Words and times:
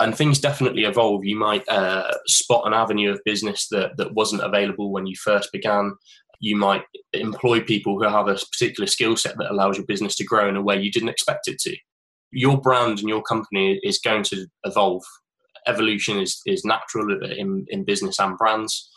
and 0.00 0.16
things 0.16 0.40
definitely 0.40 0.84
evolve. 0.84 1.24
You 1.24 1.36
might 1.36 1.68
uh, 1.68 2.10
spot 2.26 2.66
an 2.66 2.72
avenue 2.72 3.12
of 3.12 3.20
business 3.24 3.68
that, 3.68 3.96
that 3.98 4.14
wasn't 4.14 4.42
available 4.42 4.90
when 4.90 5.06
you 5.06 5.14
first 5.22 5.52
began. 5.52 5.94
You 6.40 6.56
might 6.56 6.84
employ 7.12 7.60
people 7.60 7.98
who 7.98 8.08
have 8.08 8.26
a 8.26 8.34
particular 8.34 8.86
skill 8.86 9.16
set 9.16 9.36
that 9.36 9.50
allows 9.50 9.76
your 9.76 9.86
business 9.86 10.16
to 10.16 10.24
grow 10.24 10.48
in 10.48 10.56
a 10.56 10.62
way 10.62 10.80
you 10.80 10.90
didn't 10.90 11.10
expect 11.10 11.48
it 11.48 11.58
to. 11.60 11.76
Your 12.32 12.58
brand 12.58 13.00
and 13.00 13.08
your 13.08 13.22
company 13.22 13.78
is 13.82 13.98
going 13.98 14.22
to 14.24 14.46
evolve. 14.64 15.02
Evolution 15.66 16.18
is, 16.18 16.40
is 16.46 16.64
natural 16.64 17.22
in, 17.22 17.66
in 17.68 17.84
business 17.84 18.18
and 18.18 18.38
brands, 18.38 18.88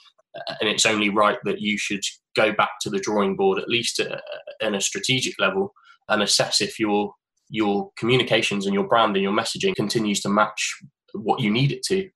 and 0.62 0.70
it's 0.70 0.86
only 0.86 1.10
right 1.10 1.38
that 1.44 1.60
you 1.60 1.78
should 1.78 2.04
go 2.36 2.54
back 2.54 2.70
to 2.82 2.90
the 2.90 3.00
drawing 3.00 3.36
board, 3.36 3.60
at 3.60 3.68
least 3.68 4.00
at, 4.00 4.22
at 4.62 4.74
a 4.74 4.80
strategic 4.80 5.38
level, 5.40 5.74
and 6.08 6.24
assess 6.24 6.62
if 6.62 6.80
your 6.80 7.14
your 7.50 7.92
communications 7.98 8.66
and 8.66 8.74
your 8.74 8.88
brand 8.88 9.16
and 9.16 9.24
your 9.24 9.32
messaging 9.32 9.76
continues 9.76 10.22
to 10.22 10.30
match 10.30 10.76
what 11.14 11.40
you 11.40 11.52
need 11.52 11.72
it 11.72 11.84
to. 11.84 12.10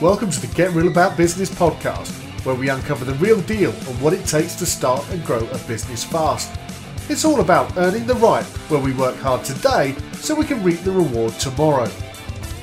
Welcome 0.00 0.30
to 0.30 0.40
the 0.40 0.52
Get 0.54 0.72
Real 0.72 0.86
About 0.86 1.16
Business 1.16 1.50
podcast, 1.50 2.12
where 2.44 2.54
we 2.54 2.68
uncover 2.68 3.04
the 3.04 3.14
real 3.14 3.40
deal 3.42 3.70
on 3.70 4.00
what 4.00 4.12
it 4.12 4.24
takes 4.24 4.54
to 4.56 4.66
start 4.66 5.04
and 5.10 5.24
grow 5.24 5.38
a 5.38 5.58
business 5.66 6.04
fast. 6.04 6.56
It's 7.10 7.24
all 7.24 7.40
about 7.40 7.76
earning 7.76 8.06
the 8.06 8.14
right 8.14 8.44
where 8.68 8.80
we 8.80 8.92
work 8.92 9.16
hard 9.16 9.44
today 9.44 9.96
so 10.12 10.36
we 10.36 10.44
can 10.44 10.62
reap 10.62 10.80
the 10.80 10.92
reward 10.92 11.32
tomorrow. 11.34 11.90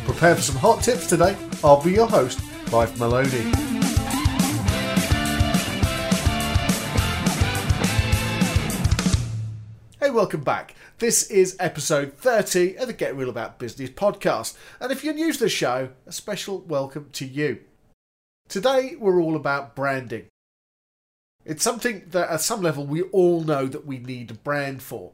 Prepare 0.05 0.35
for 0.35 0.41
some 0.41 0.55
hot 0.55 0.81
tips 0.81 1.07
today. 1.07 1.35
I'll 1.63 1.83
be 1.83 1.91
your 1.91 2.07
host, 2.07 2.39
Clive 2.67 2.97
Maloney. 2.99 3.94
Welcome 10.15 10.45
back. 10.45 10.73
This 10.99 11.29
is 11.29 11.57
episode 11.59 12.13
30 12.13 12.77
of 12.77 12.87
the 12.87 12.93
Get 12.93 13.17
Real 13.17 13.29
About 13.29 13.59
Business 13.59 13.89
podcast. 13.89 14.55
And 14.79 14.89
if 14.89 15.03
you're 15.03 15.13
new 15.13 15.33
to 15.33 15.37
the 15.37 15.49
show, 15.49 15.89
a 16.07 16.13
special 16.13 16.61
welcome 16.61 17.09
to 17.11 17.25
you. 17.25 17.59
Today, 18.47 18.95
we're 18.97 19.21
all 19.21 19.35
about 19.35 19.75
branding. 19.75 20.27
It's 21.43 21.65
something 21.65 22.03
that 22.11 22.29
at 22.29 22.39
some 22.39 22.61
level 22.61 22.85
we 22.85 23.01
all 23.01 23.41
know 23.41 23.67
that 23.67 23.85
we 23.85 23.97
need 23.97 24.31
a 24.31 24.35
brand 24.35 24.81
for. 24.81 25.11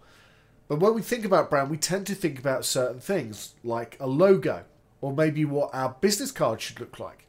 But 0.68 0.80
when 0.80 0.94
we 0.94 1.02
think 1.02 1.26
about 1.26 1.50
brand, 1.50 1.72
we 1.72 1.78
tend 1.78 2.06
to 2.06 2.14
think 2.14 2.38
about 2.38 2.64
certain 2.64 3.00
things, 3.00 3.56
like 3.64 3.98
a 4.00 4.06
logo, 4.06 4.66
or 5.02 5.12
maybe 5.12 5.46
what 5.46 5.74
our 5.74 5.96
business 6.00 6.32
card 6.32 6.62
should 6.62 6.80
look 6.80 7.00
like. 7.00 7.26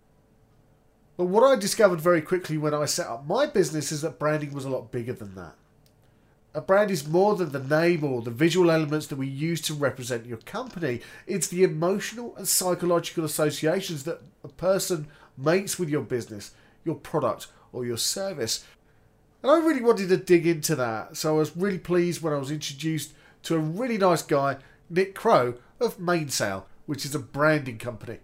But 1.16 1.24
what 1.24 1.42
I 1.42 1.58
discovered 1.58 2.02
very 2.02 2.20
quickly 2.20 2.58
when 2.58 2.74
I 2.74 2.84
set 2.84 3.06
up 3.06 3.26
my 3.26 3.46
business 3.46 3.90
is 3.90 4.02
that 4.02 4.18
branding 4.18 4.52
was 4.52 4.66
a 4.66 4.70
lot 4.70 4.92
bigger 4.92 5.14
than 5.14 5.36
that. 5.36 5.54
A 6.54 6.60
brand 6.60 6.90
is 6.90 7.08
more 7.08 7.34
than 7.34 7.52
the 7.52 7.58
name 7.58 8.04
or 8.04 8.20
the 8.20 8.30
visual 8.30 8.70
elements 8.70 9.06
that 9.06 9.16
we 9.16 9.26
use 9.26 9.60
to 9.62 9.74
represent 9.74 10.26
your 10.26 10.38
company. 10.38 11.00
It's 11.26 11.48
the 11.48 11.64
emotional 11.64 12.36
and 12.36 12.46
psychological 12.46 13.24
associations 13.24 14.04
that 14.04 14.20
a 14.44 14.48
person 14.48 15.08
makes 15.38 15.78
with 15.78 15.88
your 15.88 16.02
business, 16.02 16.50
your 16.84 16.96
product, 16.96 17.46
or 17.72 17.86
your 17.86 17.96
service. 17.96 18.66
And 19.42 19.50
I 19.50 19.58
really 19.58 19.80
wanted 19.80 20.10
to 20.10 20.18
dig 20.18 20.46
into 20.46 20.76
that, 20.76 21.16
so 21.16 21.34
I 21.34 21.38
was 21.38 21.56
really 21.56 21.78
pleased 21.78 22.22
when 22.22 22.34
I 22.34 22.38
was 22.38 22.50
introduced 22.50 23.12
to 23.44 23.56
a 23.56 23.58
really 23.58 23.98
nice 23.98 24.22
guy, 24.22 24.58
Nick 24.90 25.14
Crow 25.14 25.54
of 25.80 25.98
Mainsail, 25.98 26.66
which 26.84 27.06
is 27.06 27.14
a 27.14 27.18
branding 27.18 27.78
company. 27.78 28.18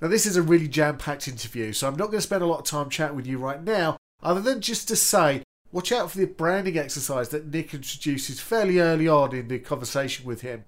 Now, 0.00 0.08
this 0.08 0.26
is 0.26 0.36
a 0.36 0.42
really 0.42 0.66
jam 0.66 0.96
packed 0.96 1.28
interview, 1.28 1.72
so 1.72 1.86
I'm 1.86 1.96
not 1.96 2.06
going 2.06 2.18
to 2.18 2.22
spend 2.22 2.42
a 2.42 2.46
lot 2.46 2.60
of 2.60 2.64
time 2.64 2.88
chatting 2.88 3.16
with 3.16 3.26
you 3.26 3.38
right 3.38 3.62
now, 3.62 3.96
other 4.22 4.40
than 4.40 4.60
just 4.60 4.88
to 4.88 4.96
say 4.96 5.43
Watch 5.74 5.90
out 5.90 6.12
for 6.12 6.18
the 6.18 6.26
branding 6.26 6.78
exercise 6.78 7.30
that 7.30 7.52
Nick 7.52 7.74
introduces 7.74 8.38
fairly 8.38 8.78
early 8.78 9.08
on 9.08 9.34
in 9.34 9.48
the 9.48 9.58
conversation 9.58 10.24
with 10.24 10.42
him. 10.42 10.64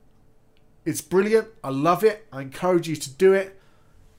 It's 0.85 1.01
brilliant. 1.01 1.47
I 1.63 1.71
love 1.71 2.03
it. 2.03 2.27
I 2.33 2.43
encourage 2.43 2.89
you 2.89 2.97
to 2.97 3.11
do 3.11 3.33
it. 3.33 3.57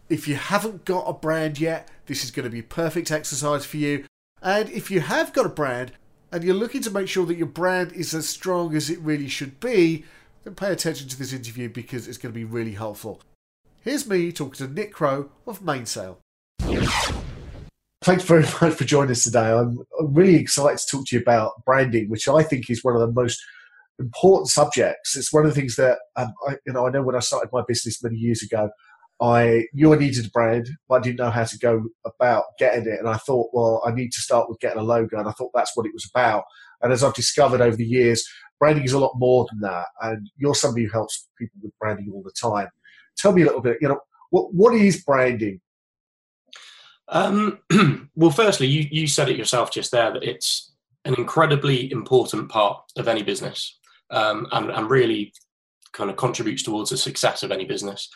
If 0.07 0.29
you 0.29 0.35
haven't 0.35 0.85
got 0.85 1.03
a 1.03 1.11
brand 1.11 1.59
yet, 1.59 1.89
this 2.05 2.23
is 2.23 2.31
going 2.31 2.45
to 2.45 2.49
be 2.49 2.61
perfect 2.61 3.11
exercise 3.11 3.65
for 3.65 3.75
you. 3.75 4.05
And 4.41 4.69
if 4.69 4.89
you 4.89 5.01
have 5.01 5.33
got 5.33 5.45
a 5.45 5.49
brand 5.49 5.91
and 6.31 6.41
you're 6.41 6.55
looking 6.55 6.83
to 6.83 6.89
make 6.89 7.09
sure 7.09 7.25
that 7.25 7.35
your 7.35 7.47
brand 7.47 7.91
is 7.91 8.13
as 8.13 8.29
strong 8.29 8.73
as 8.73 8.89
it 8.89 9.01
really 9.01 9.27
should 9.27 9.59
be, 9.59 10.05
then 10.45 10.55
pay 10.55 10.71
attention 10.71 11.09
to 11.09 11.19
this 11.19 11.33
interview 11.33 11.67
because 11.67 12.07
it's 12.07 12.17
going 12.17 12.31
to 12.31 12.39
be 12.39 12.45
really 12.45 12.75
helpful. 12.75 13.21
Here's 13.81 14.07
me 14.07 14.31
talking 14.31 14.65
to 14.65 14.73
Nick 14.73 14.93
Crow 14.93 15.31
of 15.45 15.61
Mainsail. 15.61 16.19
Thanks 18.01 18.23
very 18.23 18.43
much 18.61 18.73
for 18.75 18.85
joining 18.85 19.11
us 19.11 19.23
today. 19.23 19.51
I'm 19.51 19.79
really 19.99 20.35
excited 20.35 20.77
to 20.79 20.85
talk 20.87 21.07
to 21.07 21.15
you 21.15 21.21
about 21.21 21.63
branding, 21.65 22.09
which 22.09 22.27
I 22.27 22.43
think 22.43 22.69
is 22.69 22.83
one 22.83 22.95
of 22.95 23.01
the 23.01 23.11
most 23.11 23.41
important 23.99 24.49
subjects. 24.49 25.15
It's 25.15 25.33
one 25.33 25.45
of 25.45 25.53
the 25.53 25.59
things 25.59 25.75
that 25.75 25.99
um, 26.15 26.33
I, 26.47 26.55
you 26.65 26.73
know. 26.73 26.87
I 26.87 26.91
know 26.91 27.01
when 27.01 27.15
I 27.15 27.19
started 27.19 27.49
my 27.51 27.63
business 27.67 28.03
many 28.03 28.17
years 28.17 28.43
ago, 28.43 28.69
I 29.21 29.65
knew 29.73 29.93
I 29.93 29.97
needed 29.97 30.27
a 30.27 30.29
brand, 30.29 30.69
but 30.87 30.95
I 30.95 30.99
didn't 30.99 31.17
know 31.17 31.31
how 31.31 31.43
to 31.43 31.57
go 31.57 31.83
about 32.05 32.43
getting 32.59 32.85
it. 32.85 32.99
And 32.99 33.09
I 33.09 33.17
thought, 33.17 33.49
well, 33.51 33.81
I 33.85 33.91
need 33.91 34.11
to 34.11 34.19
start 34.19 34.49
with 34.49 34.59
getting 34.59 34.79
a 34.79 34.83
logo, 34.83 35.17
and 35.17 35.27
I 35.27 35.31
thought 35.31 35.51
that's 35.53 35.75
what 35.75 35.87
it 35.87 35.93
was 35.93 36.09
about. 36.13 36.43
And 36.81 36.93
as 36.93 37.03
I've 37.03 37.15
discovered 37.15 37.61
over 37.61 37.75
the 37.75 37.85
years, 37.85 38.23
branding 38.59 38.83
is 38.83 38.93
a 38.93 38.99
lot 38.99 39.13
more 39.15 39.47
than 39.49 39.61
that. 39.61 39.87
And 40.01 40.29
you're 40.37 40.53
somebody 40.53 40.85
who 40.85 40.91
helps 40.91 41.27
people 41.37 41.59
with 41.63 41.77
branding 41.79 42.11
all 42.13 42.21
the 42.23 42.31
time. 42.39 42.67
Tell 43.17 43.31
me 43.31 43.41
a 43.41 43.45
little 43.45 43.61
bit. 43.61 43.77
You 43.81 43.89
know, 43.89 43.99
what 44.29 44.53
what 44.53 44.75
is 44.75 45.03
branding? 45.03 45.59
Um, 47.09 47.59
well, 48.15 48.31
firstly, 48.31 48.67
you, 48.67 48.87
you 48.91 49.07
said 49.07 49.29
it 49.29 49.37
yourself 49.37 49.71
just 49.71 49.91
there 49.91 50.11
that 50.13 50.23
it's 50.23 50.73
an 51.05 51.15
incredibly 51.15 51.91
important 51.91 52.49
part 52.49 52.81
of 52.97 53.07
any 53.07 53.23
business 53.23 53.77
um, 54.11 54.47
and, 54.51 54.69
and 54.71 54.89
really 54.89 55.33
kind 55.93 56.09
of 56.09 56.17
contributes 56.17 56.63
towards 56.63 56.89
the 56.89 56.97
success 56.97 57.43
of 57.43 57.51
any 57.51 57.65
business. 57.65 58.09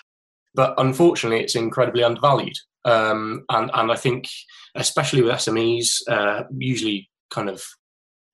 But 0.53 0.73
unfortunately, 0.77 1.39
it's 1.39 1.55
incredibly 1.55 2.03
undervalued. 2.03 2.55
Um, 2.83 3.45
and, 3.49 3.71
and 3.73 3.91
I 3.91 3.95
think, 3.95 4.27
especially 4.75 5.21
with 5.21 5.33
SMEs, 5.33 6.01
uh, 6.09 6.43
usually 6.57 7.09
kind 7.29 7.49
of 7.49 7.63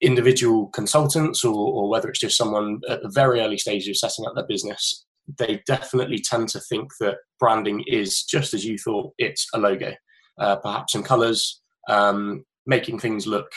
individual 0.01 0.67
consultants 0.67 1.44
or, 1.44 1.53
or 1.53 1.90
whether 1.90 2.09
it's 2.09 2.19
just 2.19 2.38
someone 2.38 2.79
at 2.90 3.03
the 3.03 3.09
very 3.09 3.41
early 3.41 3.57
stages 3.57 3.90
of 3.90 3.97
setting 3.97 4.25
up 4.28 4.34
their 4.35 4.47
business, 4.47 5.06
they 5.38 5.62
definitely 5.67 6.19
tend 6.19 6.50
to 6.50 6.59
think 6.62 6.90
that 7.00 7.17
branding 7.40 7.84
is 7.85 8.23
just 8.23 8.53
as 8.53 8.66
you 8.66 8.78
thought 8.78 9.13
it's 9.17 9.47
a 9.53 9.59
logo 9.59 9.94
uh, 10.40 10.58
perhaps 10.58 10.94
some 10.94 11.03
colours, 11.03 11.62
um, 11.90 12.46
making 12.66 13.00
things 13.00 13.28
look 13.28 13.52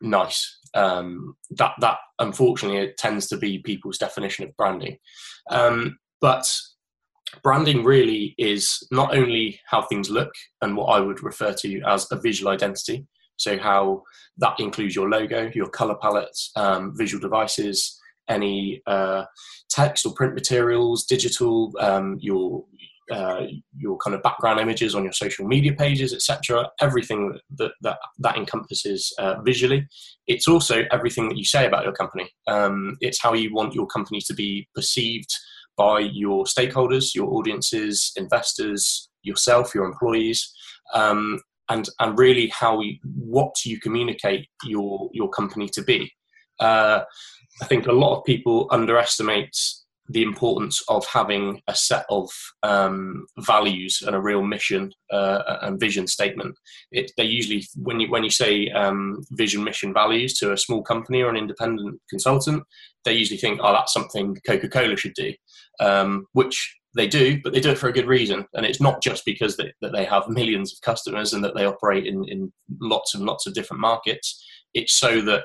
nice. 0.00 0.58
Um, 0.74 1.36
that 1.50 1.72
that 1.80 1.98
unfortunately 2.18 2.78
it 2.78 2.96
tends 2.96 3.26
to 3.28 3.36
be 3.36 3.58
people's 3.58 3.98
definition 3.98 4.44
of 4.46 4.56
branding. 4.56 4.96
Um, 5.50 5.98
but 6.20 6.46
branding 7.42 7.84
really 7.84 8.34
is 8.38 8.78
not 8.90 9.14
only 9.14 9.60
how 9.66 9.82
things 9.82 10.10
look 10.10 10.32
and 10.60 10.76
what 10.76 10.86
I 10.86 11.00
would 11.00 11.22
refer 11.22 11.52
to 11.52 11.80
as 11.82 12.06
a 12.10 12.20
visual 12.20 12.52
identity. 12.52 13.06
So 13.36 13.58
how 13.58 14.02
that 14.38 14.60
includes 14.60 14.94
your 14.94 15.08
logo, 15.08 15.50
your 15.54 15.68
color 15.68 15.96
palettes, 16.00 16.52
um, 16.56 16.94
visual 16.96 17.20
devices, 17.20 17.98
any 18.28 18.82
uh, 18.86 19.24
text 19.68 20.06
or 20.06 20.14
print 20.14 20.34
materials, 20.34 21.04
digital, 21.04 21.72
um, 21.80 22.18
your 22.20 22.64
uh, 23.12 23.46
your 23.76 23.98
kind 23.98 24.14
of 24.14 24.22
background 24.22 24.58
images 24.58 24.94
on 24.94 25.04
your 25.04 25.12
social 25.12 25.46
media 25.46 25.72
pages, 25.74 26.14
etc. 26.14 26.68
Everything 26.80 27.38
that 27.58 27.72
that 27.82 27.98
that 28.18 28.36
encompasses 28.36 29.12
uh, 29.18 29.40
visually. 29.42 29.86
It's 30.26 30.48
also 30.48 30.84
everything 30.90 31.28
that 31.28 31.36
you 31.36 31.44
say 31.44 31.66
about 31.66 31.84
your 31.84 31.92
company. 31.92 32.30
Um, 32.46 32.96
it's 33.00 33.22
how 33.22 33.34
you 33.34 33.52
want 33.54 33.74
your 33.74 33.86
company 33.86 34.20
to 34.26 34.34
be 34.34 34.66
perceived 34.74 35.30
by 35.76 36.00
your 36.00 36.44
stakeholders, 36.44 37.14
your 37.14 37.28
audiences, 37.34 38.12
investors, 38.16 39.08
yourself, 39.22 39.74
your 39.74 39.84
employees. 39.84 40.50
Um, 40.94 41.40
and, 41.68 41.88
and 42.00 42.18
really 42.18 42.48
how 42.48 42.82
what 43.14 43.54
you 43.64 43.78
communicate 43.78 44.46
your 44.64 45.08
your 45.12 45.28
company 45.30 45.68
to 45.68 45.82
be. 45.82 46.12
Uh, 46.60 47.02
I 47.60 47.66
think 47.66 47.86
a 47.86 47.92
lot 47.92 48.18
of 48.18 48.24
people 48.24 48.68
underestimate 48.70 49.56
the 50.12 50.22
importance 50.22 50.82
of 50.88 51.06
having 51.06 51.62
a 51.68 51.74
set 51.74 52.04
of 52.10 52.28
um, 52.62 53.26
values 53.38 54.02
and 54.06 54.14
a 54.14 54.20
real 54.20 54.42
mission 54.42 54.92
uh, 55.10 55.58
and 55.62 55.80
vision 55.80 56.06
statement. 56.06 56.54
It, 56.90 57.12
they 57.16 57.24
usually, 57.24 57.64
when 57.76 57.98
you 57.98 58.10
when 58.10 58.24
you 58.24 58.30
say 58.30 58.68
um, 58.70 59.24
vision, 59.32 59.64
mission, 59.64 59.92
values 59.92 60.34
to 60.38 60.52
a 60.52 60.58
small 60.58 60.82
company 60.82 61.22
or 61.22 61.30
an 61.30 61.36
independent 61.36 62.00
consultant, 62.10 62.62
they 63.04 63.14
usually 63.14 63.38
think, 63.38 63.60
"Oh, 63.62 63.72
that's 63.72 63.92
something 63.92 64.36
Coca 64.46 64.68
Cola 64.68 64.96
should 64.96 65.14
do," 65.14 65.32
um, 65.80 66.26
which 66.32 66.78
they 66.94 67.08
do, 67.08 67.40
but 67.42 67.54
they 67.54 67.60
do 67.60 67.70
it 67.70 67.78
for 67.78 67.88
a 67.88 67.92
good 67.92 68.06
reason. 68.06 68.46
And 68.52 68.66
it's 68.66 68.80
not 68.80 69.02
just 69.02 69.24
because 69.24 69.56
they, 69.56 69.72
that 69.80 69.92
they 69.92 70.04
have 70.04 70.28
millions 70.28 70.74
of 70.74 70.82
customers 70.82 71.32
and 71.32 71.42
that 71.42 71.54
they 71.54 71.64
operate 71.64 72.06
in, 72.06 72.22
in 72.28 72.52
lots 72.82 73.14
and 73.14 73.24
lots 73.24 73.46
of 73.46 73.54
different 73.54 73.80
markets. 73.80 74.44
It's 74.74 74.92
so 74.92 75.22
that 75.22 75.44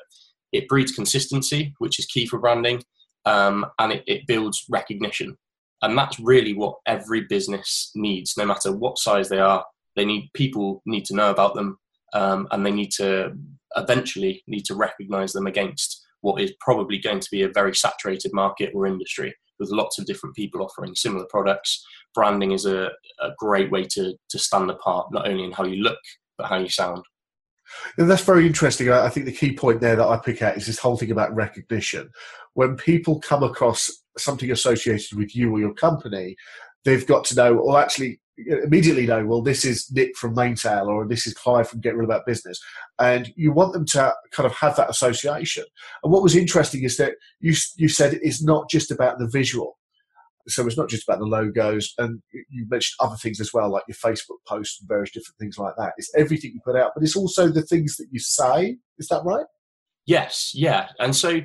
it 0.52 0.68
breeds 0.68 0.92
consistency, 0.92 1.74
which 1.78 2.00
is 2.00 2.06
key 2.06 2.26
for 2.26 2.38
branding 2.38 2.84
um, 3.28 3.66
and 3.78 3.92
it, 3.92 4.04
it 4.08 4.26
builds 4.26 4.66
recognition. 4.70 5.38
And 5.82 5.98
that's 5.98 6.20
really 6.20 6.54
what 6.54 6.76
every 6.88 7.26
business 7.30 7.92
needs, 7.94 8.36
no 8.38 8.46
matter 8.46 8.72
what 8.72 8.98
size 8.98 9.30
they 9.30 9.40
are. 9.40 9.64
They 9.96 10.06
need 10.06 10.30
people 10.34 10.82
need 10.86 11.06
to 11.06 11.16
know 11.16 11.30
about 11.30 11.54
them, 11.54 11.78
um, 12.14 12.48
and 12.52 12.66
they 12.66 12.72
need 12.72 12.92
to 12.94 13.34
eventually 13.76 14.44
need 14.48 14.66
to 14.66 14.76
recognise 14.76 15.34
them 15.34 15.46
against 15.46 16.04
what 16.22 16.42
is 16.42 16.54
probably 16.60 16.98
going 16.98 17.20
to 17.20 17.28
be 17.32 17.44
a 17.44 17.52
very 17.52 17.76
saturated 17.76 18.32
market 18.34 18.72
or 18.74 18.88
industry 18.88 19.36
with 19.60 19.70
lots 19.72 20.00
of 20.00 20.06
different 20.06 20.36
people 20.36 20.64
offering 20.64 20.96
similar 20.96 21.26
products. 21.30 21.86
Branding 22.16 22.52
is 22.54 22.66
a, 22.66 22.90
a 23.20 23.30
great 23.38 23.70
way 23.72 23.84
to, 23.92 24.14
to 24.30 24.40
stand 24.40 24.72
apart, 24.72 25.08
not 25.12 25.28
only 25.28 25.44
in 25.44 25.52
how 25.52 25.66
you 25.66 25.84
look, 25.84 26.00
but 26.38 26.48
how 26.48 26.58
you 26.58 26.70
sound. 26.70 27.04
And 27.98 28.10
that's 28.10 28.24
very 28.24 28.46
interesting. 28.46 28.92
I 28.92 29.10
think 29.10 29.26
the 29.26 29.32
key 29.32 29.56
point 29.56 29.82
there 29.82 29.96
that 29.96 30.08
I 30.08 30.18
pick 30.18 30.42
out 30.42 30.58
is 30.58 30.66
this 30.66 30.80
whole 30.80 30.98
thing 30.98 31.12
about 31.12 31.36
recognition. 31.36 32.10
When 32.54 32.76
people 32.76 33.20
come 33.20 33.44
across 33.44 33.92
something 34.18 34.52
associated 34.52 35.18
with 35.18 35.36
you 35.36 35.52
or 35.52 35.60
your 35.60 35.74
company, 35.74 36.36
they've 36.86 37.06
got 37.06 37.24
to 37.26 37.36
know, 37.36 37.58
or 37.58 37.80
actually 37.80 38.20
immediately 38.38 39.08
know, 39.08 39.26
well, 39.26 39.42
this 39.42 39.66
is 39.66 39.92
Nick 39.92 40.16
from 40.16 40.36
Mainsail 40.36 40.88
or 40.88 41.08
this 41.08 41.26
is 41.26 41.34
Clive 41.34 41.68
from 41.68 41.82
Get 41.82 41.96
Real 41.96 42.06
About 42.06 42.26
Business. 42.26 42.60
And 43.00 43.32
you 43.36 43.52
want 43.52 43.74
them 43.74 43.86
to 43.88 44.14
kind 44.32 44.46
of 44.46 44.54
have 44.54 44.76
that 44.76 44.90
association. 44.90 45.66
And 46.04 46.14
what 46.14 46.24
was 46.24 46.36
interesting 46.36 46.84
is 46.84 46.98
that 46.98 47.14
you, 47.40 47.54
you 47.78 47.90
said 47.90 48.20
it's 48.22 48.44
not 48.44 48.70
just 48.70 48.92
about 48.92 49.18
the 49.20 49.28
visual. 49.28 49.77
So 50.48 50.66
it's 50.66 50.78
not 50.78 50.90
just 50.90 51.08
about 51.08 51.20
the 51.20 51.26
logos, 51.26 51.94
and 51.98 52.22
you 52.32 52.66
mentioned 52.70 52.96
other 53.00 53.18
things 53.18 53.40
as 53.40 53.54
well, 53.54 53.70
like 53.70 53.84
your 53.88 53.96
Facebook 53.96 54.38
posts 54.48 54.80
and 54.80 54.88
various 54.88 55.12
different 55.12 55.38
things 55.40 55.58
like 55.58 55.76
that. 55.78 55.94
It's 55.98 56.12
everything 56.16 56.52
you 56.54 56.62
put 56.64 56.76
out, 56.76 56.92
but 56.96 57.04
it's 57.04 57.16
also 57.16 57.50
the 57.50 57.62
things 57.62 57.98
that 57.98 58.08
you 58.12 58.20
say. 58.20 58.78
Is 58.98 59.08
that 59.10 59.24
right? 59.26 59.46
Yes, 60.06 60.52
yeah. 60.56 60.90
And 61.00 61.16
so 61.16 61.42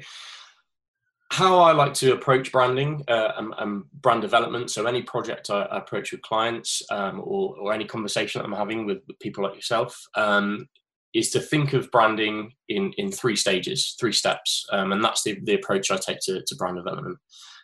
how 1.33 1.61
I 1.61 1.73
like 1.73 1.95
to 1.95 2.13
approach 2.13 2.53
branding 2.53 3.05
uh, 3.09 3.33
and, 3.39 3.55
and, 3.57 3.85
brand 4.03 4.21
development. 4.21 4.71
So 4.71 4.85
any 4.85 5.01
project 5.01 5.49
I, 5.49 5.63
I 5.63 5.79
approach 5.79 6.13
with 6.13 6.21
clients 6.21 6.83
um, 6.91 7.21
or, 7.25 7.57
or, 7.59 7.73
any 7.73 7.87
conversation 7.87 8.39
that 8.39 8.45
I'm 8.45 8.53
having 8.53 8.85
with, 8.85 8.99
with 9.09 9.19
people 9.19 9.43
like 9.43 9.55
yourself 9.55 9.99
um, 10.15 10.69
is 11.15 11.31
to 11.31 11.41
think 11.41 11.73
of 11.73 11.91
branding 11.91 12.53
in, 12.69 12.93
in 12.99 13.11
three 13.11 13.37
stages, 13.37 13.97
three 13.99 14.13
steps. 14.13 14.67
Um, 14.73 14.93
and 14.93 15.03
that's 15.03 15.23
the, 15.23 15.39
the 15.45 15.55
approach 15.55 15.91
I 15.91 15.97
take 15.97 16.19
to, 16.25 16.43
to 16.47 16.57
brand 16.57 16.77
development. 16.77 17.17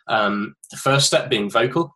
Um, 0.09 0.55
the 0.71 0.77
first 0.77 1.07
step 1.07 1.29
being 1.29 1.49
vocal. 1.49 1.95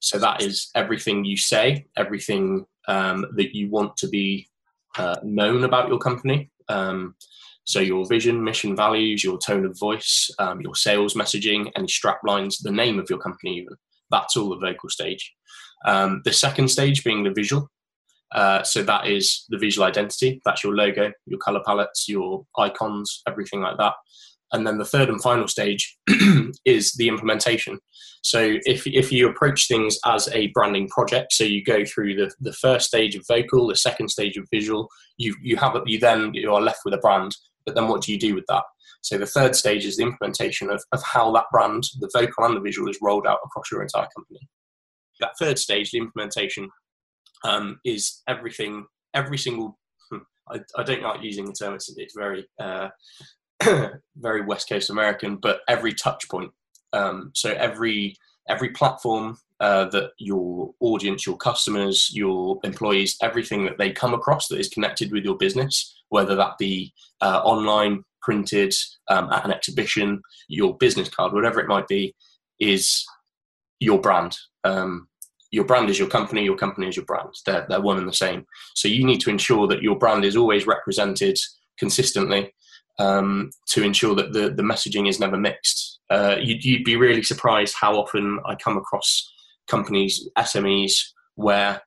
So 0.00 0.18
that 0.18 0.40
is 0.42 0.70
everything 0.74 1.24
you 1.24 1.36
say, 1.36 1.86
everything 1.96 2.64
um, 2.88 3.26
that 3.36 3.54
you 3.54 3.68
want 3.68 3.96
to 3.98 4.08
be 4.08 4.48
uh, 4.96 5.16
known 5.22 5.64
about 5.64 5.88
your 5.88 5.98
company. 5.98 6.50
Um, 6.68 7.16
so 7.64 7.80
your 7.80 8.06
vision, 8.06 8.42
mission, 8.42 8.74
values, 8.74 9.22
your 9.22 9.38
tone 9.38 9.66
of 9.66 9.78
voice, 9.78 10.30
um, 10.38 10.60
your 10.60 10.74
sales 10.74 11.14
messaging, 11.14 11.70
any 11.76 11.88
strap 11.88 12.20
lines, 12.24 12.58
the 12.58 12.72
name 12.72 12.98
of 12.98 13.10
your 13.10 13.18
company, 13.18 13.58
even 13.58 13.76
that's 14.10 14.36
all 14.36 14.48
the 14.50 14.56
vocal 14.56 14.88
stage. 14.88 15.32
Um, 15.86 16.20
the 16.24 16.32
second 16.32 16.68
stage 16.68 17.04
being 17.04 17.24
the 17.24 17.32
visual. 17.32 17.70
Uh, 18.32 18.62
so 18.62 18.82
that 18.82 19.06
is 19.06 19.44
the 19.48 19.58
visual 19.58 19.86
identity. 19.86 20.40
That's 20.44 20.62
your 20.62 20.74
logo, 20.74 21.12
your 21.26 21.38
color 21.38 21.62
palettes, 21.66 22.08
your 22.08 22.44
icons, 22.58 23.22
everything 23.26 23.60
like 23.60 23.76
that. 23.78 23.94
And 24.52 24.66
then 24.66 24.78
the 24.78 24.84
third 24.84 25.08
and 25.08 25.22
final 25.22 25.46
stage 25.46 25.96
is 26.64 26.92
the 26.94 27.08
implementation. 27.08 27.78
So 28.22 28.56
if, 28.64 28.86
if 28.86 29.10
you 29.10 29.28
approach 29.28 29.68
things 29.68 29.98
as 30.04 30.28
a 30.28 30.48
branding 30.48 30.88
project, 30.88 31.32
so 31.32 31.44
you 31.44 31.64
go 31.64 31.84
through 31.84 32.16
the, 32.16 32.32
the 32.40 32.52
first 32.52 32.86
stage 32.86 33.14
of 33.14 33.24
vocal, 33.26 33.68
the 33.68 33.76
second 33.76 34.08
stage 34.10 34.36
of 34.36 34.46
visual, 34.52 34.88
you 35.16 35.34
you 35.42 35.56
have 35.56 35.76
you 35.86 35.98
then 35.98 36.32
you 36.34 36.52
are 36.52 36.60
left 36.60 36.80
with 36.84 36.94
a 36.94 36.98
brand 36.98 37.34
but 37.70 37.74
then 37.74 37.88
what 37.88 38.02
do 38.02 38.12
you 38.12 38.18
do 38.18 38.34
with 38.34 38.44
that? 38.48 38.64
So 39.02 39.18
the 39.18 39.26
third 39.26 39.56
stage 39.56 39.84
is 39.84 39.96
the 39.96 40.02
implementation 40.02 40.70
of, 40.70 40.82
of 40.92 41.02
how 41.02 41.32
that 41.32 41.46
brand, 41.52 41.84
the 42.00 42.10
vocal 42.12 42.44
and 42.44 42.56
the 42.56 42.60
visual, 42.60 42.88
is 42.88 42.98
rolled 43.00 43.26
out 43.26 43.38
across 43.44 43.70
your 43.70 43.82
entire 43.82 44.08
company. 44.14 44.40
That 45.20 45.38
third 45.38 45.58
stage, 45.58 45.90
the 45.90 45.98
implementation, 45.98 46.68
um, 47.44 47.80
is 47.84 48.22
everything, 48.28 48.86
every 49.14 49.38
single. 49.38 49.78
Hmm, 50.10 50.18
I, 50.48 50.60
I, 50.76 50.82
don't 50.82 51.02
like 51.02 51.22
using 51.22 51.46
the 51.46 51.52
term; 51.52 51.74
it's, 51.74 51.92
it's 51.96 52.14
very, 52.16 52.46
uh, 52.60 52.88
very 54.16 54.42
West 54.42 54.68
Coast 54.68 54.90
American. 54.90 55.36
But 55.36 55.60
every 55.68 55.94
touch 55.94 56.28
point, 56.28 56.50
um, 56.92 57.30
so 57.34 57.52
every 57.52 58.16
every 58.48 58.70
platform 58.70 59.38
uh, 59.60 59.84
that 59.86 60.10
your 60.18 60.72
audience, 60.80 61.26
your 61.26 61.36
customers, 61.36 62.10
your 62.12 62.58
employees, 62.64 63.16
everything 63.22 63.64
that 63.64 63.78
they 63.78 63.92
come 63.92 64.14
across 64.14 64.48
that 64.48 64.58
is 64.58 64.68
connected 64.68 65.12
with 65.12 65.24
your 65.24 65.36
business, 65.36 65.94
whether 66.08 66.34
that 66.34 66.58
be 66.58 66.92
uh, 67.20 67.40
online, 67.44 68.02
printed, 68.22 68.72
um, 69.08 69.30
at 69.30 69.44
an 69.44 69.52
exhibition, 69.52 70.20
your 70.48 70.76
business 70.78 71.08
card, 71.08 71.32
whatever 71.32 71.60
it 71.60 71.68
might 71.68 71.86
be, 71.88 72.14
is 72.58 73.04
your 73.80 74.00
brand. 74.00 74.36
Um, 74.64 75.08
your 75.50 75.64
brand 75.64 75.90
is 75.90 75.98
your 75.98 76.08
company, 76.08 76.44
your 76.44 76.56
company 76.56 76.88
is 76.88 76.96
your 76.96 77.04
brand. 77.04 77.34
They're, 77.44 77.66
they're 77.68 77.80
one 77.80 77.98
and 77.98 78.08
the 78.08 78.14
same. 78.14 78.46
So 78.74 78.88
you 78.88 79.04
need 79.04 79.20
to 79.22 79.30
ensure 79.30 79.66
that 79.68 79.82
your 79.82 79.98
brand 79.98 80.24
is 80.24 80.36
always 80.36 80.66
represented 80.66 81.38
consistently 81.78 82.52
um, 82.98 83.50
to 83.68 83.82
ensure 83.82 84.14
that 84.14 84.32
the, 84.32 84.50
the 84.50 84.62
messaging 84.62 85.08
is 85.08 85.20
never 85.20 85.36
mixed. 85.36 86.00
Uh, 86.10 86.36
you'd, 86.40 86.64
you'd 86.64 86.84
be 86.84 86.96
really 86.96 87.22
surprised 87.22 87.74
how 87.80 87.96
often 87.96 88.40
I 88.46 88.56
come 88.56 88.76
across 88.76 89.32
companies, 89.68 90.28
SMEs, 90.36 90.92
where 91.36 91.82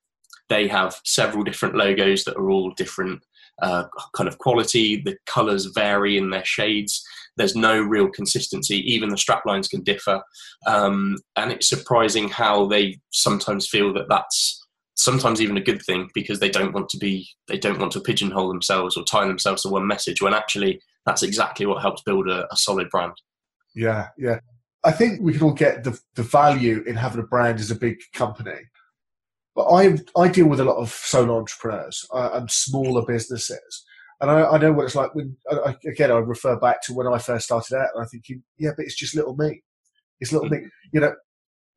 they 0.50 0.68
have 0.68 1.00
several 1.04 1.44
different 1.44 1.76
logos 1.76 2.24
that 2.24 2.38
are 2.38 2.50
all 2.50 2.74
different 2.76 3.22
uh, 3.62 3.86
kind 4.16 4.28
of 4.28 4.38
quality. 4.40 5.02
The 5.02 5.18
colors 5.26 5.66
vary 5.66 6.18
in 6.18 6.30
their 6.30 6.46
shades. 6.46 7.04
There's 7.38 7.56
no 7.56 7.82
real 7.82 8.10
consistency. 8.10 8.78
Even 8.92 9.10
the 9.10 9.18
strap 9.18 9.46
lines 9.46 9.68
can 9.68 9.82
differ. 9.82 10.22
Um, 10.66 11.18
and 11.36 11.52
it's 11.52 11.70
surprising 11.70 12.30
how 12.30 12.68
they 12.68 13.00
sometimes 13.12 13.68
feel 13.68 13.94
that 13.94 14.10
that's 14.10 14.64
sometimes 14.96 15.42
even 15.42 15.58
a 15.58 15.62
good 15.62 15.82
thing 15.82 16.10
because 16.14 16.40
they 16.40 16.50
don't 16.50 16.74
want 16.74 16.88
to 16.88 16.98
be 16.98 17.28
they 17.48 17.58
don't 17.58 17.80
want 17.80 17.92
to 17.92 18.00
pigeonhole 18.00 18.48
themselves 18.48 18.96
or 18.96 19.04
tie 19.04 19.26
themselves 19.26 19.64
to 19.64 19.70
one 19.70 19.88
message 19.88 20.22
when 20.22 20.36
actually 20.36 20.80
that's 21.06 21.24
exactly 21.24 21.66
what 21.66 21.82
helps 21.82 22.02
build 22.04 22.30
a, 22.30 22.46
a 22.52 22.58
solid 22.58 22.90
brand 22.90 23.14
yeah 23.76 24.08
yeah 24.18 24.40
I 24.84 24.92
think 24.92 25.22
we 25.22 25.34
can 25.34 25.44
all 25.44 25.54
get 25.54 25.84
the, 25.84 25.98
the 26.16 26.24
value 26.24 26.84
in 26.86 26.96
having 26.96 27.22
a 27.22 27.28
brand 27.28 27.60
as 27.60 27.72
a 27.72 27.76
big 27.76 28.00
company. 28.14 28.60
But 29.56 29.68
I, 29.70 29.98
I 30.18 30.28
deal 30.28 30.48
with 30.48 30.60
a 30.60 30.66
lot 30.66 30.78
of 30.78 30.90
solo 30.90 31.38
entrepreneurs 31.38 32.06
and 32.12 32.50
smaller 32.50 33.06
businesses. 33.06 33.86
And 34.20 34.30
I, 34.30 34.44
I, 34.44 34.58
know 34.58 34.74
what 34.74 34.86
it's 34.86 34.96
like 34.96 35.14
when, 35.16 35.38
I, 35.50 35.76
again, 35.86 36.12
I 36.12 36.18
refer 36.18 36.58
back 36.58 36.82
to 36.84 36.94
when 36.94 37.08
I 37.08 37.18
first 37.18 37.46
started 37.46 37.76
out 37.76 37.90
and 37.94 38.04
I 38.04 38.08
think, 38.08 38.26
yeah, 38.58 38.72
but 38.76 38.86
it's 38.86 38.96
just 38.96 39.16
little 39.16 39.36
me. 39.36 39.62
It's 40.20 40.32
little 40.32 40.50
me. 40.50 40.66
You 40.92 41.02
know, 41.02 41.14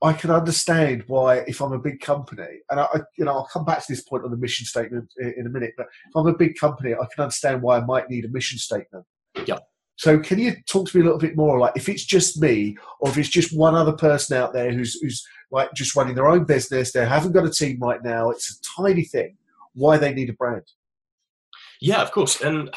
I 0.02 0.12
can 0.12 0.30
understand 0.30 1.04
why 1.06 1.38
if 1.46 1.60
I'm 1.60 1.72
a 1.72 1.78
big 1.78 2.00
company, 2.00 2.60
and 2.70 2.80
I, 2.80 3.00
you 3.18 3.24
know, 3.24 3.32
I'll 3.32 3.48
come 3.52 3.64
back 3.64 3.78
to 3.78 3.86
this 3.88 4.02
point 4.02 4.24
on 4.24 4.30
the 4.30 4.36
mission 4.36 4.66
statement 4.66 5.12
in, 5.18 5.34
in 5.38 5.46
a 5.46 5.50
minute, 5.50 5.72
but 5.76 5.86
if 5.86 6.16
I'm 6.16 6.26
a 6.26 6.36
big 6.36 6.56
company, 6.58 6.94
I 6.94 7.06
can 7.14 7.24
understand 7.24 7.62
why 7.62 7.78
I 7.78 7.84
might 7.84 8.10
need 8.10 8.24
a 8.24 8.28
mission 8.28 8.58
statement. 8.58 9.04
Yeah. 9.44 9.58
So 9.96 10.18
can 10.18 10.38
you 10.38 10.54
talk 10.66 10.88
to 10.88 10.96
me 10.96 11.02
a 11.02 11.04
little 11.04 11.18
bit 11.18 11.36
more, 11.36 11.58
like 11.58 11.72
if 11.74 11.88
it's 11.88 12.04
just 12.04 12.40
me, 12.40 12.76
or 13.00 13.08
if 13.08 13.16
it's 13.18 13.28
just 13.28 13.56
one 13.56 13.74
other 13.74 13.92
person 13.92 14.36
out 14.36 14.52
there 14.52 14.70
who's 14.70 15.00
who's 15.00 15.26
like 15.50 15.72
just 15.74 15.96
running 15.96 16.14
their 16.14 16.28
own 16.28 16.44
business, 16.44 16.92
they 16.92 17.06
haven't 17.06 17.32
got 17.32 17.46
a 17.46 17.50
team 17.50 17.78
right 17.80 18.02
now, 18.02 18.30
it's 18.30 18.58
a 18.58 18.82
tiny 18.82 19.04
thing. 19.04 19.36
Why 19.74 19.96
they 19.96 20.12
need 20.12 20.30
a 20.30 20.34
brand? 20.34 20.64
Yeah, 21.80 22.02
of 22.02 22.10
course, 22.10 22.40
and 22.42 22.70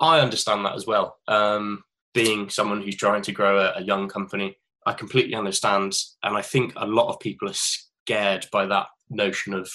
I 0.00 0.20
understand 0.20 0.64
that 0.64 0.74
as 0.74 0.86
well. 0.86 1.18
Um, 1.28 1.84
being 2.14 2.48
someone 2.48 2.82
who's 2.82 2.96
trying 2.96 3.22
to 3.22 3.32
grow 3.32 3.58
a, 3.60 3.78
a 3.78 3.82
young 3.82 4.08
company, 4.08 4.56
I 4.86 4.92
completely 4.92 5.34
understand, 5.34 5.96
and 6.22 6.36
I 6.36 6.42
think 6.42 6.72
a 6.76 6.86
lot 6.86 7.08
of 7.08 7.20
people 7.20 7.48
are 7.48 7.54
scared 7.54 8.46
by 8.50 8.66
that 8.66 8.88
notion 9.08 9.54
of 9.54 9.70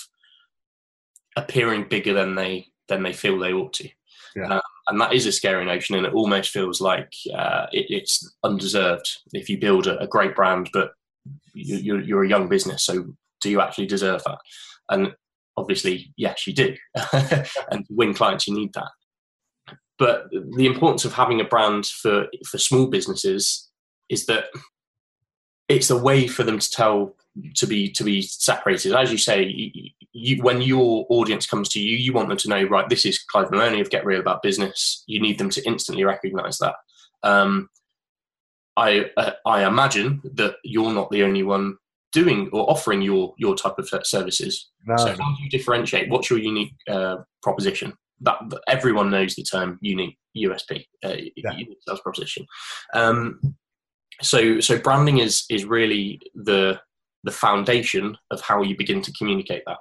appearing 1.38 1.88
bigger 1.90 2.14
than 2.14 2.36
they 2.36 2.68
than 2.88 3.04
they 3.04 3.14
feel 3.14 3.40
they 3.40 3.54
ought 3.54 3.74
to. 3.74 3.90
Yeah. 4.36 4.56
Um, 4.56 4.62
and 4.88 5.02
that 5.02 5.14
is 5.14 5.26
a 5.26 5.32
scary 5.32 5.66
notion, 5.66 5.96
and 5.96 6.06
it 6.06 6.14
almost 6.14 6.52
feels 6.52 6.80
like 6.80 7.14
uh, 7.34 7.66
it, 7.72 7.88
it's 7.90 8.36
undeserved 8.44 9.10
if 9.34 9.50
you 9.50 9.60
build 9.60 9.88
a, 9.88 10.00
a 10.00 10.08
great 10.08 10.36
brand, 10.36 10.70
but 10.74 10.92
you, 11.54 11.78
you're, 11.78 12.02
you're 12.02 12.24
a 12.24 12.30
young 12.30 12.48
business. 12.48 12.86
So, 12.86 13.06
do 13.42 13.50
you 13.50 13.62
actually 13.62 13.88
deserve 13.88 14.24
that? 14.26 14.38
And 14.90 15.16
obviously, 15.58 16.14
yes, 16.18 16.46
you 16.46 16.54
do. 16.54 16.76
and 17.72 17.86
win 17.90 18.14
clients, 18.14 18.48
you 18.48 18.54
need 18.54 18.74
that. 18.74 18.92
But 19.98 20.26
the 20.32 20.66
importance 20.66 21.06
of 21.06 21.14
having 21.14 21.40
a 21.40 21.46
brand 21.46 21.86
for 21.86 22.28
for 22.46 22.58
small 22.58 22.88
businesses 22.88 23.70
is 24.10 24.26
that 24.26 24.46
it's 25.68 25.90
a 25.90 25.98
way 25.98 26.28
for 26.28 26.44
them 26.44 26.60
to 26.60 26.70
tell 26.70 27.16
to 27.56 27.66
be 27.66 27.90
to 27.92 28.04
be 28.04 28.22
separated. 28.22 28.94
As 28.94 29.12
you 29.12 29.18
say, 29.18 29.94
you, 30.18 30.42
when 30.42 30.62
your 30.62 31.06
audience 31.10 31.46
comes 31.46 31.68
to 31.70 31.80
you, 31.82 31.98
you 31.98 32.14
want 32.14 32.30
them 32.30 32.38
to 32.38 32.48
know, 32.48 32.64
right? 32.64 32.88
This 32.88 33.06
is 33.06 33.20
Clive 33.20 33.52
Maloney 33.52 33.82
of 33.82 33.90
Get 33.90 34.06
Real 34.06 34.22
About 34.22 34.42
Business. 34.42 35.04
You 35.08 35.22
need 35.22 35.38
them 35.38 35.50
to 35.50 35.62
instantly 35.68 36.06
recognise 36.06 36.58
that. 36.60 36.76
Um, 37.22 37.70
I 38.78 39.12
uh, 39.18 39.32
I 39.46 39.68
imagine 39.68 40.22
that 40.36 40.56
you're 40.64 40.94
not 40.94 41.12
the 41.12 41.24
only 41.24 41.44
one 41.44 41.76
doing 42.14 42.50
or 42.54 42.70
offering 42.70 43.02
your 43.02 43.34
your 43.38 43.56
type 43.56 43.78
of 43.78 43.90
services. 44.04 44.72
No. 44.86 44.96
So 44.96 45.08
how 45.08 45.36
do 45.36 45.44
you 45.44 45.50
differentiate? 45.50 46.10
What's 46.10 46.30
your 46.30 46.40
unique 46.40 46.76
uh, 46.90 47.18
proposition? 47.44 47.94
That, 48.22 48.38
that, 48.50 48.62
everyone 48.70 49.12
knows 49.12 49.36
the 49.36 49.44
term 49.44 49.78
unique 49.82 50.18
USP, 50.38 50.86
uh, 51.04 51.16
yeah. 51.36 51.52
unique 51.52 51.80
sales 51.86 52.00
proposition. 52.00 52.46
Um, 52.94 53.58
so 54.22 54.62
so 54.62 54.80
branding 54.80 55.18
is 55.18 55.44
is 55.50 55.66
really 55.66 56.22
the 56.36 56.80
the 57.26 57.32
foundation 57.32 58.18
of 58.32 58.40
how 58.40 58.62
you 58.62 58.78
begin 58.78 59.02
to 59.02 59.12
communicate 59.14 59.64
that. 59.66 59.78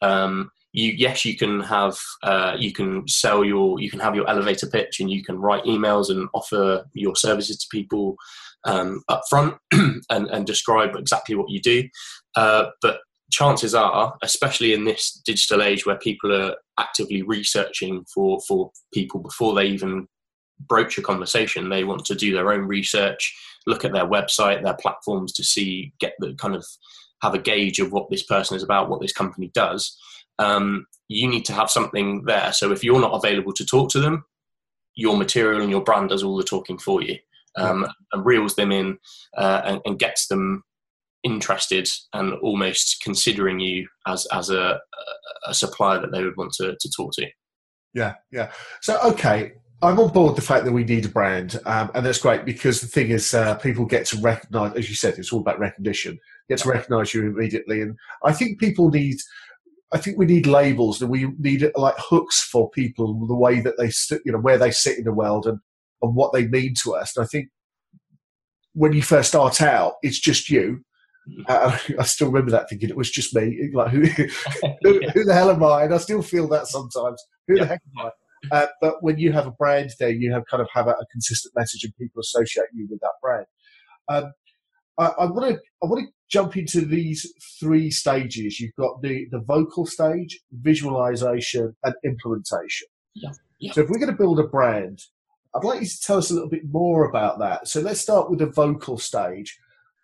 Um, 0.00 0.50
you 0.72 0.92
yes 0.96 1.24
you 1.24 1.36
can 1.36 1.60
have 1.60 1.98
uh, 2.22 2.54
you 2.58 2.72
can 2.72 3.06
sell 3.08 3.44
your 3.44 3.80
you 3.80 3.90
can 3.90 4.00
have 4.00 4.14
your 4.14 4.28
elevator 4.28 4.66
pitch 4.66 5.00
and 5.00 5.10
you 5.10 5.24
can 5.24 5.38
write 5.38 5.64
emails 5.64 6.10
and 6.10 6.28
offer 6.34 6.84
your 6.92 7.16
services 7.16 7.58
to 7.58 7.66
people 7.70 8.16
um, 8.64 9.02
up 9.08 9.22
front 9.30 9.54
and, 9.72 10.02
and 10.10 10.46
describe 10.46 10.94
exactly 10.94 11.34
what 11.34 11.50
you 11.50 11.60
do. 11.60 11.88
Uh, 12.36 12.66
but 12.82 13.00
chances 13.30 13.74
are 13.74 14.16
especially 14.22 14.72
in 14.72 14.84
this 14.84 15.20
digital 15.24 15.62
age 15.62 15.84
where 15.84 15.98
people 15.98 16.34
are 16.34 16.54
actively 16.78 17.22
researching 17.22 18.04
for 18.12 18.40
for 18.46 18.70
people 18.92 19.20
before 19.20 19.54
they 19.54 19.66
even 19.66 20.06
broach 20.60 20.96
a 20.96 21.02
conversation 21.02 21.68
they 21.68 21.84
want 21.84 22.04
to 22.04 22.14
do 22.14 22.32
their 22.32 22.50
own 22.50 22.62
research 22.62 23.36
look 23.66 23.84
at 23.84 23.92
their 23.92 24.06
website 24.06 24.62
their 24.62 24.78
platforms 24.80 25.32
to 25.32 25.44
see 25.44 25.92
get 26.00 26.14
the 26.20 26.32
kind 26.34 26.56
of 26.56 26.64
have 27.22 27.34
a 27.34 27.38
gauge 27.38 27.78
of 27.80 27.92
what 27.92 28.10
this 28.10 28.22
person 28.22 28.56
is 28.56 28.62
about 28.62 28.88
what 28.88 29.00
this 29.00 29.12
company 29.12 29.50
does 29.54 29.96
um, 30.38 30.86
you 31.08 31.28
need 31.28 31.44
to 31.46 31.52
have 31.52 31.70
something 31.70 32.24
there. 32.24 32.52
So 32.52 32.72
if 32.72 32.84
you're 32.84 33.00
not 33.00 33.12
available 33.12 33.52
to 33.54 33.64
talk 33.64 33.90
to 33.90 34.00
them, 34.00 34.24
your 34.94 35.16
material 35.16 35.60
and 35.60 35.70
your 35.70 35.82
brand 35.82 36.10
does 36.10 36.22
all 36.22 36.36
the 36.36 36.44
talking 36.44 36.78
for 36.78 37.02
you 37.02 37.16
um, 37.56 37.86
and 38.12 38.26
reels 38.26 38.56
them 38.56 38.72
in 38.72 38.98
uh, 39.36 39.62
and, 39.64 39.80
and, 39.84 39.98
gets 39.98 40.26
them 40.26 40.64
interested 41.22 41.88
and 42.12 42.34
almost 42.34 43.00
considering 43.02 43.60
you 43.60 43.86
as 44.06 44.26
as 44.32 44.50
a, 44.50 44.80
a 45.46 45.54
supplier 45.54 46.00
that 46.00 46.12
they 46.12 46.24
would 46.24 46.36
want 46.36 46.52
to, 46.52 46.76
to 46.80 46.90
talk 46.90 47.12
to. 47.14 47.26
Yeah, 47.94 48.14
yeah. 48.32 48.50
So 48.80 48.98
okay, 49.02 49.52
I'm 49.82 50.00
on 50.00 50.12
board 50.12 50.36
the 50.36 50.42
fact 50.42 50.64
that 50.64 50.72
we 50.72 50.84
need 50.84 51.04
a 51.04 51.08
brand, 51.08 51.60
um, 51.64 51.90
and 51.94 52.04
that's 52.04 52.18
great 52.18 52.44
because 52.44 52.80
the 52.80 52.88
thing 52.88 53.10
is, 53.10 53.32
uh, 53.34 53.54
people 53.56 53.86
get 53.86 54.06
to 54.06 54.18
recognise, 54.18 54.74
as 54.74 54.88
you 54.88 54.96
said, 54.96 55.16
it's 55.16 55.32
all 55.32 55.40
about 55.40 55.60
recognition. 55.60 56.18
Get 56.48 56.60
to 56.60 56.68
recognise 56.70 57.12
you 57.12 57.26
immediately, 57.26 57.82
and 57.82 57.96
I 58.24 58.32
think 58.32 58.58
people 58.58 58.88
need 58.90 59.16
I 59.92 59.98
think 59.98 60.18
we 60.18 60.26
need 60.26 60.46
labels 60.46 61.00
and 61.00 61.10
we 61.10 61.28
need 61.38 61.70
like 61.76 61.94
hooks 61.98 62.42
for 62.42 62.70
people, 62.70 63.26
the 63.26 63.34
way 63.34 63.60
that 63.60 63.78
they 63.78 63.90
sit, 63.90 64.20
you 64.24 64.32
know, 64.32 64.38
where 64.38 64.58
they 64.58 64.70
sit 64.70 64.98
in 64.98 65.04
the 65.04 65.12
world 65.12 65.46
and, 65.46 65.58
and 66.02 66.14
what 66.14 66.32
they 66.32 66.46
mean 66.46 66.74
to 66.82 66.94
us. 66.94 67.16
And 67.16 67.24
I 67.24 67.26
think 67.26 67.48
when 68.74 68.92
you 68.92 69.02
first 69.02 69.30
start 69.30 69.62
out, 69.62 69.94
it's 70.02 70.20
just 70.20 70.50
you. 70.50 70.82
Mm-hmm. 71.28 71.42
Uh, 71.48 71.78
I 72.00 72.04
still 72.04 72.28
remember 72.28 72.50
that 72.50 72.68
thinking 72.68 72.90
it 72.90 72.96
was 72.96 73.10
just 73.10 73.34
me. 73.34 73.70
Like 73.74 73.90
who, 73.90 74.02
who, 74.82 75.00
who, 75.14 75.24
the 75.24 75.34
hell 75.34 75.50
am 75.50 75.64
I? 75.64 75.84
And 75.84 75.94
I 75.94 75.98
still 75.98 76.22
feel 76.22 76.48
that 76.48 76.66
sometimes. 76.66 77.22
Who 77.46 77.56
yeah. 77.56 77.62
the 77.62 77.68
heck 77.68 77.80
am 77.96 78.06
I? 78.06 78.10
Uh, 78.56 78.66
but 78.80 79.02
when 79.02 79.18
you 79.18 79.32
have 79.32 79.46
a 79.46 79.52
brand 79.52 79.90
there, 79.98 80.10
you 80.10 80.32
have 80.32 80.44
kind 80.50 80.60
of 80.60 80.68
have 80.72 80.86
a, 80.86 80.92
a 80.92 81.06
consistent 81.10 81.54
message 81.56 81.82
and 81.82 81.96
people 81.96 82.20
associate 82.20 82.68
you 82.74 82.86
with 82.90 83.00
that 83.00 83.12
brand. 83.22 83.46
Um, 84.08 84.32
I 84.98 85.26
want 85.26 85.54
to 85.54 85.60
I 85.82 85.86
want 85.86 86.06
to 86.06 86.12
jump 86.28 86.56
into 86.56 86.82
these 86.82 87.32
three 87.58 87.90
stages. 87.90 88.60
You've 88.60 88.74
got 88.78 89.02
the 89.02 89.26
the 89.30 89.40
vocal 89.40 89.86
stage, 89.86 90.40
visualization, 90.52 91.74
and 91.84 91.94
implementation. 92.04 92.88
Yeah. 93.14 93.32
yeah. 93.58 93.72
So 93.72 93.82
if 93.82 93.88
we're 93.88 93.98
going 93.98 94.12
to 94.12 94.16
build 94.16 94.40
a 94.40 94.46
brand, 94.46 95.02
I'd 95.54 95.64
like 95.64 95.80
you 95.80 95.86
to 95.86 96.00
tell 96.00 96.18
us 96.18 96.30
a 96.30 96.34
little 96.34 96.48
bit 96.48 96.70
more 96.70 97.08
about 97.08 97.38
that. 97.40 97.68
So 97.68 97.80
let's 97.80 98.00
start 98.00 98.30
with 98.30 98.38
the 98.38 98.46
vocal 98.46 98.98
stage. 98.98 99.58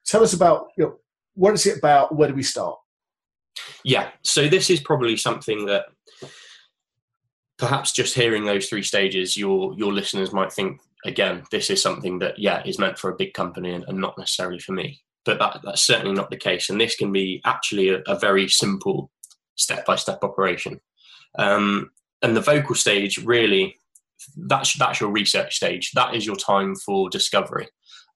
Tell 0.07 0.23
us 0.23 0.33
about 0.33 0.69
you 0.77 0.85
know 0.85 0.99
what 1.35 1.55
is 1.55 1.67
it 1.67 1.79
about? 1.79 2.15
Where 2.15 2.29
do 2.29 2.35
we 2.35 2.43
start? 2.43 2.79
Yeah. 3.85 4.11
So 4.23 4.49
this 4.49 4.71
is 4.71 4.81
probably 4.81 5.17
something 5.17 5.67
that 5.67 5.85
perhaps 7.59 7.93
just 7.93 8.15
hearing 8.15 8.45
those 8.45 8.69
three 8.69 8.83
stages, 8.83 9.37
your 9.37 9.75
your 9.77 9.93
listeners 9.93 10.33
might 10.33 10.53
think 10.53 10.81
again, 11.05 11.45
this 11.51 11.71
is 11.71 11.83
something 11.83 12.19
that 12.21 12.39
yeah 12.39 12.63
is 12.65 12.79
meant 12.79 12.99
for 12.99 13.11
a 13.11 13.17
big 13.17 13.35
company 13.35 13.73
and, 13.73 13.85
and 13.89 13.99
not 13.99 14.19
necessarily 14.19 14.59
for 14.59 14.73
me. 14.73 15.04
But 15.25 15.39
that, 15.39 15.61
that's 15.65 15.83
certainly 15.83 16.15
not 16.15 16.31
the 16.31 16.37
case, 16.37 16.69
and 16.69 16.81
this 16.81 16.97
can 16.97 17.13
be 17.13 17.41
actually 17.45 17.89
a, 17.89 18.03
a 18.07 18.19
very 18.19 18.49
simple 18.49 19.11
step-by-step 19.57 20.23
operation. 20.23 20.81
Um, 21.39 21.91
and 22.23 22.37
the 22.37 22.41
vocal 22.41 22.75
stage 22.75 23.19
really 23.19 23.77
that's 24.37 24.77
that's 24.79 25.01
your 25.01 25.11
research 25.11 25.57
stage. 25.57 25.93
That 25.93 26.15
is 26.15 26.27
your 26.27 26.37
time 26.37 26.75
for 26.75 27.11
discovery. 27.11 27.69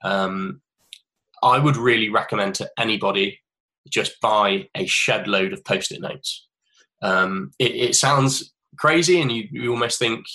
Um, 0.03 0.61
I 1.43 1.59
would 1.59 1.77
really 1.77 2.09
recommend 2.09 2.55
to 2.57 2.71
anybody 2.79 3.41
just 3.89 4.21
buy 4.21 4.69
a 4.75 4.87
shed 4.87 5.29
load 5.29 5.53
of 5.53 5.65
post-it 5.65 6.01
notes. 6.01 6.47
Um, 7.03 7.53
it, 7.59 7.75
it, 7.75 7.95
sounds 7.95 8.53
crazy, 8.77 9.21
and 9.21 9.31
you, 9.31 9.49
you 9.51 9.71
almost 9.71 9.99
think 9.99 10.27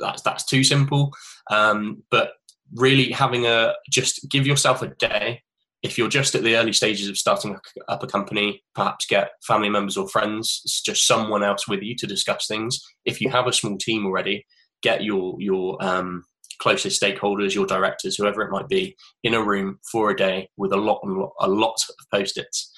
that's 0.00 0.22
that's 0.22 0.44
too 0.44 0.64
simple. 0.64 1.12
Um, 1.50 2.02
but 2.10 2.32
really 2.74 3.10
having 3.10 3.46
a 3.46 3.74
just 3.90 4.28
give 4.30 4.46
yourself 4.46 4.82
a 4.82 4.88
day. 4.88 5.42
If 5.82 5.96
you're 5.96 6.08
just 6.08 6.34
at 6.34 6.42
the 6.42 6.56
early 6.56 6.72
stages 6.72 7.08
of 7.08 7.16
starting 7.16 7.56
up 7.88 8.02
a 8.02 8.06
company, 8.06 8.62
perhaps 8.74 9.06
get 9.06 9.30
family 9.46 9.68
members 9.68 9.96
or 9.96 10.08
friends, 10.08 10.82
just 10.84 11.06
someone 11.06 11.44
else 11.44 11.68
with 11.68 11.82
you 11.82 11.94
to 11.96 12.06
discuss 12.06 12.46
things. 12.46 12.80
If 13.04 13.20
you 13.20 13.30
have 13.30 13.46
a 13.46 13.52
small 13.52 13.78
team 13.78 14.04
already, 14.04 14.44
get 14.82 15.04
your 15.04 15.36
your 15.38 15.76
um, 15.80 16.24
closest 16.58 17.00
stakeholders, 17.00 17.54
your 17.54 17.66
directors, 17.66 18.16
whoever 18.16 18.42
it 18.42 18.50
might 18.50 18.68
be, 18.68 18.96
in 19.22 19.34
a 19.34 19.42
room 19.42 19.78
for 19.90 20.10
a 20.10 20.16
day 20.16 20.48
with 20.56 20.72
a 20.72 20.76
lot 20.76 21.00
a 21.40 21.48
lot 21.48 21.76
of 21.88 22.06
post-its. 22.12 22.72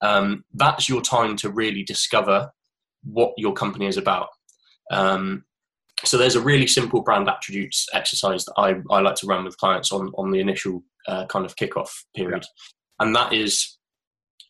Um, 0.00 0.44
that's 0.54 0.88
your 0.88 1.00
time 1.00 1.36
to 1.36 1.50
really 1.50 1.82
discover 1.82 2.50
what 3.02 3.32
your 3.36 3.52
company 3.52 3.86
is 3.86 3.96
about. 3.96 4.28
Um, 4.90 5.44
so 6.04 6.18
there's 6.18 6.36
a 6.36 6.40
really 6.40 6.66
simple 6.66 7.02
brand 7.02 7.28
attributes 7.28 7.86
exercise 7.94 8.44
that 8.44 8.54
I, 8.58 8.74
I 8.90 9.00
like 9.00 9.14
to 9.16 9.26
run 9.26 9.44
with 9.44 9.56
clients 9.58 9.92
on, 9.92 10.12
on 10.18 10.30
the 10.30 10.40
initial 10.40 10.82
uh, 11.08 11.26
kind 11.26 11.44
of 11.44 11.56
kickoff 11.56 11.90
period. 12.14 12.42
Yeah. 12.44 13.06
And 13.06 13.16
that 13.16 13.32
is 13.32 13.78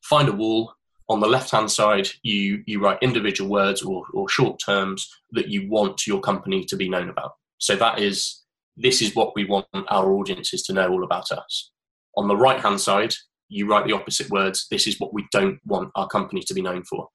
find 0.03 0.29
a 0.29 0.33
wall. 0.33 0.73
On 1.09 1.21
the 1.21 1.29
left 1.29 1.53
hand 1.53 1.71
side, 1.71 2.09
you, 2.23 2.65
you 2.67 2.81
write 2.81 2.99
individual 3.01 3.49
words 3.49 3.83
or, 3.83 4.05
or 4.13 4.29
short 4.29 4.61
terms 4.65 5.09
that 5.33 5.49
you 5.49 5.69
want 5.71 6.07
your 6.07 6.21
company 6.21 6.65
to 6.65 6.77
be 6.77 6.89
known 6.89 7.09
about. 7.09 7.33
So 7.59 7.77
that 7.77 8.01
is, 8.01 8.43
this 8.77 9.01
is 9.01 9.15
what 9.15 9.35
we 9.37 9.45
want 9.45 9.67
our 9.89 10.13
audiences 10.13 10.63
to 10.65 10.73
know 10.73 10.91
all 10.91 11.05
about 11.05 11.31
us. 11.31 11.71
On 12.17 12.27
the 12.27 12.37
right 12.37 12.61
hand 12.61 12.81
side, 12.81 13.15
you 13.49 13.69
write 13.69 13.87
the 13.87 13.93
opposite 13.93 14.31
words. 14.31 14.67
This 14.71 14.87
is 14.87 14.99
what 14.99 15.15
we 15.15 15.27
don't 15.33 15.59
want 15.65 15.91
our 15.95 16.09
company 16.09 16.43
to 16.43 16.55
be 16.55 16.63
known 16.63 16.85
for. 16.85 17.09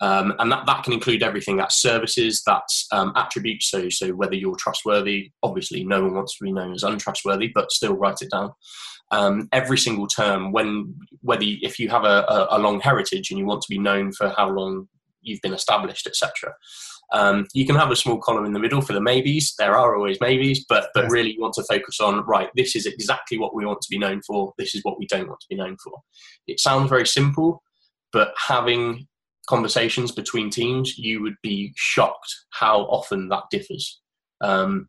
Um, 0.00 0.34
and 0.38 0.50
that, 0.52 0.66
that 0.66 0.84
can 0.84 0.92
include 0.92 1.22
everything 1.22 1.56
that's 1.56 1.80
services, 1.80 2.42
that's 2.46 2.86
um, 2.92 3.12
attributes. 3.16 3.70
So, 3.70 3.88
so 3.88 4.10
whether 4.10 4.34
you're 4.34 4.56
trustworthy, 4.56 5.32
obviously 5.42 5.84
no 5.84 6.02
one 6.02 6.14
wants 6.14 6.38
to 6.38 6.44
be 6.44 6.52
known 6.52 6.72
as 6.72 6.84
untrustworthy, 6.84 7.50
but 7.54 7.72
still 7.72 7.94
write 7.94 8.18
it 8.20 8.30
down. 8.30 8.52
Um, 9.10 9.48
every 9.52 9.78
single 9.78 10.06
term, 10.06 10.52
when 10.52 10.94
whether 11.22 11.44
you, 11.44 11.56
if 11.62 11.78
you 11.78 11.88
have 11.88 12.04
a, 12.04 12.24
a, 12.28 12.48
a, 12.50 12.58
long 12.58 12.78
heritage 12.80 13.30
and 13.30 13.38
you 13.38 13.46
want 13.46 13.62
to 13.62 13.70
be 13.70 13.78
known 13.78 14.12
for 14.12 14.28
how 14.36 14.50
long 14.50 14.86
you've 15.22 15.40
been 15.40 15.54
established, 15.54 16.06
etc. 16.06 16.54
Um, 17.12 17.46
you 17.54 17.66
can 17.66 17.76
have 17.76 17.90
a 17.90 17.96
small 17.96 18.18
column 18.18 18.44
in 18.44 18.52
the 18.52 18.58
middle 18.58 18.82
for 18.82 18.92
the 18.92 19.00
maybes. 19.00 19.54
There 19.58 19.76
are 19.76 19.96
always 19.96 20.20
maybes, 20.20 20.64
but 20.68 20.90
but 20.94 21.10
really 21.10 21.32
you 21.32 21.40
want 21.40 21.54
to 21.54 21.64
focus 21.64 22.00
on 22.00 22.24
right. 22.26 22.50
This 22.54 22.76
is 22.76 22.86
exactly 22.86 23.38
what 23.38 23.54
we 23.54 23.64
want 23.64 23.80
to 23.80 23.90
be 23.90 23.98
known 23.98 24.20
for. 24.26 24.52
This 24.58 24.74
is 24.74 24.82
what 24.82 24.98
we 24.98 25.06
don't 25.06 25.28
want 25.28 25.40
to 25.40 25.46
be 25.48 25.56
known 25.56 25.76
for. 25.82 26.00
It 26.46 26.60
sounds 26.60 26.90
very 26.90 27.06
simple, 27.06 27.62
but 28.12 28.34
having 28.36 29.06
conversations 29.48 30.12
between 30.12 30.50
teams, 30.50 30.98
you 30.98 31.22
would 31.22 31.36
be 31.42 31.72
shocked 31.76 32.34
how 32.50 32.82
often 32.82 33.28
that 33.30 33.44
differs. 33.50 34.00
Um, 34.42 34.88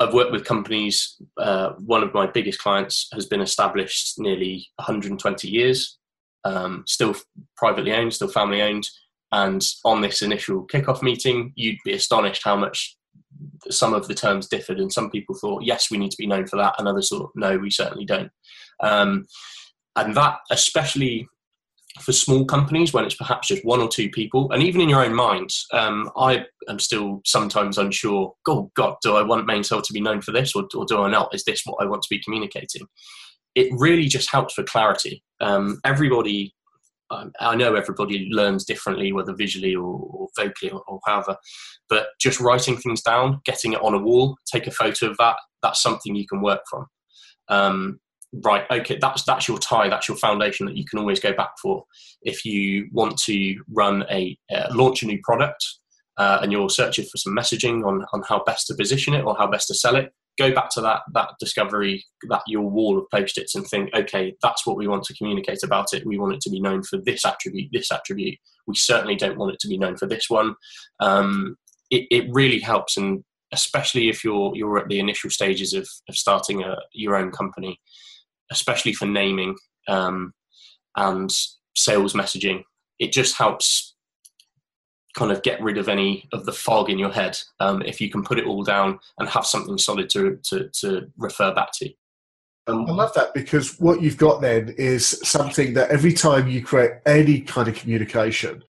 I've 0.00 0.14
worked 0.14 0.32
with 0.32 0.44
companies. 0.44 1.20
Uh, 1.36 1.70
one 1.78 2.02
of 2.02 2.14
my 2.14 2.26
biggest 2.26 2.60
clients 2.60 3.08
has 3.12 3.26
been 3.26 3.40
established 3.40 4.18
nearly 4.18 4.66
120 4.76 5.48
years, 5.48 5.98
um, 6.44 6.84
still 6.86 7.14
privately 7.56 7.92
owned, 7.92 8.14
still 8.14 8.28
family 8.28 8.62
owned. 8.62 8.88
And 9.34 9.66
on 9.84 10.00
this 10.00 10.22
initial 10.22 10.64
kickoff 10.68 11.02
meeting, 11.02 11.52
you'd 11.56 11.78
be 11.84 11.92
astonished 11.92 12.42
how 12.44 12.54
much 12.54 12.96
some 13.68 13.92
of 13.92 14.06
the 14.06 14.14
terms 14.14 14.46
differed. 14.46 14.78
And 14.78 14.92
some 14.92 15.10
people 15.10 15.34
thought, 15.34 15.64
yes, 15.64 15.90
we 15.90 15.98
need 15.98 16.12
to 16.12 16.16
be 16.16 16.28
known 16.28 16.46
for 16.46 16.56
that. 16.56 16.76
And 16.78 16.86
others 16.86 17.08
thought, 17.08 17.32
no, 17.34 17.58
we 17.58 17.68
certainly 17.68 18.04
don't. 18.04 18.30
Um, 18.80 19.26
and 19.96 20.14
that, 20.14 20.36
especially 20.52 21.26
for 22.00 22.12
small 22.12 22.44
companies 22.44 22.92
when 22.92 23.04
it's 23.04 23.16
perhaps 23.16 23.48
just 23.48 23.64
one 23.64 23.80
or 23.80 23.88
two 23.88 24.08
people, 24.08 24.52
and 24.52 24.62
even 24.62 24.80
in 24.80 24.88
your 24.88 25.04
own 25.04 25.14
mind, 25.14 25.50
um, 25.72 26.12
I 26.16 26.44
am 26.68 26.78
still 26.78 27.20
sometimes 27.24 27.76
unsure. 27.76 28.34
Oh 28.48 28.70
God, 28.76 28.94
do 29.02 29.16
I 29.16 29.22
want 29.22 29.46
Mainsail 29.46 29.82
to 29.82 29.92
be 29.92 30.00
known 30.00 30.20
for 30.20 30.30
this, 30.30 30.54
or, 30.54 30.64
or, 30.76 30.84
do 30.86 31.02
I 31.02 31.10
not? 31.10 31.34
Is 31.34 31.42
this 31.42 31.62
what 31.64 31.82
I 31.82 31.88
want 31.88 32.02
to 32.02 32.08
be 32.10 32.22
communicating? 32.22 32.86
It 33.56 33.72
really 33.72 34.06
just 34.06 34.30
helps 34.30 34.54
for 34.54 34.62
clarity. 34.62 35.24
Um, 35.40 35.80
everybody, 35.84 36.54
um, 37.10 37.32
I 37.40 37.54
know 37.54 37.74
everybody 37.74 38.28
learns 38.30 38.64
differently, 38.64 39.12
whether 39.12 39.34
visually 39.34 39.74
or, 39.74 39.84
or 39.84 40.28
vocally 40.36 40.70
or, 40.70 40.82
or, 40.86 41.00
however. 41.06 41.36
But 41.88 42.06
just 42.20 42.40
writing 42.40 42.76
things 42.76 43.02
down, 43.02 43.40
getting 43.44 43.74
it 43.74 43.82
on 43.82 43.94
a 43.94 43.98
wall, 43.98 44.36
take 44.52 44.66
a 44.66 44.70
photo 44.70 45.10
of 45.10 45.16
that. 45.18 45.36
That's 45.62 45.82
something 45.82 46.14
you 46.14 46.26
can 46.26 46.40
work 46.40 46.60
from. 46.70 46.86
Um, 47.48 48.00
right 48.42 48.64
okay 48.70 48.98
that's 49.00 49.22
that's 49.22 49.46
your 49.46 49.58
tie 49.58 49.88
that's 49.88 50.08
your 50.08 50.16
foundation 50.16 50.66
that 50.66 50.76
you 50.76 50.84
can 50.84 50.98
always 50.98 51.20
go 51.20 51.32
back 51.32 51.50
for 51.62 51.84
if 52.22 52.44
you 52.44 52.88
want 52.90 53.16
to 53.16 53.56
run 53.68 54.04
a 54.10 54.36
uh, 54.52 54.66
launch 54.72 55.02
a 55.02 55.06
new 55.06 55.20
product 55.22 55.64
uh, 56.16 56.38
and 56.42 56.50
you're 56.50 56.70
searching 56.70 57.04
for 57.04 57.16
some 57.16 57.36
messaging 57.36 57.86
on 57.86 58.04
on 58.12 58.22
how 58.28 58.42
best 58.44 58.66
to 58.66 58.74
position 58.74 59.14
it 59.14 59.24
or 59.24 59.36
how 59.36 59.46
best 59.46 59.68
to 59.68 59.74
sell 59.74 59.94
it 59.94 60.12
go 60.38 60.52
back 60.52 60.70
to 60.70 60.80
that 60.80 61.02
that 61.12 61.30
discovery, 61.38 62.04
that 62.28 62.42
your 62.46 62.68
wall 62.68 62.98
of 62.98 63.04
post-its, 63.10 63.54
and 63.54 63.66
think, 63.66 63.90
okay, 63.94 64.34
that's 64.42 64.66
what 64.66 64.76
we 64.76 64.88
want 64.88 65.04
to 65.04 65.14
communicate 65.14 65.62
about 65.62 65.92
it. 65.92 66.06
We 66.06 66.18
want 66.18 66.34
it 66.34 66.40
to 66.42 66.50
be 66.50 66.60
known 66.60 66.82
for 66.82 66.98
this 67.04 67.24
attribute, 67.24 67.70
this 67.72 67.92
attribute. 67.92 68.38
We 68.66 68.74
certainly 68.74 69.16
don't 69.16 69.38
want 69.38 69.52
it 69.52 69.60
to 69.60 69.68
be 69.68 69.78
known 69.78 69.96
for 69.96 70.06
this 70.06 70.28
one. 70.28 70.54
Um, 71.00 71.56
it, 71.90 72.06
it 72.10 72.26
really 72.32 72.60
helps, 72.60 72.96
and 72.96 73.22
especially 73.52 74.08
if 74.08 74.24
you're 74.24 74.52
you're 74.54 74.78
at 74.78 74.88
the 74.88 75.00
initial 75.00 75.30
stages 75.30 75.72
of, 75.72 75.88
of 76.08 76.16
starting 76.16 76.62
a, 76.62 76.76
your 76.92 77.16
own 77.16 77.30
company, 77.30 77.80
especially 78.50 78.92
for 78.92 79.06
naming 79.06 79.56
um, 79.88 80.32
and 80.96 81.30
sales 81.76 82.14
messaging. 82.14 82.62
It 82.98 83.12
just 83.12 83.36
helps 83.36 83.93
kind 85.14 85.32
of 85.32 85.42
get 85.42 85.62
rid 85.62 85.78
of 85.78 85.88
any 85.88 86.28
of 86.32 86.44
the 86.44 86.52
fog 86.52 86.90
in 86.90 86.98
your 86.98 87.12
head 87.12 87.38
um, 87.60 87.82
if 87.82 88.00
you 88.00 88.10
can 88.10 88.22
put 88.22 88.38
it 88.38 88.46
all 88.46 88.64
down 88.64 88.98
and 89.18 89.28
have 89.28 89.46
something 89.46 89.78
solid 89.78 90.10
to 90.10 90.38
to, 90.44 90.68
to 90.70 91.10
refer 91.16 91.54
back 91.54 91.72
to. 91.72 91.90
Um, 92.66 92.86
I 92.88 92.92
love 92.92 93.12
that 93.14 93.34
because 93.34 93.78
what 93.78 94.00
you've 94.00 94.16
got 94.16 94.40
then 94.40 94.74
is 94.78 95.20
something 95.22 95.74
that 95.74 95.90
every 95.90 96.14
time 96.14 96.48
you 96.48 96.62
create 96.62 96.92
any 97.04 97.40
kind 97.40 97.68
of 97.68 97.74
communication, 97.74 98.64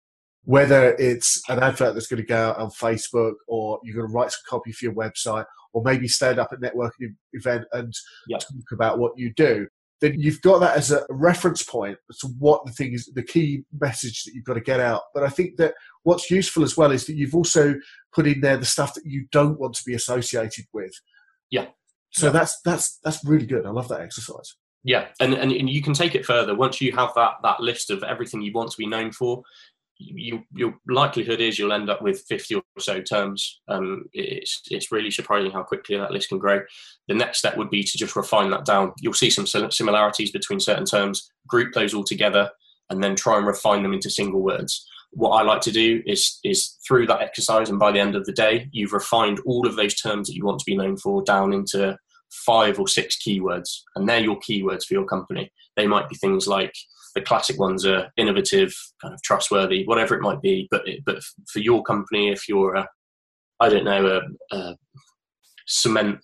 whether 0.46 0.96
it's 0.96 1.48
an 1.50 1.62
advert 1.62 1.94
that's 1.94 2.08
going 2.08 2.22
to 2.22 2.28
go 2.28 2.50
out 2.50 2.58
on 2.58 2.70
Facebook 2.72 3.34
or 3.48 3.80
you're 3.84 3.96
going 3.96 4.08
to 4.08 4.14
write 4.14 4.32
some 4.32 4.42
copy 4.50 4.72
for 4.72 4.86
your 4.86 4.96
website 4.96 5.46
or 5.74 5.84
maybe 5.84 6.08
stand 6.08 6.40
up 6.40 6.52
at 6.52 6.58
a 6.58 6.62
networking 6.62 7.16
event 7.34 7.66
and 7.72 7.94
yep. 8.28 8.40
talk 8.40 8.72
about 8.72 9.00
what 9.00 9.18
you 9.18 9.32
do, 9.36 9.68
then 10.04 10.20
you've 10.20 10.42
got 10.42 10.60
that 10.60 10.76
as 10.76 10.92
a 10.92 11.06
reference 11.10 11.64
point 11.64 11.98
to 12.20 12.28
what 12.38 12.66
the 12.66 12.74
thing 12.74 12.92
is, 12.92 13.10
the 13.16 13.24
key 13.24 13.64
message 13.80 14.26
that 14.26 14.34
you've 14.36 14.44
got 14.44 14.56
to 14.56 14.62
get 14.62 14.82
out. 14.82 15.04
But 15.14 15.24
I 15.24 15.30
think 15.30 15.56
that 15.58 15.76
what's 16.04 16.30
useful 16.30 16.64
as 16.64 16.76
well 16.76 16.92
is 16.92 17.06
that 17.06 17.16
you've 17.16 17.34
also 17.34 17.76
put 18.14 18.28
in 18.28 18.42
there 18.42 18.58
the 18.58 18.66
stuff 18.66 18.94
that 18.96 19.06
you 19.06 19.28
don't 19.32 19.58
want 19.58 19.76
to 19.76 19.84
be 19.86 19.94
associated 19.94 20.66
with. 20.74 20.92
Yeah. 21.50 21.68
So 22.12 22.26
yeah. 22.26 22.32
that's 22.34 22.60
that's 22.66 23.00
that's 23.02 23.24
really 23.24 23.46
good. 23.46 23.66
I 23.66 23.70
love 23.70 23.88
that 23.88 24.02
exercise. 24.02 24.58
Yeah, 24.84 25.08
and, 25.22 25.34
and 25.34 25.54
and 25.54 25.70
you 25.70 25.82
can 25.82 25.94
take 25.94 26.16
it 26.16 26.26
further 26.26 26.54
once 26.54 26.82
you 26.82 26.92
have 26.92 27.14
that 27.16 27.36
that 27.42 27.62
list 27.62 27.90
of 27.90 28.04
everything 28.04 28.42
you 28.42 28.52
want 28.52 28.72
to 28.72 28.78
be 28.78 28.86
known 28.86 29.14
for 29.14 29.42
you, 30.04 30.44
your 30.54 30.76
likelihood 30.88 31.40
is 31.40 31.58
you'll 31.58 31.74
end 31.74 31.90
up 31.90 32.02
with 32.02 32.24
50 32.28 32.56
or 32.56 32.64
so 32.80 33.02
terms. 33.02 33.62
Um, 33.68 34.06
it's, 34.14 34.62
it's 34.70 34.92
really 34.92 35.12
surprising 35.12 35.52
how 35.52 35.64
quickly 35.64 35.98
that 35.98 36.12
list 36.12 36.30
can 36.30 36.38
grow. 36.38 36.62
The 37.08 37.16
next 37.16 37.40
step 37.40 37.58
would 37.58 37.70
be 37.70 37.84
to 37.84 37.98
just 37.98 38.16
refine 38.16 38.50
that 38.52 38.66
down. 38.66 38.94
You'll 39.00 39.14
see 39.14 39.30
some 39.30 39.48
similarities 39.48 40.32
between 40.32 40.60
certain 40.60 40.86
terms, 40.86 41.30
group 41.48 41.74
those 41.74 41.94
all 41.94 42.04
together, 42.04 42.50
and 42.90 43.04
then 43.04 43.16
try 43.16 43.38
and 43.38 43.48
refine 43.48 43.84
them 43.84 43.94
into 43.94 44.10
single 44.10 44.42
words. 44.42 44.86
What 45.12 45.32
I 45.32 45.44
like 45.44 45.62
to 45.62 45.72
do 45.72 46.02
is, 46.06 46.40
is 46.44 46.78
through 46.88 47.08
that 47.08 47.22
exercise, 47.22 47.70
and 47.70 47.80
by 47.80 47.92
the 47.92 48.00
end 48.00 48.16
of 48.16 48.26
the 48.26 48.34
day, 48.34 48.68
you've 48.72 48.94
refined 48.94 49.40
all 49.46 49.68
of 49.68 49.76
those 49.76 50.00
terms 50.00 50.28
that 50.28 50.36
you 50.36 50.46
want 50.46 50.60
to 50.60 50.66
be 50.66 50.76
known 50.76 50.98
for 50.98 51.24
down 51.24 51.54
into 51.54 51.98
five 52.32 52.80
or 52.80 52.88
six 52.88 53.18
keywords, 53.18 53.82
and 53.96 54.10
they're 54.10 54.20
your 54.20 54.40
keywords 54.40 54.86
for 54.86 54.96
your 54.96 55.06
company. 55.06 55.52
They 55.76 55.88
might 55.88 56.10
be 56.10 56.16
things 56.16 56.48
like 56.48 56.74
the 57.16 57.22
classic 57.22 57.60
ones 57.60 57.86
are 57.86 58.10
innovative, 58.18 58.74
kind 59.02 59.14
of 59.14 59.22
trustworthy, 59.24 59.84
whatever 59.86 60.16
it 60.16 60.22
might 60.22 60.42
be. 60.42 60.68
But 60.72 60.84
but 61.06 61.20
for 61.52 61.60
your 61.60 61.84
company, 61.84 62.32
if 62.32 62.48
you're 62.48 62.76
a, 62.76 62.88
I 63.60 63.70
don't 63.70 63.86
know, 63.86 64.22
a, 64.52 64.56
a 64.56 64.78
cement 65.68 66.20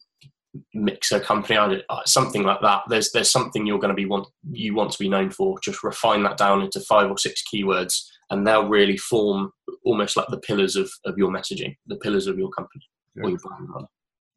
mixer 0.74 1.19
company, 1.19 1.84
uh, 1.89 2.01
something 2.05 2.43
like 2.43 2.62
that. 2.62 2.81
There's 2.89 3.12
there's 3.12 3.31
something 3.31 3.65
you're 3.65 3.79
going 3.79 3.89
to 3.89 3.96
be 3.96 4.05
want 4.05 4.27
you 4.51 4.74
want 4.74 4.91
to 4.91 5.00
be 5.00 5.10
known 5.10 5.29
for. 5.29 5.60
Just 5.63 5.84
refine 5.84 6.24
that 6.24 6.38
down 6.38 6.62
into 6.62 6.79
five 6.81 7.10
or 7.10 7.17
six 7.17 7.43
keywords, 7.53 7.93
and 8.29 8.46
they'll 8.46 8.67
really 8.67 8.98
form 8.98 9.51
almost 9.86 10.17
like 10.17 10.27
the 10.29 10.39
pillars 10.39 10.75
of, 10.75 10.89
of 11.05 11.17
your 11.17 11.29
messaging, 11.29 11.75
the 11.88 11.98
pillars 11.98 12.27
of 12.27 12.38
your 12.38 12.50
company 12.50 12.84
yeah. 13.15 13.24
or 13.24 13.29
your 13.29 13.39
brand. 13.39 13.67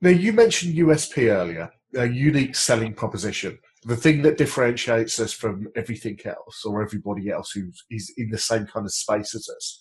Now 0.00 0.10
you 0.10 0.32
mentioned 0.32 0.74
USP 0.74 1.30
earlier, 1.30 1.70
a 1.94 2.06
unique 2.06 2.56
selling 2.56 2.94
proposition 2.94 3.58
the 3.84 3.96
thing 3.96 4.22
that 4.22 4.38
differentiates 4.38 5.18
us 5.18 5.32
from 5.32 5.66
everything 5.74 6.18
else 6.24 6.64
or 6.64 6.82
everybody 6.82 7.30
else 7.30 7.50
who 7.50 7.70
is 7.90 8.12
in 8.16 8.30
the 8.30 8.38
same 8.38 8.66
kind 8.66 8.86
of 8.86 8.92
space 8.92 9.34
as 9.34 9.48
us. 9.48 9.80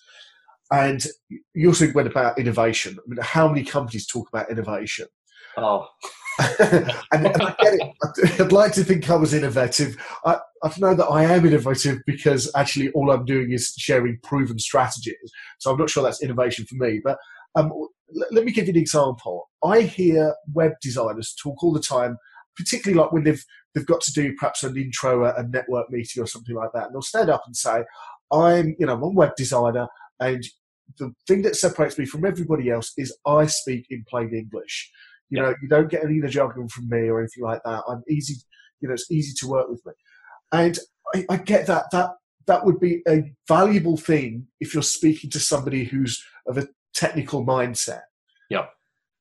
And 0.71 1.05
you 1.53 1.67
also 1.67 1.91
went 1.93 2.07
about 2.07 2.39
innovation. 2.39 2.97
I 2.97 3.01
mean, 3.07 3.19
how 3.21 3.47
many 3.47 3.63
companies 3.63 4.07
talk 4.07 4.27
about 4.29 4.49
innovation? 4.49 5.07
Oh. 5.57 5.85
and, 6.39 6.91
and, 7.11 7.41
I 7.41 7.55
get 7.59 7.73
it. 7.73 8.41
I'd 8.41 8.53
like 8.53 8.71
to 8.73 8.83
think 8.83 9.09
I 9.09 9.15
was 9.15 9.33
innovative. 9.33 9.97
I, 10.25 10.37
I 10.63 10.71
know 10.79 10.95
that 10.95 11.07
I 11.07 11.25
am 11.25 11.45
innovative 11.45 11.99
because 12.07 12.49
actually 12.55 12.89
all 12.91 13.11
I'm 13.11 13.25
doing 13.25 13.51
is 13.51 13.73
sharing 13.77 14.17
proven 14.23 14.57
strategies. 14.57 15.31
So 15.59 15.71
I'm 15.71 15.77
not 15.77 15.89
sure 15.89 16.03
that's 16.03 16.23
innovation 16.23 16.65
for 16.65 16.75
me. 16.75 17.01
But 17.03 17.17
um, 17.55 17.71
let 18.31 18.45
me 18.45 18.53
give 18.53 18.67
you 18.67 18.73
an 18.73 18.79
example. 18.79 19.49
I 19.63 19.81
hear 19.81 20.35
web 20.53 20.71
designers 20.81 21.35
talk 21.35 21.61
all 21.61 21.73
the 21.73 21.81
time 21.81 22.17
particularly 22.57 23.01
like 23.01 23.11
when 23.11 23.23
they've 23.23 23.43
they've 23.73 23.85
got 23.85 24.01
to 24.01 24.13
do 24.13 24.33
perhaps 24.37 24.63
an 24.63 24.77
intro 24.77 25.25
a 25.25 25.43
network 25.43 25.89
meeting 25.89 26.21
or 26.21 26.27
something 26.27 26.55
like 26.55 26.71
that, 26.73 26.87
and 26.87 26.95
they'll 26.95 27.01
stand 27.01 27.29
up 27.29 27.43
and 27.45 27.55
say, 27.55 27.83
"I'm 28.31 28.75
you 28.79 28.85
know 28.85 28.93
I'm 28.93 29.03
a 29.03 29.09
web 29.09 29.35
designer, 29.35 29.87
and 30.19 30.43
the 30.97 31.13
thing 31.27 31.41
that 31.43 31.55
separates 31.55 31.97
me 31.97 32.05
from 32.05 32.25
everybody 32.25 32.69
else 32.69 32.93
is 32.97 33.15
I 33.25 33.45
speak 33.47 33.87
in 33.89 34.03
plain 34.09 34.33
English. 34.33 34.91
You 35.29 35.41
know, 35.41 35.55
you 35.61 35.69
don't 35.69 35.89
get 35.89 36.03
any 36.03 36.17
of 36.17 36.23
the 36.23 36.29
jargon 36.29 36.67
from 36.67 36.89
me 36.89 37.07
or 37.07 37.19
anything 37.19 37.43
like 37.43 37.61
that. 37.63 37.83
I'm 37.87 38.03
easy, 38.09 38.35
you 38.81 38.89
know, 38.89 38.93
it's 38.93 39.09
easy 39.09 39.33
to 39.39 39.47
work 39.47 39.69
with 39.69 39.81
me, 39.85 39.93
and 40.51 40.77
I, 41.15 41.25
I 41.29 41.37
get 41.37 41.67
that 41.67 41.85
that 41.91 42.11
that 42.47 42.65
would 42.65 42.79
be 42.79 43.01
a 43.07 43.31
valuable 43.47 43.97
thing 43.97 44.47
if 44.59 44.73
you're 44.73 44.83
speaking 44.83 45.29
to 45.29 45.39
somebody 45.39 45.85
who's 45.85 46.23
of 46.47 46.57
a 46.57 46.67
technical 46.93 47.45
mindset. 47.45 48.01
Yeah. 48.49 48.65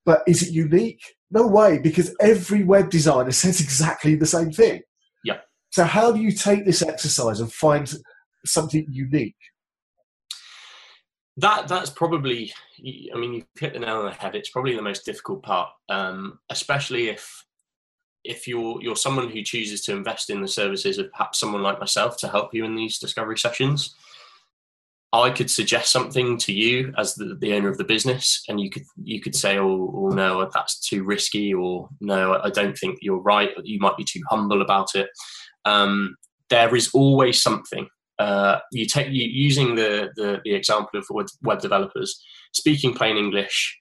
But 0.05 0.23
is 0.27 0.43
it 0.43 0.53
unique? 0.53 1.03
No 1.31 1.47
way, 1.47 1.79
because 1.79 2.15
every 2.21 2.65
web 2.65 2.91
designer 2.91 3.31
says 3.33 3.61
exactly 3.61 4.15
the 4.15 4.27
same 4.27 4.51
thing. 4.51 4.83
Yeah. 5.25 5.39
So 5.71 5.85
how 5.85 6.13
do 6.13 6.21
you 6.21 6.33
take 6.33 6.65
this 6.65 6.83
exercise 6.83 7.41
and 7.41 7.53
find 7.53 7.93
something 8.45 8.87
unique? 8.91 9.37
That 11.37 11.69
that's 11.69 11.91
probably. 11.91 12.53
I 13.15 13.19
mean, 13.19 13.35
you 13.35 13.45
hit 13.59 13.75
the 13.75 13.79
nail 13.79 13.99
on 13.99 14.07
the 14.07 14.11
head. 14.11 14.35
It's 14.35 14.51
probably 14.51 14.75
the 14.75 14.83
most 14.83 15.05
difficult 15.05 15.43
part, 15.43 15.71
um, 15.89 16.39
especially 16.51 17.09
if 17.09 17.45
if 18.25 18.47
you're 18.47 18.83
you're 18.83 18.97
someone 18.97 19.31
who 19.31 19.43
chooses 19.43 19.81
to 19.83 19.93
invest 19.93 20.29
in 20.29 20.43
the 20.43 20.49
services 20.49 20.99
of 20.99 21.11
perhaps 21.13 21.39
someone 21.39 21.63
like 21.63 21.81
myself 21.81 22.19
to 22.19 22.29
help 22.29 22.53
you 22.53 22.65
in 22.65 22.75
these 22.75 22.99
discovery 22.99 23.39
sessions 23.39 23.95
I 25.13 25.31
could 25.31 25.51
suggest 25.51 25.91
something 25.91 26.39
to 26.39 26.53
you 26.53 26.95
as 26.97 27.17
the, 27.17 27.37
the 27.41 27.55
owner 27.55 27.69
of 27.69 27.79
the 27.79 27.85
business, 27.85 28.45
and 28.49 28.61
you 28.61 28.71
could 28.71 28.85
you 29.03 29.21
could 29.21 29.35
say, 29.35 29.59
"Oh, 29.59 29.93
oh 29.95 30.09
no, 30.11 30.49
that's 30.53 30.79
too 30.79 31.03
risky," 31.03 31.53
or 31.53 31.89
"No, 32.01 32.41
I 32.43 32.51
don't 32.51 32.79
think 32.79 32.99
you're 33.03 33.21
right." 33.21 33.51
You 33.65 33.81
might 33.81 33.97
be 33.97 34.05
too 34.05 34.21
humble 34.31 34.63
about 34.63 34.95
it. 34.95 35.09
Um, 35.65 36.17
there 36.49 36.75
is 36.77 36.91
always 36.95 37.43
something. 37.43 37.89
Uh, 38.21 38.59
you 38.71 38.87
take 38.87 39.09
you, 39.09 39.25
using 39.25 39.75
the, 39.75 40.11
the 40.15 40.41
the 40.45 40.55
example 40.55 41.01
of 41.01 41.07
web 41.43 41.61
developers 41.61 42.23
speaking 42.53 42.95
plain 42.95 43.17
English. 43.17 43.77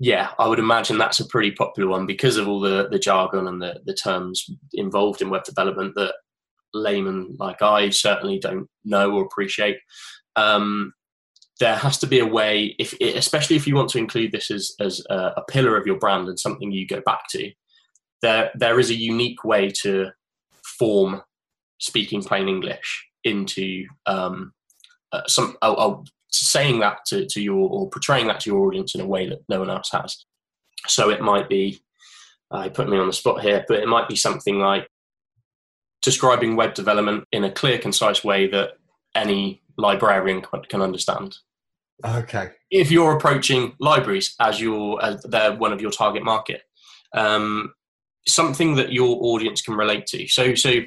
Yeah, 0.00 0.30
I 0.38 0.48
would 0.48 0.58
imagine 0.58 0.96
that's 0.96 1.20
a 1.20 1.26
pretty 1.26 1.50
popular 1.52 1.90
one 1.90 2.06
because 2.06 2.38
of 2.38 2.48
all 2.48 2.58
the, 2.58 2.88
the 2.90 2.98
jargon 2.98 3.46
and 3.46 3.60
the, 3.60 3.80
the 3.84 3.92
terms 3.92 4.48
involved 4.72 5.20
in 5.20 5.28
web 5.28 5.44
development 5.44 5.94
that 5.96 6.14
layman 6.74 7.36
like 7.38 7.62
I 7.62 7.90
certainly 7.90 8.38
don't 8.38 8.68
know 8.84 9.12
or 9.12 9.24
appreciate. 9.24 9.78
Um, 10.36 10.92
there 11.60 11.76
has 11.76 11.98
to 11.98 12.06
be 12.06 12.18
a 12.18 12.26
way, 12.26 12.74
if 12.78 12.94
especially 13.00 13.56
if 13.56 13.66
you 13.66 13.76
want 13.76 13.90
to 13.90 13.98
include 13.98 14.32
this 14.32 14.50
as 14.50 14.74
as 14.80 15.04
a, 15.10 15.32
a, 15.36 15.44
pillar 15.48 15.76
of 15.76 15.86
your 15.86 15.98
brand 15.98 16.26
and 16.26 16.40
something 16.40 16.72
you 16.72 16.86
go 16.86 17.02
back 17.04 17.28
to. 17.30 17.52
There 18.22 18.50
there 18.54 18.80
is 18.80 18.90
a 18.90 18.94
unique 18.94 19.44
way 19.44 19.70
to 19.82 20.10
form 20.64 21.22
speaking 21.78 22.22
plain 22.22 22.48
English 22.48 23.06
into 23.24 23.84
um, 24.06 24.52
uh, 25.12 25.26
some. 25.26 25.56
I'll, 25.62 25.76
I'll, 25.78 26.04
saying 26.32 26.78
that 26.78 26.98
to, 27.06 27.26
to 27.26 27.42
your 27.42 27.68
or 27.68 27.90
portraying 27.90 28.28
that 28.28 28.38
to 28.40 28.50
your 28.50 28.60
audience 28.60 28.94
in 28.94 29.00
a 29.00 29.06
way 29.06 29.28
that 29.28 29.40
no 29.48 29.58
one 29.58 29.70
else 29.70 29.90
has. 29.92 30.24
So 30.86 31.10
it 31.10 31.20
might 31.20 31.48
be. 31.48 31.82
I 32.52 32.66
uh, 32.66 32.68
put 32.70 32.88
me 32.88 32.98
on 32.98 33.06
the 33.06 33.12
spot 33.12 33.42
here, 33.42 33.64
but 33.68 33.78
it 33.78 33.86
might 33.86 34.08
be 34.08 34.16
something 34.16 34.58
like 34.58 34.88
describing 36.02 36.56
web 36.56 36.74
development 36.74 37.24
in 37.32 37.44
a 37.44 37.52
clear, 37.52 37.78
concise 37.78 38.24
way 38.24 38.46
that 38.48 38.70
any 39.14 39.62
librarian 39.76 40.42
can 40.68 40.82
understand. 40.82 41.38
Okay. 42.04 42.50
If 42.70 42.90
you're 42.90 43.12
approaching 43.12 43.74
libraries 43.78 44.34
as 44.40 44.60
your 44.60 45.02
as 45.04 45.22
they're 45.24 45.54
one 45.54 45.72
of 45.72 45.80
your 45.80 45.90
target 45.90 46.24
market, 46.24 46.62
um, 47.14 47.74
something 48.26 48.76
that 48.76 48.92
your 48.92 49.18
audience 49.20 49.60
can 49.60 49.74
relate 49.74 50.06
to. 50.06 50.26
So 50.28 50.54
so 50.54 50.80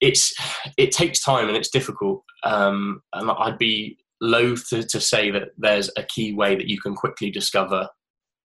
it's 0.00 0.34
it 0.76 0.92
takes 0.92 1.22
time 1.22 1.48
and 1.48 1.56
it's 1.56 1.68
difficult. 1.68 2.24
Um, 2.44 3.02
and 3.12 3.30
I'd 3.30 3.58
be 3.58 3.98
loath 4.20 4.68
to, 4.70 4.84
to 4.84 5.00
say 5.00 5.30
that 5.32 5.48
there's 5.58 5.90
a 5.96 6.02
key 6.04 6.32
way 6.32 6.54
that 6.54 6.68
you 6.68 6.80
can 6.80 6.94
quickly 6.94 7.30
discover 7.30 7.88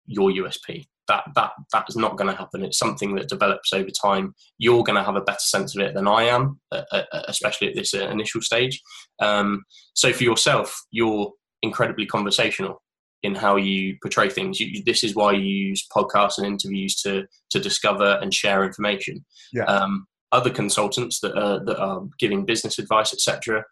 your 0.08 0.32
USP 0.32 0.86
that 1.08 1.24
that 1.36 1.52
that 1.74 1.86
is 1.89 1.96
not 1.96 2.17
going 2.17 2.30
to 2.30 2.38
happen. 2.38 2.63
It's 2.63 2.78
something 2.80 3.15
that 3.15 3.30
develops 3.30 3.74
over 3.74 3.89
time. 3.89 4.36
You're 4.58 4.84
going 4.84 4.98
to 4.98 5.04
have 5.04 5.15
a 5.15 5.22
better 5.22 5.39
sense 5.39 5.76
of 5.76 5.82
it 5.82 5.93
than 5.93 6.08
I 6.08 6.24
am, 6.24 6.60
uh, 6.72 6.84
uh, 6.91 7.04
especially 7.28 7.70
at 7.70 7.76
this 7.76 7.93
uh, 7.93 8.08
initial 8.10 8.41
stage. 8.41 8.82
Um, 9.20 9.63
so 9.93 10.13
for 10.13 10.24
yourself, 10.24 10.76
you're 10.91 11.32
incredibly 11.62 12.06
conversational. 12.06 12.82
in 13.24 13.36
how 13.36 13.56
you 13.56 13.98
portray 14.02 14.30
things. 14.30 14.60
You, 14.60 14.84
this 14.86 15.04
is 15.04 15.15
why 15.15 15.32
you 15.34 15.70
use 15.70 15.88
podcasts 15.96 16.38
and 16.38 16.48
interviews 16.48 16.96
to 17.02 17.26
to 17.50 17.60
discover 17.60 18.20
and 18.22 18.34
share 18.34 18.63
information. 18.63 19.26
Yeah. 19.54 19.65
Um, 19.65 20.08
other 20.32 20.50
consultants 20.52 21.20
that 21.22 21.36
are 21.36 21.63
that 21.65 21.80
are 21.80 22.04
giving 22.20 22.46
business 22.46 22.80
advice, 22.80 23.13
etc., 23.13 23.63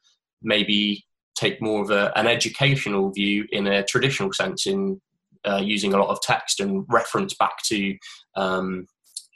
maybe 0.42 1.06
take 1.36 1.62
more 1.62 1.82
of 1.84 1.92
a, 1.92 2.18
an 2.18 2.28
educational 2.28 3.12
view 3.12 3.46
in 3.52 3.68
a 3.68 3.84
traditional 3.84 4.32
sense 4.32 4.66
in 4.66 5.02
uh, 5.48 5.58
using 5.58 5.94
a 5.94 5.98
lot 5.98 6.10
of 6.10 6.22
text 6.22 6.60
and 6.60 6.86
reference 6.90 7.34
back 7.36 7.58
to 7.66 7.96
um, 8.36 8.86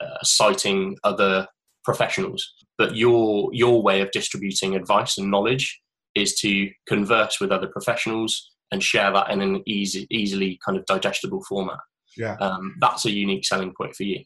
uh, 0.01 0.17
citing 0.23 0.97
other 1.03 1.47
professionals. 1.83 2.53
But 2.77 2.95
your 2.95 3.49
your 3.53 3.81
way 3.81 4.01
of 4.01 4.11
distributing 4.11 4.75
advice 4.75 5.17
and 5.17 5.29
knowledge 5.29 5.79
is 6.15 6.35
to 6.39 6.69
converse 6.87 7.39
with 7.39 7.51
other 7.51 7.67
professionals 7.67 8.51
and 8.71 8.83
share 8.83 9.11
that 9.11 9.31
in 9.31 9.41
an 9.41 9.63
easy, 9.65 10.05
easily 10.11 10.59
kind 10.65 10.77
of 10.77 10.85
digestible 10.85 11.43
format. 11.47 11.79
Yeah, 12.17 12.35
um, 12.35 12.75
that's 12.79 13.05
a 13.05 13.11
unique 13.11 13.45
selling 13.45 13.73
point 13.75 13.95
for 13.95 14.03
you. 14.03 14.23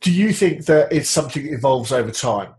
Do 0.00 0.12
you 0.12 0.32
think 0.32 0.66
that 0.66 0.92
it's 0.92 1.08
something 1.08 1.44
that 1.44 1.52
evolves 1.52 1.92
over 1.92 2.10
time? 2.10 2.54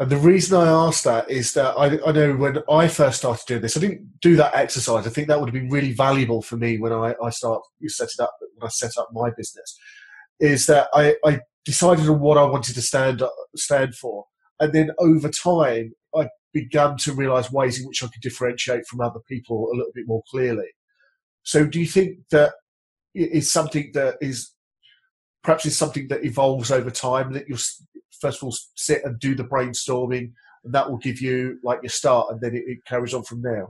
And 0.00 0.08
the 0.08 0.16
reason 0.16 0.56
I 0.58 0.66
ask 0.66 1.04
that 1.04 1.30
is 1.30 1.52
that 1.52 1.74
I, 1.76 1.98
I, 2.08 2.12
know 2.12 2.32
when 2.32 2.60
I 2.70 2.88
first 2.88 3.18
started 3.18 3.44
doing 3.46 3.60
this, 3.60 3.76
I 3.76 3.80
didn't 3.80 4.18
do 4.22 4.34
that 4.36 4.54
exercise. 4.54 5.06
I 5.06 5.10
think 5.10 5.28
that 5.28 5.38
would 5.38 5.50
have 5.50 5.54
been 5.54 5.68
really 5.68 5.92
valuable 5.92 6.40
for 6.40 6.56
me 6.56 6.78
when 6.78 6.90
I, 6.90 7.14
I 7.22 7.28
start 7.28 7.60
set 7.86 8.08
it 8.08 8.22
up 8.22 8.34
when 8.40 8.66
I 8.66 8.70
set 8.70 8.92
up 8.96 9.10
my 9.12 9.28
business. 9.36 9.78
Is 10.40 10.64
that 10.66 10.88
I, 10.94 11.16
I 11.22 11.40
decided 11.66 12.08
on 12.08 12.18
what 12.18 12.38
I 12.38 12.44
wanted 12.44 12.76
to 12.76 12.80
stand 12.82 13.22
stand 13.54 13.94
for, 13.94 14.24
and 14.58 14.72
then 14.72 14.90
over 14.98 15.28
time 15.28 15.92
I 16.16 16.28
began 16.54 16.96
to 17.00 17.12
realise 17.12 17.52
ways 17.52 17.78
in 17.78 17.86
which 17.86 18.02
I 18.02 18.06
could 18.06 18.22
differentiate 18.22 18.86
from 18.86 19.02
other 19.02 19.20
people 19.28 19.68
a 19.70 19.76
little 19.76 19.92
bit 19.94 20.08
more 20.08 20.22
clearly. 20.30 20.68
So, 21.42 21.66
do 21.66 21.78
you 21.78 21.86
think 21.86 22.20
that 22.30 22.54
it's 23.14 23.50
something 23.50 23.90
that 23.92 24.16
is 24.22 24.50
perhaps 25.42 25.66
it's 25.66 25.76
something 25.76 26.08
that 26.08 26.24
evolves 26.24 26.70
over 26.70 26.90
time 26.90 27.32
that 27.32 27.48
you'll 27.48 27.58
first 28.20 28.38
of 28.38 28.44
all 28.44 28.56
sit 28.74 29.04
and 29.04 29.18
do 29.18 29.34
the 29.34 29.44
brainstorming 29.44 30.32
and 30.64 30.74
that 30.74 30.88
will 30.88 30.98
give 30.98 31.20
you 31.20 31.58
like 31.62 31.80
your 31.82 31.90
start 31.90 32.28
and 32.30 32.40
then 32.40 32.54
it, 32.54 32.64
it 32.66 32.84
carries 32.84 33.14
on 33.14 33.22
from 33.22 33.42
there. 33.42 33.66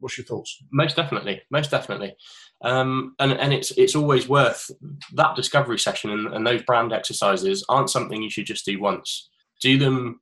What's 0.00 0.16
your 0.16 0.24
thoughts? 0.24 0.56
Most 0.72 0.96
definitely 0.96 1.42
most 1.50 1.70
definitely. 1.70 2.14
Um, 2.62 3.14
and 3.18 3.32
and 3.32 3.52
it's 3.52 3.72
it's 3.72 3.96
always 3.96 4.28
worth 4.28 4.70
that 5.14 5.36
discovery 5.36 5.78
session 5.78 6.10
and, 6.10 6.34
and 6.34 6.46
those 6.46 6.62
brand 6.62 6.92
exercises 6.92 7.64
aren't 7.68 7.90
something 7.90 8.22
you 8.22 8.30
should 8.30 8.46
just 8.46 8.64
do 8.64 8.80
once. 8.80 9.28
Do 9.60 9.76
them 9.78 10.20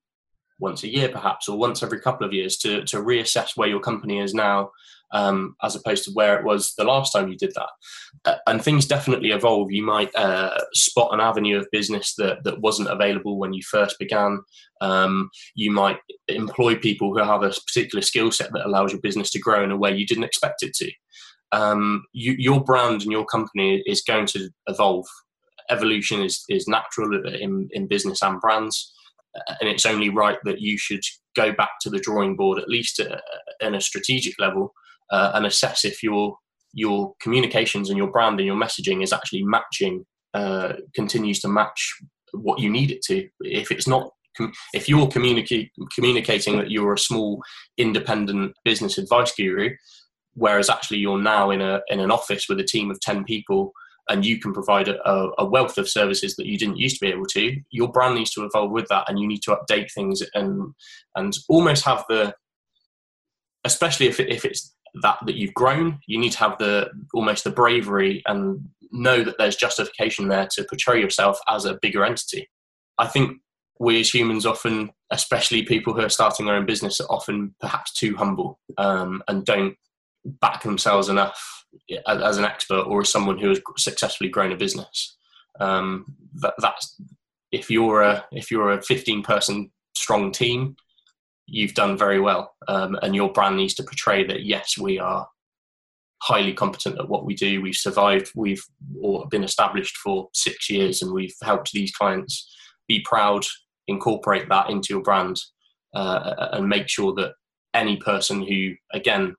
once 0.58 0.82
a 0.82 0.88
year 0.88 1.10
perhaps 1.10 1.48
or 1.48 1.58
once 1.58 1.82
every 1.82 2.00
couple 2.00 2.26
of 2.26 2.32
years 2.32 2.56
to 2.58 2.82
to 2.84 2.98
reassess 2.98 3.50
where 3.56 3.68
your 3.68 3.80
company 3.80 4.18
is 4.18 4.32
now 4.32 4.70
um, 5.12 5.54
as 5.62 5.76
opposed 5.76 6.04
to 6.04 6.10
where 6.12 6.38
it 6.38 6.44
was 6.44 6.74
the 6.76 6.84
last 6.84 7.12
time 7.12 7.28
you 7.28 7.36
did 7.36 7.52
that. 7.54 7.68
Uh, 8.24 8.36
and 8.46 8.62
things 8.62 8.86
definitely 8.86 9.30
evolve. 9.30 9.70
You 9.70 9.84
might 9.84 10.14
uh, 10.14 10.58
spot 10.72 11.12
an 11.12 11.20
avenue 11.20 11.58
of 11.58 11.68
business 11.72 12.14
that, 12.16 12.44
that 12.44 12.60
wasn't 12.60 12.90
available 12.90 13.38
when 13.38 13.52
you 13.52 13.62
first 13.70 13.98
began. 13.98 14.40
Um, 14.80 15.30
you 15.54 15.70
might 15.70 15.98
employ 16.28 16.76
people 16.76 17.12
who 17.12 17.22
have 17.22 17.42
a 17.42 17.50
particular 17.50 18.02
skill 18.02 18.30
set 18.30 18.52
that 18.52 18.66
allows 18.66 18.92
your 18.92 19.00
business 19.00 19.30
to 19.32 19.40
grow 19.40 19.62
in 19.62 19.70
a 19.70 19.76
way 19.76 19.94
you 19.94 20.06
didn't 20.06 20.24
expect 20.24 20.62
it 20.62 20.74
to. 20.74 20.90
Um, 21.52 22.04
you, 22.12 22.34
your 22.38 22.62
brand 22.62 23.02
and 23.02 23.12
your 23.12 23.24
company 23.24 23.82
is 23.86 24.02
going 24.02 24.26
to 24.26 24.50
evolve. 24.66 25.06
Evolution 25.70 26.22
is, 26.22 26.44
is 26.48 26.68
natural 26.68 27.26
in, 27.26 27.68
in 27.72 27.86
business 27.86 28.22
and 28.22 28.40
brands 28.40 28.92
uh, 29.36 29.54
and 29.60 29.68
it's 29.68 29.86
only 29.86 30.08
right 30.08 30.38
that 30.44 30.60
you 30.60 30.78
should 30.78 31.02
go 31.34 31.52
back 31.52 31.70
to 31.80 31.90
the 31.90 31.98
drawing 31.98 32.36
board 32.36 32.58
at 32.58 32.68
least 32.68 33.00
uh, 33.00 33.16
in 33.60 33.74
a 33.74 33.80
strategic 33.80 34.38
level 34.40 34.72
uh, 35.10 35.32
and 35.34 35.46
assess 35.46 35.84
if 35.84 36.02
your 36.02 36.36
your 36.72 37.14
communications 37.20 37.88
and 37.88 37.96
your 37.96 38.10
brand 38.10 38.38
and 38.38 38.46
your 38.46 38.56
messaging 38.56 39.02
is 39.02 39.12
actually 39.12 39.42
matching 39.42 40.04
uh, 40.34 40.74
continues 40.94 41.40
to 41.40 41.48
match 41.48 41.94
what 42.32 42.60
you 42.60 42.70
need 42.70 42.90
it 42.90 43.02
to. 43.02 43.26
If 43.40 43.70
it's 43.70 43.86
not 43.86 44.10
if 44.74 44.88
you're 44.88 45.08
communicating 45.08 46.58
that 46.58 46.70
you're 46.70 46.92
a 46.92 46.98
small 46.98 47.40
independent 47.78 48.52
business 48.64 48.98
advice 48.98 49.32
guru 49.34 49.70
whereas 50.34 50.68
actually 50.68 50.98
you're 50.98 51.20
now 51.20 51.50
in 51.50 51.60
a 51.60 51.80
in 51.88 52.00
an 52.00 52.10
office 52.10 52.46
with 52.48 52.60
a 52.60 52.64
team 52.64 52.90
of 52.90 53.00
10 53.00 53.24
people 53.24 53.72
and 54.08 54.24
you 54.24 54.38
can 54.38 54.52
provide 54.52 54.88
a, 54.88 55.30
a, 55.38 55.44
wealth 55.44 55.78
of 55.78 55.88
services 55.88 56.36
that 56.36 56.46
you 56.46 56.56
didn't 56.56 56.78
used 56.78 56.98
to 56.98 57.04
be 57.04 57.10
able 57.10 57.26
to 57.26 57.56
your 57.70 57.90
brand 57.90 58.14
needs 58.14 58.30
to 58.32 58.44
evolve 58.44 58.70
with 58.70 58.86
that 58.88 59.08
and 59.08 59.18
you 59.18 59.26
need 59.26 59.42
to 59.42 59.56
update 59.56 59.90
things 59.92 60.22
and 60.34 60.74
and 61.14 61.32
almost 61.48 61.84
have 61.84 62.04
the 62.08 62.34
especially 63.64 64.06
if, 64.06 64.20
if 64.20 64.44
it's 64.44 64.74
that 65.02 65.18
that 65.26 65.36
you've 65.36 65.54
grown. 65.54 66.00
You 66.06 66.18
need 66.18 66.32
to 66.32 66.38
have 66.38 66.58
the 66.58 66.90
almost 67.14 67.44
the 67.44 67.50
bravery 67.50 68.22
and 68.26 68.68
know 68.92 69.22
that 69.24 69.36
there's 69.38 69.56
justification 69.56 70.28
there 70.28 70.48
to 70.52 70.64
portray 70.64 71.00
yourself 71.00 71.38
as 71.48 71.64
a 71.64 71.78
bigger 71.80 72.04
entity. 72.04 72.48
I 72.98 73.06
think 73.06 73.38
we 73.78 74.00
as 74.00 74.12
humans 74.12 74.46
often 74.46 74.90
especially 75.10 75.62
people 75.62 75.94
who 75.94 76.00
are 76.00 76.08
starting 76.08 76.46
their 76.46 76.56
own 76.56 76.66
business 76.66 77.00
are 77.00 77.06
often 77.10 77.54
perhaps 77.60 77.92
too 77.92 78.16
humble 78.16 78.58
um, 78.78 79.22
and 79.28 79.44
don't 79.44 79.76
back 80.24 80.62
themselves 80.62 81.08
enough 81.08 81.64
as 82.06 82.38
an 82.38 82.44
expert 82.44 82.82
or 82.82 83.02
as 83.02 83.12
someone 83.12 83.38
who 83.38 83.48
has 83.48 83.60
successfully 83.76 84.30
grown 84.30 84.52
a 84.52 84.56
business. 84.56 85.16
Um, 85.60 86.16
that, 86.34 86.54
that's 86.58 87.00
if 87.52 87.70
you're 87.70 88.02
a 88.02 88.24
if 88.32 88.50
you're 88.50 88.72
a 88.72 88.82
15 88.82 89.22
person 89.22 89.70
strong 89.94 90.32
team 90.32 90.76
you've 91.46 91.74
done 91.74 91.96
very 91.96 92.20
well, 92.20 92.54
um, 92.68 92.96
and 93.02 93.14
your 93.14 93.32
brand 93.32 93.56
needs 93.56 93.74
to 93.74 93.82
portray 93.82 94.24
that 94.26 94.44
yes, 94.44 94.76
we 94.78 94.98
are 94.98 95.28
highly 96.22 96.52
competent 96.52 96.98
at 96.98 97.08
what 97.08 97.24
we 97.24 97.34
do. 97.34 97.60
We've 97.60 97.74
survived. 97.74 98.32
We've 98.34 98.64
or 99.00 99.28
been 99.28 99.44
established 99.44 99.96
for 99.98 100.28
six 100.32 100.70
years, 100.70 101.02
and 101.02 101.12
we've 101.12 101.36
helped 101.42 101.72
these 101.72 101.92
clients. 101.92 102.52
Be 102.88 103.00
proud. 103.04 103.44
Incorporate 103.88 104.48
that 104.48 104.70
into 104.70 104.94
your 104.94 105.02
brand, 105.02 105.40
uh, 105.94 106.48
and 106.52 106.68
make 106.68 106.88
sure 106.88 107.14
that 107.14 107.34
any 107.74 107.96
person 107.98 108.42
who 108.42 108.72
again 108.92 109.34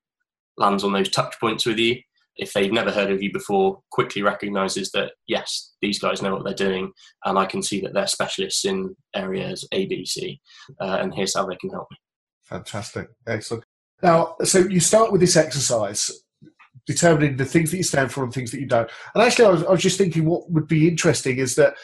lands 0.57 0.83
on 0.83 0.93
those 0.93 1.09
touch 1.09 1.39
points 1.39 1.65
with 1.65 1.77
you 1.77 1.97
if 2.37 2.53
they've 2.53 2.71
never 2.71 2.91
heard 2.91 3.11
of 3.11 3.21
you 3.21 3.31
before, 3.31 3.79
quickly 3.91 4.21
recognizes 4.21 4.91
that 4.91 5.13
yes, 5.27 5.73
these 5.81 5.99
guys 5.99 6.21
know 6.21 6.33
what 6.33 6.43
they're 6.43 6.53
doing, 6.53 6.91
and 7.25 7.37
I 7.37 7.45
can 7.45 7.61
see 7.61 7.81
that 7.81 7.93
they're 7.93 8.07
specialists 8.07 8.65
in 8.65 8.95
areas 9.15 9.67
A, 9.71 9.85
B, 9.87 10.05
C, 10.05 10.39
uh, 10.79 10.97
and 11.01 11.13
here's 11.13 11.35
how 11.35 11.45
they 11.45 11.55
can 11.55 11.69
help 11.69 11.87
me. 11.91 11.97
Fantastic, 12.43 13.09
excellent. 13.27 13.63
Now, 14.03 14.35
so 14.43 14.59
you 14.59 14.79
start 14.79 15.11
with 15.11 15.21
this 15.21 15.35
exercise, 15.35 16.11
determining 16.85 17.37
the 17.37 17.45
things 17.45 17.71
that 17.71 17.77
you 17.77 17.83
stand 17.83 18.11
for 18.11 18.23
and 18.23 18.33
things 18.33 18.51
that 18.51 18.59
you 18.59 18.67
don't. 18.67 18.89
And 19.13 19.23
actually, 19.23 19.45
I 19.45 19.49
was, 19.49 19.63
I 19.63 19.71
was 19.71 19.81
just 19.81 19.97
thinking 19.97 20.25
what 20.25 20.49
would 20.51 20.67
be 20.67 20.87
interesting 20.87 21.39
is 21.39 21.55
that 21.55 21.75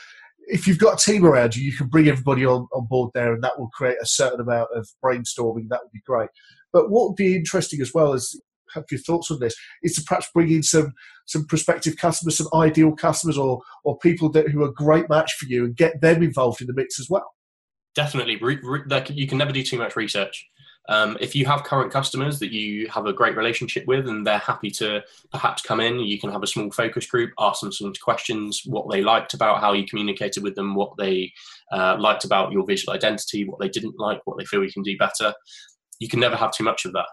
if 0.48 0.68
you've 0.68 0.78
got 0.78 1.02
a 1.02 1.12
team 1.12 1.26
around 1.26 1.56
you, 1.56 1.64
you 1.64 1.76
can 1.76 1.88
bring 1.88 2.08
everybody 2.08 2.46
on, 2.46 2.68
on 2.74 2.86
board 2.86 3.12
there, 3.14 3.34
and 3.34 3.44
that 3.44 3.58
will 3.58 3.70
create 3.70 3.98
a 4.02 4.06
certain 4.06 4.42
amount 4.42 4.70
of 4.76 4.88
brainstorming. 5.04 5.70
That 5.70 5.80
would 5.84 5.92
be 5.92 6.02
great. 6.06 6.30
But 6.72 6.90
what 6.90 7.10
would 7.10 7.16
be 7.16 7.36
interesting 7.36 7.82
as 7.82 7.94
well 7.94 8.14
is 8.14 8.40
have 8.74 8.86
your 8.92 9.00
thoughts 9.00 9.32
on 9.32 9.40
this 9.40 9.56
is 9.82 9.96
to 9.96 10.04
perhaps 10.04 10.28
bring 10.34 10.52
in 10.52 10.64
some 10.64 10.94
some 11.26 11.46
prospective 11.46 11.98
customers, 11.98 12.38
some 12.38 12.48
ideal 12.54 12.94
customers, 12.94 13.38
or 13.38 13.62
or 13.84 13.98
people 14.00 14.30
that 14.32 14.50
who 14.50 14.64
are 14.64 14.70
a 14.70 14.74
great 14.74 15.10
match 15.10 15.34
for 15.34 15.46
you, 15.46 15.66
and 15.66 15.76
get 15.76 16.02
them 16.02 16.24
involved 16.24 16.62
in 16.62 16.68
the 16.68 16.74
mix 16.74 17.00
as 17.00 17.10
well. 17.10 17.34
Definitely, 17.96 18.40
you 19.10 19.28
can 19.28 19.38
never 19.38 19.52
do 19.52 19.64
too 19.64 19.78
much 19.78 19.96
research. 19.96 20.48
Um, 20.90 21.18
if 21.22 21.34
you 21.34 21.46
have 21.46 21.64
current 21.64 21.92
customers 21.92 22.40
that 22.40 22.52
you 22.52 22.90
have 22.90 23.06
a 23.06 23.14
great 23.14 23.38
relationship 23.38 23.86
with 23.88 24.08
and 24.08 24.28
they're 24.28 24.38
happy 24.38 24.70
to 24.72 25.02
perhaps 25.32 25.62
come 25.62 25.80
in, 25.80 26.00
you 26.00 26.20
can 26.20 26.30
have 26.30 26.44
a 26.44 26.48
small 26.48 26.72
focus 26.72 27.06
group, 27.06 27.32
ask 27.40 27.62
them 27.62 27.72
some 27.72 27.94
questions, 28.02 28.64
what 28.66 28.90
they 28.90 29.02
liked 29.02 29.34
about 29.34 29.62
how 29.62 29.72
you 29.72 29.86
communicated 29.86 30.44
with 30.44 30.56
them, 30.56 30.76
what 30.76 30.92
they 30.98 31.32
uh, 31.72 31.96
liked 31.98 32.26
about 32.26 32.52
your 32.52 32.66
visual 32.66 32.94
identity, 32.94 33.46
what 33.46 33.60
they 33.62 33.70
didn't 33.70 33.98
like, 33.98 34.20
what 34.26 34.38
they 34.38 34.46
feel 34.46 34.64
you 34.64 34.74
can 34.74 34.84
do 34.84 34.98
better. 34.98 35.34
You 36.00 36.10
can 36.10 36.20
never 36.20 36.36
have 36.36 36.52
too 36.52 36.66
much 36.66 36.84
of 36.84 36.92
that 36.94 37.08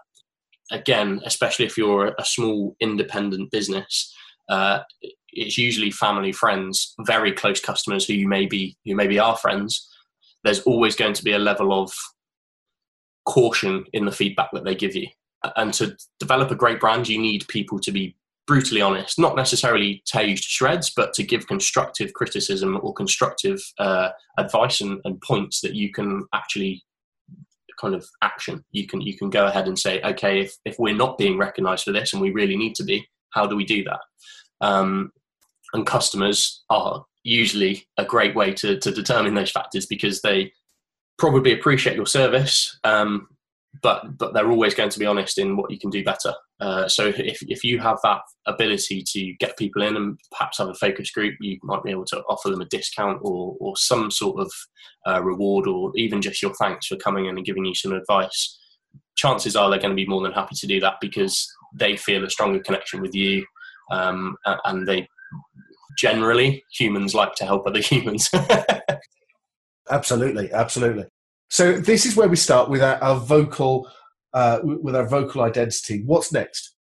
again, 0.71 1.21
especially 1.25 1.65
if 1.65 1.77
you're 1.77 2.13
a 2.17 2.25
small 2.25 2.75
independent 2.79 3.51
business, 3.51 4.13
uh, 4.49 4.79
it's 5.33 5.57
usually 5.57 5.91
family, 5.91 6.31
friends, 6.31 6.93
very 7.01 7.31
close 7.31 7.61
customers 7.61 8.05
who 8.05 8.13
you 8.13 8.27
may 8.27 8.45
be 8.45 8.75
who 8.85 8.95
maybe 8.95 9.17
are 9.17 9.37
friends. 9.37 9.89
There's 10.43 10.61
always 10.61 10.95
going 10.95 11.13
to 11.13 11.23
be 11.23 11.33
a 11.33 11.39
level 11.39 11.71
of 11.71 11.93
caution 13.25 13.85
in 13.93 14.05
the 14.05 14.11
feedback 14.11 14.49
that 14.53 14.65
they 14.65 14.75
give 14.75 14.95
you. 14.95 15.07
And 15.55 15.73
to 15.75 15.95
develop 16.19 16.51
a 16.51 16.55
great 16.55 16.79
brand, 16.79 17.07
you 17.07 17.19
need 17.19 17.47
people 17.47 17.79
to 17.79 17.91
be 17.91 18.15
brutally 18.47 18.81
honest, 18.81 19.17
not 19.17 19.35
necessarily 19.35 20.03
tear 20.05 20.23
you 20.23 20.35
to 20.35 20.41
shreds, 20.41 20.91
but 20.95 21.13
to 21.13 21.23
give 21.23 21.47
constructive 21.47 22.13
criticism 22.13 22.79
or 22.81 22.93
constructive 22.93 23.61
uh, 23.79 24.09
advice 24.37 24.81
and, 24.81 24.99
and, 25.05 25.21
points 25.21 25.61
that 25.61 25.73
you 25.73 25.91
can 25.91 26.25
actually 26.33 26.83
kind 27.81 27.95
of 27.95 28.05
action. 28.21 28.63
You 28.71 28.87
can 28.87 29.01
you 29.01 29.17
can 29.17 29.29
go 29.29 29.47
ahead 29.47 29.67
and 29.67 29.77
say, 29.77 30.01
okay, 30.01 30.41
if, 30.41 30.55
if 30.63 30.75
we're 30.77 30.95
not 30.95 31.17
being 31.17 31.37
recognised 31.37 31.83
for 31.83 31.91
this 31.91 32.13
and 32.13 32.21
we 32.21 32.31
really 32.31 32.55
need 32.55 32.75
to 32.75 32.83
be, 32.83 33.05
how 33.31 33.47
do 33.47 33.55
we 33.55 33.65
do 33.65 33.83
that? 33.85 33.99
Um, 34.61 35.11
and 35.73 35.85
customers 35.85 36.63
are 36.69 37.05
usually 37.23 37.87
a 37.97 38.05
great 38.05 38.35
way 38.35 38.53
to, 38.53 38.77
to 38.77 38.91
determine 38.91 39.33
those 39.33 39.51
factors 39.51 39.85
because 39.85 40.21
they 40.21 40.51
probably 41.17 41.53
appreciate 41.53 41.95
your 41.95 42.05
service. 42.05 42.79
Um, 42.83 43.27
but 43.81 44.17
but 44.17 44.33
they're 44.33 44.51
always 44.51 44.75
going 44.75 44.89
to 44.89 44.99
be 44.99 45.05
honest 45.05 45.37
in 45.37 45.55
what 45.55 45.71
you 45.71 45.79
can 45.79 45.89
do 45.89 46.03
better. 46.03 46.33
Uh, 46.59 46.87
so 46.87 47.07
if 47.07 47.41
if 47.41 47.63
you 47.63 47.79
have 47.79 47.97
that 48.03 48.21
ability 48.45 49.03
to 49.07 49.33
get 49.39 49.57
people 49.57 49.81
in 49.81 49.95
and 49.95 50.19
perhaps 50.31 50.57
have 50.57 50.67
a 50.67 50.73
focus 50.73 51.11
group, 51.11 51.35
you 51.39 51.57
might 51.63 51.83
be 51.83 51.91
able 51.91 52.05
to 52.05 52.21
offer 52.29 52.49
them 52.49 52.61
a 52.61 52.65
discount 52.65 53.19
or 53.21 53.55
or 53.59 53.75
some 53.77 54.11
sort 54.11 54.39
of 54.39 54.51
uh, 55.07 55.21
reward 55.23 55.67
or 55.67 55.91
even 55.95 56.21
just 56.21 56.41
your 56.41 56.53
thanks 56.55 56.87
for 56.87 56.97
coming 56.97 57.25
in 57.25 57.37
and 57.37 57.45
giving 57.45 57.65
you 57.65 57.75
some 57.75 57.93
advice. 57.93 58.57
Chances 59.15 59.55
are 59.55 59.69
they're 59.69 59.79
going 59.79 59.91
to 59.91 59.95
be 59.95 60.07
more 60.07 60.21
than 60.21 60.33
happy 60.33 60.55
to 60.55 60.67
do 60.67 60.79
that 60.81 60.95
because 60.99 61.47
they 61.73 61.95
feel 61.95 62.25
a 62.25 62.29
stronger 62.29 62.59
connection 62.59 63.01
with 63.01 63.15
you, 63.15 63.45
um, 63.91 64.35
and 64.65 64.87
they 64.87 65.07
generally 65.97 66.63
humans 66.73 67.13
like 67.13 67.35
to 67.35 67.45
help 67.45 67.65
other 67.65 67.79
humans. 67.81 68.29
absolutely, 69.89 70.51
absolutely. 70.51 71.05
So 71.51 71.73
this 71.73 72.05
is 72.05 72.15
where 72.15 72.29
we 72.29 72.37
start 72.37 72.69
with 72.69 72.81
our, 72.81 72.95
our 73.03 73.19
vocal, 73.19 73.91
uh, 74.33 74.59
with 74.63 74.95
our 74.95 75.05
vocal 75.05 75.41
identity. 75.41 76.01
What's 76.05 76.31
next? 76.31 76.75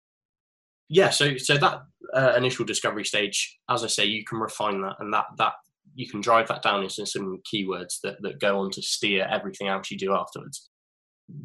Yeah, 0.88 1.10
so 1.10 1.36
so 1.36 1.56
that 1.56 1.82
uh, 2.14 2.34
initial 2.36 2.64
discovery 2.64 3.04
stage, 3.04 3.58
as 3.68 3.82
I 3.82 3.88
say, 3.88 4.04
you 4.04 4.24
can 4.24 4.38
refine 4.38 4.80
that, 4.82 4.96
and 5.00 5.12
that 5.12 5.26
that 5.38 5.54
you 5.94 6.08
can 6.08 6.20
drive 6.20 6.46
that 6.48 6.62
down 6.62 6.84
into 6.84 7.04
some 7.04 7.40
keywords 7.52 8.00
that 8.04 8.22
that 8.22 8.40
go 8.40 8.60
on 8.60 8.70
to 8.70 8.82
steer 8.82 9.26
everything 9.28 9.66
else 9.66 9.90
you 9.90 9.98
do 9.98 10.14
afterwards. 10.14 10.70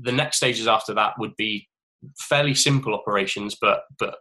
The 0.02 0.12
next 0.12 0.38
stages 0.38 0.68
after 0.68 0.94
that 0.94 1.14
would 1.18 1.36
be 1.36 1.68
fairly 2.20 2.54
simple 2.54 2.94
operations, 2.94 3.58
but 3.60 3.84
but 3.98 4.18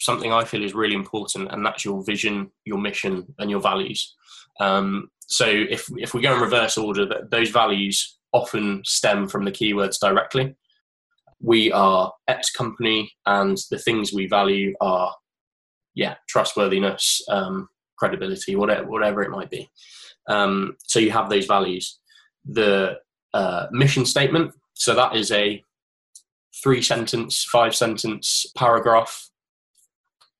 something 0.00 0.32
I 0.32 0.44
feel 0.44 0.64
is 0.64 0.74
really 0.74 0.94
important, 0.94 1.52
and 1.52 1.64
that's 1.64 1.84
your 1.84 2.02
vision, 2.02 2.50
your 2.64 2.78
mission, 2.78 3.26
and 3.38 3.50
your 3.50 3.60
values. 3.60 4.14
Um, 4.58 5.10
so 5.20 5.46
if 5.46 5.86
if 5.96 6.14
we 6.14 6.22
go 6.22 6.34
in 6.34 6.40
reverse 6.40 6.78
order, 6.78 7.04
that 7.06 7.30
those 7.30 7.50
values 7.50 8.18
often 8.32 8.82
stem 8.84 9.28
from 9.28 9.44
the 9.44 9.52
keywords 9.52 9.98
directly. 10.00 10.54
We 11.40 11.72
are 11.72 12.12
X 12.28 12.50
company, 12.50 13.12
and 13.26 13.58
the 13.70 13.78
things 13.78 14.12
we 14.12 14.26
value 14.26 14.74
are, 14.80 15.14
yeah, 15.94 16.14
trustworthiness, 16.28 17.22
um, 17.28 17.68
credibility, 17.98 18.56
whatever, 18.56 18.86
whatever 18.86 19.22
it 19.22 19.30
might 19.30 19.50
be. 19.50 19.68
Um, 20.28 20.76
so 20.84 20.98
you 20.98 21.10
have 21.10 21.28
those 21.28 21.46
values. 21.46 21.98
The 22.44 22.98
uh, 23.34 23.66
mission 23.70 24.06
statement. 24.06 24.52
So 24.74 24.94
that 24.94 25.16
is 25.16 25.30
a 25.32 25.64
three 26.62 26.82
sentence, 26.82 27.44
five 27.44 27.74
sentence 27.74 28.46
paragraph. 28.56 29.30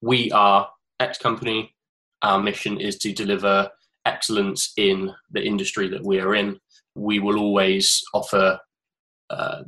We 0.01 0.31
are 0.33 0.69
X 1.01 1.19
company. 1.19 1.75
Our 2.23 2.41
mission 2.41 2.81
is 2.81 2.99
to 2.99 3.13
deliver 3.13 3.71
excellence 4.05 4.73
in 4.77 5.13
the 5.31 5.43
industry 5.43 5.89
that 5.89 6.05
we 6.05 6.21
are 6.21 6.35
in 6.35 6.61
we 6.95 7.19
will 7.19 7.39
always 7.39 8.03
offer 8.15 8.59
uh, 9.31 9.63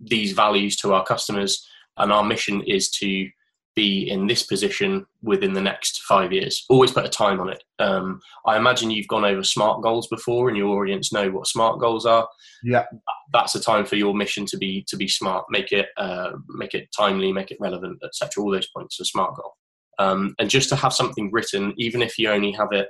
these 0.00 0.32
values 0.32 0.76
to 0.76 0.94
our 0.94 1.04
customers, 1.04 1.66
and 1.96 2.12
our 2.12 2.24
mission 2.24 2.62
is 2.62 2.90
to 2.90 3.28
be 3.74 4.08
in 4.08 4.26
this 4.26 4.42
position 4.42 5.04
within 5.22 5.52
the 5.52 5.60
next 5.60 6.02
five 6.02 6.32
years. 6.32 6.64
Always 6.70 6.92
put 6.92 7.04
a 7.04 7.10
time 7.10 7.40
on 7.40 7.50
it. 7.50 7.62
Um, 7.78 8.20
I 8.46 8.56
imagine 8.56 8.90
you've 8.90 9.06
gone 9.06 9.24
over 9.24 9.44
SMART 9.44 9.82
goals 9.82 10.08
before, 10.08 10.48
and 10.48 10.56
your 10.56 10.80
audience 10.80 11.12
know 11.12 11.30
what 11.30 11.46
SMART 11.46 11.78
goals 11.78 12.06
are. 12.06 12.26
Yeah, 12.64 12.84
that's 13.32 13.54
a 13.54 13.60
time 13.60 13.84
for 13.84 13.96
your 13.96 14.14
mission 14.14 14.46
to 14.46 14.56
be 14.56 14.84
to 14.88 14.96
be 14.96 15.06
smart. 15.06 15.44
Make 15.50 15.72
it 15.72 15.88
uh, 15.98 16.32
make 16.48 16.74
it 16.74 16.88
timely, 16.96 17.32
make 17.32 17.50
it 17.50 17.58
relevant, 17.60 17.98
etc. 18.02 18.42
All 18.42 18.50
those 18.50 18.70
points 18.74 18.98
are 18.98 19.04
SMART 19.04 19.36
goal. 19.36 19.52
Um, 19.98 20.34
and 20.38 20.50
just 20.50 20.68
to 20.70 20.76
have 20.76 20.92
something 20.92 21.30
written, 21.32 21.72
even 21.76 22.02
if 22.02 22.18
you 22.18 22.30
only 22.30 22.52
have 22.52 22.68
it, 22.72 22.88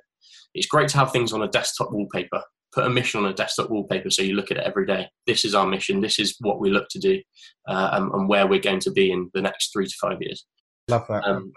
it's 0.55 0.67
great 0.67 0.89
to 0.91 0.99
have 0.99 1.13
things 1.13 1.33
on 1.33 1.43
a 1.43 1.49
desktop 1.49 1.93
wallpaper 1.93 2.43
put 2.77 2.87
a 2.87 2.91
mission 2.91 3.25
on 3.25 3.31
a 3.31 3.35
desktop 3.35 3.71
wallpaper 3.71 4.11
so 4.11 4.23
you 4.23 4.35
look 4.35 4.51
at 4.51 4.59
it 4.59 4.65
every 4.65 4.87
day. 4.87 5.09
This 5.27 5.45
is 5.45 5.55
our 5.55 5.67
mission. 5.67 6.03
This 6.03 6.19
is 6.19 6.37
what 6.41 6.61
we 6.61 6.71
look 6.71 6.89
to 6.91 6.99
do, 6.99 7.23
uh, 7.67 7.91
and, 7.93 8.13
and, 8.13 8.29
where 8.29 8.47
we're 8.47 8.61
going 8.61 8.81
to 8.81 8.91
be 8.91 9.11
in 9.11 9.31
the 9.33 9.41
next 9.41 9.73
three 9.73 9.87
to 9.87 9.95
five 10.01 10.19
years. 10.21 10.45
Love 10.89 11.07
that. 11.09 11.25
Um, 11.25 11.53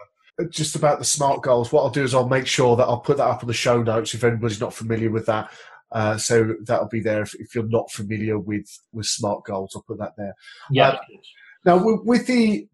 Just 0.49 0.77
about 0.77 0.97
the 0.97 1.05
smart 1.05 1.43
goals, 1.43 1.73
what 1.73 1.83
I'll 1.83 1.89
do 1.89 2.03
is 2.03 2.15
I'll 2.15 2.29
make 2.29 2.47
sure 2.47 2.77
that 2.77 2.85
I'll 2.85 3.01
put 3.01 3.17
that 3.17 3.27
up 3.27 3.43
on 3.43 3.47
the 3.47 3.53
show 3.53 3.83
notes 3.83 4.13
if 4.13 4.23
anybody's 4.23 4.61
not 4.61 4.73
familiar 4.73 5.11
with 5.11 5.25
that. 5.25 5.51
Uh, 5.91 6.17
so 6.17 6.55
that'll 6.63 6.87
be 6.87 7.01
there 7.01 7.23
if, 7.23 7.35
if, 7.35 7.53
you're 7.53 7.67
not 7.67 7.91
familiar 7.91 8.39
with 8.39 8.67
with 8.93 9.07
smart 9.07 9.43
goals. 9.43 9.73
I'll 9.75 9.83
put 9.83 9.97
that 9.97 10.13
there. 10.17 10.35
Yeah. 10.71 10.89
Uh, 10.89 10.97
now 11.65 11.83
with 11.83 12.27
the 12.27 12.67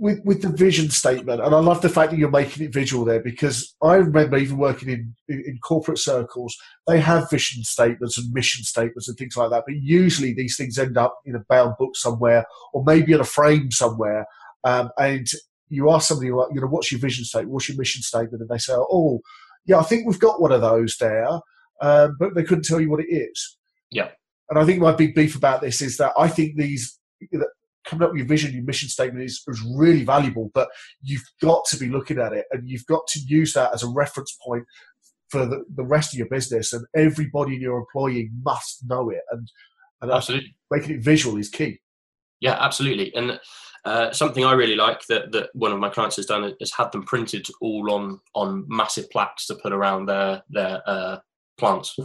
with 0.00 0.20
with 0.24 0.40
the 0.40 0.48
vision 0.48 0.88
statement, 0.88 1.42
and 1.42 1.54
I 1.54 1.58
love 1.58 1.82
the 1.82 1.90
fact 1.90 2.10
that 2.10 2.18
you're 2.18 2.30
making 2.30 2.64
it 2.64 2.72
visual 2.72 3.04
there 3.04 3.20
because 3.20 3.76
I 3.82 3.96
remember 3.96 4.38
even 4.38 4.56
working 4.56 4.88
in, 4.88 5.14
in, 5.28 5.44
in 5.46 5.58
corporate 5.62 5.98
circles, 5.98 6.56
they 6.86 6.98
have 6.98 7.30
vision 7.30 7.62
statements 7.64 8.16
and 8.16 8.32
mission 8.32 8.64
statements 8.64 9.08
and 9.08 9.18
things 9.18 9.36
like 9.36 9.50
that. 9.50 9.64
But 9.66 9.76
usually 9.76 10.32
these 10.32 10.56
things 10.56 10.78
end 10.78 10.96
up 10.96 11.14
in 11.26 11.36
a 11.36 11.44
bound 11.50 11.74
book 11.78 11.96
somewhere, 11.96 12.46
or 12.72 12.82
maybe 12.82 13.12
in 13.12 13.20
a 13.20 13.24
frame 13.24 13.70
somewhere. 13.70 14.26
Um, 14.64 14.90
and 14.98 15.26
you 15.68 15.90
ask 15.90 16.08
somebody, 16.08 16.32
like, 16.32 16.48
you 16.52 16.60
know, 16.60 16.66
what's 16.66 16.90
your 16.90 17.00
vision 17.00 17.24
statement? 17.24 17.52
What's 17.52 17.68
your 17.68 17.78
mission 17.78 18.02
statement? 18.02 18.40
And 18.40 18.48
they 18.48 18.58
say, 18.58 18.72
oh, 18.74 19.20
yeah, 19.66 19.78
I 19.78 19.82
think 19.82 20.06
we've 20.06 20.18
got 20.18 20.40
one 20.40 20.52
of 20.52 20.62
those 20.62 20.96
there, 20.98 21.28
um, 21.82 22.16
but 22.18 22.34
they 22.34 22.42
couldn't 22.42 22.64
tell 22.64 22.80
you 22.80 22.90
what 22.90 23.00
it 23.00 23.12
is. 23.12 23.58
Yeah. 23.90 24.08
And 24.48 24.58
I 24.58 24.64
think 24.64 24.80
my 24.80 24.92
big 24.92 25.14
beef 25.14 25.36
about 25.36 25.60
this 25.60 25.82
is 25.82 25.98
that 25.98 26.12
I 26.18 26.26
think 26.26 26.56
these 26.56 26.98
coming 27.90 28.04
up 28.04 28.12
with 28.12 28.18
your 28.18 28.28
vision, 28.28 28.54
your 28.54 28.62
mission 28.62 28.88
statement 28.88 29.24
is, 29.24 29.42
is 29.48 29.62
really 29.76 30.04
valuable, 30.04 30.50
but 30.54 30.68
you've 31.02 31.24
got 31.42 31.64
to 31.66 31.76
be 31.76 31.88
looking 31.88 32.18
at 32.18 32.32
it 32.32 32.46
and 32.52 32.68
you've 32.68 32.86
got 32.86 33.06
to 33.08 33.18
use 33.20 33.52
that 33.54 33.74
as 33.74 33.82
a 33.82 33.88
reference 33.88 34.36
point 34.46 34.64
for 35.28 35.44
the, 35.46 35.64
the 35.74 35.84
rest 35.84 36.12
of 36.12 36.18
your 36.18 36.28
business 36.28 36.72
and 36.72 36.86
everybody 36.96 37.56
in 37.56 37.60
your 37.60 37.78
employee 37.78 38.30
must 38.42 38.88
know 38.88 39.10
it 39.10 39.22
and, 39.30 39.50
and 40.00 40.10
absolutely 40.10 40.54
making 40.70 40.96
it 40.96 41.04
visual 41.04 41.36
is 41.36 41.48
key 41.48 41.78
yeah 42.40 42.56
absolutely 42.60 43.14
and 43.14 43.38
uh, 43.84 44.12
something 44.12 44.44
I 44.44 44.52
really 44.52 44.76
like 44.76 45.06
that, 45.08 45.32
that 45.32 45.50
one 45.54 45.72
of 45.72 45.78
my 45.78 45.88
clients 45.88 46.16
has 46.16 46.26
done 46.26 46.54
is 46.60 46.74
had 46.74 46.92
them 46.92 47.02
printed 47.02 47.46
all 47.62 47.90
on 47.92 48.20
on 48.34 48.66
massive 48.68 49.08
plaques 49.10 49.46
to 49.46 49.54
put 49.54 49.72
around 49.72 50.06
their 50.06 50.42
their 50.50 50.82
uh, 50.86 51.18
plants. 51.58 51.96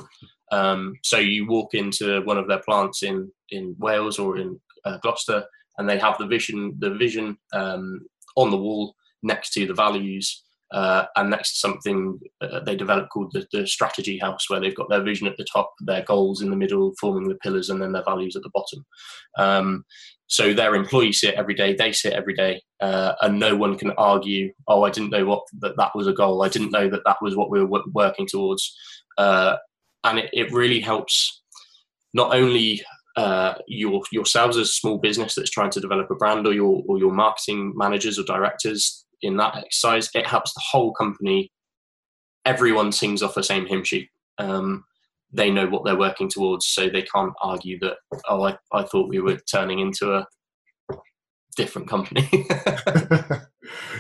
Um, 0.52 0.94
so 1.04 1.18
you 1.18 1.48
walk 1.48 1.74
into 1.74 2.22
one 2.22 2.38
of 2.38 2.48
their 2.48 2.62
plants 2.62 3.04
in 3.04 3.30
in 3.50 3.76
Wales 3.78 4.20
or 4.20 4.38
in 4.38 4.58
uh, 4.86 5.00
Gloucester, 5.00 5.44
and 5.78 5.90
they 5.90 5.98
have 5.98 6.18
the 6.18 6.28
vision 6.28 6.76
the 6.80 6.94
vision 6.96 7.38
um, 7.54 8.02
on 8.36 8.52
the 8.52 8.58
wall 8.58 8.96
next 9.24 9.52
to 9.52 9.66
the 9.66 9.74
values 9.74 10.44
uh, 10.74 11.06
and 11.16 11.30
next 11.30 11.54
to 11.54 11.60
something 11.60 12.20
uh, 12.42 12.60
they 12.62 12.76
develop 12.76 13.08
called 13.10 13.32
the, 13.34 13.46
the, 13.52 13.68
strategy 13.68 14.18
house 14.18 14.50
where 14.50 14.60
they've 14.60 14.76
got 14.76 14.90
their 14.90 15.04
vision 15.04 15.28
at 15.28 15.38
the 15.38 15.46
top 15.52 15.72
their 15.82 16.04
goals 16.04 16.42
in 16.42 16.50
the 16.50 16.56
middle 16.56 16.94
forming 17.00 17.28
the 17.28 17.36
pillars 17.36 17.70
and 17.70 17.82
then 17.82 17.92
their 17.92 18.04
values 18.04 18.36
at 18.36 18.42
the 18.42 18.52
bottom. 18.54 18.86
Um, 19.38 19.86
so 20.28 20.54
their 20.54 20.74
employees 20.74 21.20
see 21.20 21.28
it 21.28 21.36
every 21.36 21.54
day 21.54 21.76
they 21.76 21.92
see 21.92 22.10
it 22.10 22.16
every 22.16 22.34
day 22.34 22.62
uh, 22.82 23.14
and 23.22 23.40
no 23.40 23.56
one 23.56 23.78
can 23.78 23.92
argue 23.92 24.52
oh 24.68 24.84
i 24.84 24.90
didn't 24.90 25.12
know 25.12 25.24
what 25.24 25.44
that 25.60 25.78
that 25.78 25.96
was 25.96 26.08
a 26.08 26.14
goal. 26.14 26.44
I 26.44 26.50
didn't 26.50 26.72
know 26.72 26.90
that 26.90 27.04
that 27.06 27.18
was 27.22 27.36
what 27.36 27.52
we 27.52 27.64
were 27.64 27.84
working 27.94 28.28
towards. 28.28 28.76
Uh, 29.18 29.58
and 30.04 30.20
it, 30.20 30.30
it 30.34 30.52
really 30.52 30.80
helps 30.80 31.42
not 32.14 32.34
only 32.34 32.82
uh, 33.16 33.54
your 33.68 34.02
yourselves 34.12 34.58
as 34.58 34.70
a 34.70 34.72
small 34.72 34.98
business 34.98 35.36
that's 35.36 35.50
trying 35.50 35.72
to 35.72 35.80
develop 35.80 36.10
a 36.12 36.16
brand 36.16 36.46
or 36.46 36.54
your 36.54 36.84
or 36.88 36.98
your 36.98 37.14
marketing 37.14 37.74
managers 37.76 38.20
or 38.20 38.24
directors 38.24 39.06
in 39.22 39.38
that 39.38 39.56
exercise 39.56 40.10
it 40.14 40.28
helps 40.28 40.54
the 40.54 40.64
whole 40.72 40.94
company. 40.94 41.52
Everyone 42.46 42.92
sings 42.92 43.24
off 43.24 43.36
the 43.36 43.44
same 43.44 43.66
hymn 43.66 43.84
sheet. 43.84 44.10
Um, 44.38 44.84
they 45.32 45.50
know 45.50 45.68
what 45.68 45.84
they're 45.86 45.98
working 45.98 46.30
towards 46.30 46.68
so 46.68 46.88
they 46.88 47.02
can't 47.02 47.34
argue 47.42 47.80
that 47.80 47.98
oh 48.28 48.44
I, 48.44 48.58
I 48.72 48.84
thought 48.84 49.10
we 49.10 49.20
were 49.20 49.38
turning 49.50 49.80
into 49.80 50.14
a 50.14 50.28
different 51.56 51.90
company. 51.90 52.30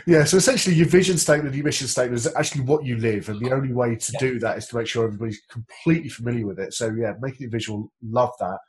Yeah 0.07 0.23
so 0.23 0.37
essentially 0.37 0.75
your 0.75 0.87
vision 0.87 1.17
statement 1.17 1.55
your 1.55 1.65
mission 1.65 1.87
statement 1.87 2.19
is 2.19 2.35
actually 2.35 2.61
what 2.61 2.85
you 2.85 2.97
live 2.97 3.29
and 3.29 3.39
the 3.39 3.51
only 3.51 3.73
way 3.73 3.95
to 3.95 4.11
yeah. 4.13 4.19
do 4.19 4.39
that 4.39 4.57
is 4.57 4.67
to 4.67 4.77
make 4.77 4.87
sure 4.87 5.05
everybody's 5.05 5.41
completely 5.49 6.09
familiar 6.09 6.45
with 6.45 6.59
it. 6.59 6.73
So 6.73 6.93
yeah 6.95 7.13
making 7.19 7.47
it 7.47 7.51
visual 7.51 7.91
love 8.03 8.31
that 8.39 8.59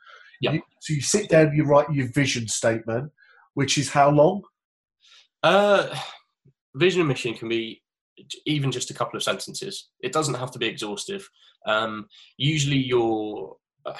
yeah. 0.41 0.53
You, 0.53 0.61
so 0.79 0.93
you 0.93 1.01
sit 1.01 1.29
down, 1.29 1.55
you 1.55 1.63
write 1.63 1.91
your 1.91 2.07
vision 2.07 2.47
statement, 2.47 3.11
which 3.53 3.77
is 3.77 3.89
how 3.89 4.09
long? 4.09 4.43
Uh, 5.43 5.95
vision 6.75 7.01
and 7.01 7.07
mission 7.07 7.33
can 7.33 7.49
be 7.49 7.81
even 8.45 8.71
just 8.71 8.89
a 8.89 8.93
couple 8.93 9.17
of 9.17 9.23
sentences. 9.23 9.89
It 10.01 10.11
doesn't 10.11 10.35
have 10.35 10.51
to 10.51 10.59
be 10.59 10.67
exhaustive. 10.67 11.27
Um, 11.65 12.07
usually, 12.37 12.77
your 12.77 13.57
uh, 13.85 13.93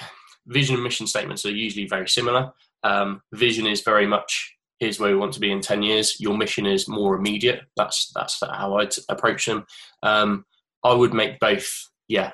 vision 0.46 0.74
and 0.74 0.84
mission 0.84 1.06
statements 1.06 1.44
are 1.44 1.50
usually 1.50 1.86
very 1.86 2.08
similar. 2.08 2.52
Um, 2.82 3.22
vision 3.32 3.66
is 3.66 3.82
very 3.82 4.06
much 4.06 4.54
here's 4.78 5.00
where 5.00 5.10
we 5.10 5.16
want 5.16 5.32
to 5.32 5.40
be 5.40 5.50
in 5.50 5.60
10 5.60 5.82
years 5.82 6.20
your 6.20 6.36
mission 6.36 6.66
is 6.66 6.88
more 6.88 7.16
immediate 7.16 7.62
that's 7.76 8.10
that's 8.14 8.40
how 8.40 8.76
i'd 8.78 8.94
approach 9.08 9.46
them 9.46 9.64
um, 10.02 10.44
i 10.84 10.92
would 10.92 11.12
make 11.12 11.38
both 11.40 11.68
yeah 12.08 12.32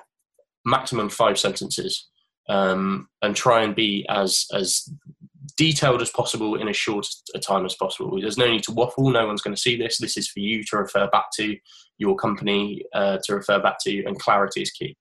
maximum 0.65 1.09
five 1.09 1.39
sentences 1.39 2.09
um, 2.49 3.09
and 3.23 3.35
try 3.35 3.63
and 3.63 3.75
be 3.75 4.07
as 4.09 4.47
as 4.53 4.89
detailed 5.57 6.03
as 6.03 6.11
possible 6.11 6.57
in 6.57 6.67
as 6.69 6.77
short 6.77 7.07
a 7.35 7.39
time 7.39 7.65
as 7.65 7.75
possible. 7.75 8.21
There's 8.21 8.39
no 8.39 8.51
need 8.51 8.65
to 8.65 8.73
waffle. 8.73 9.11
No 9.11 9.27
one's 9.27 9.41
going 9.41 9.55
to 9.55 9.61
see 9.61 9.77
this. 9.77 9.99
This 9.99 10.17
is 10.17 10.29
for 10.29 10.41
you 10.41 10.65
to 10.65 10.79
refer 10.79 11.09
back 11.11 11.27
to, 11.37 11.57
your 11.99 12.17
company 12.17 12.83
uh, 12.93 13.19
to 13.25 13.37
refer 13.37 13.61
back 13.61 13.77
to, 13.83 14.05
and 14.05 14.19
clarity 14.19 14.63
is 14.63 14.71
key. 14.71 14.97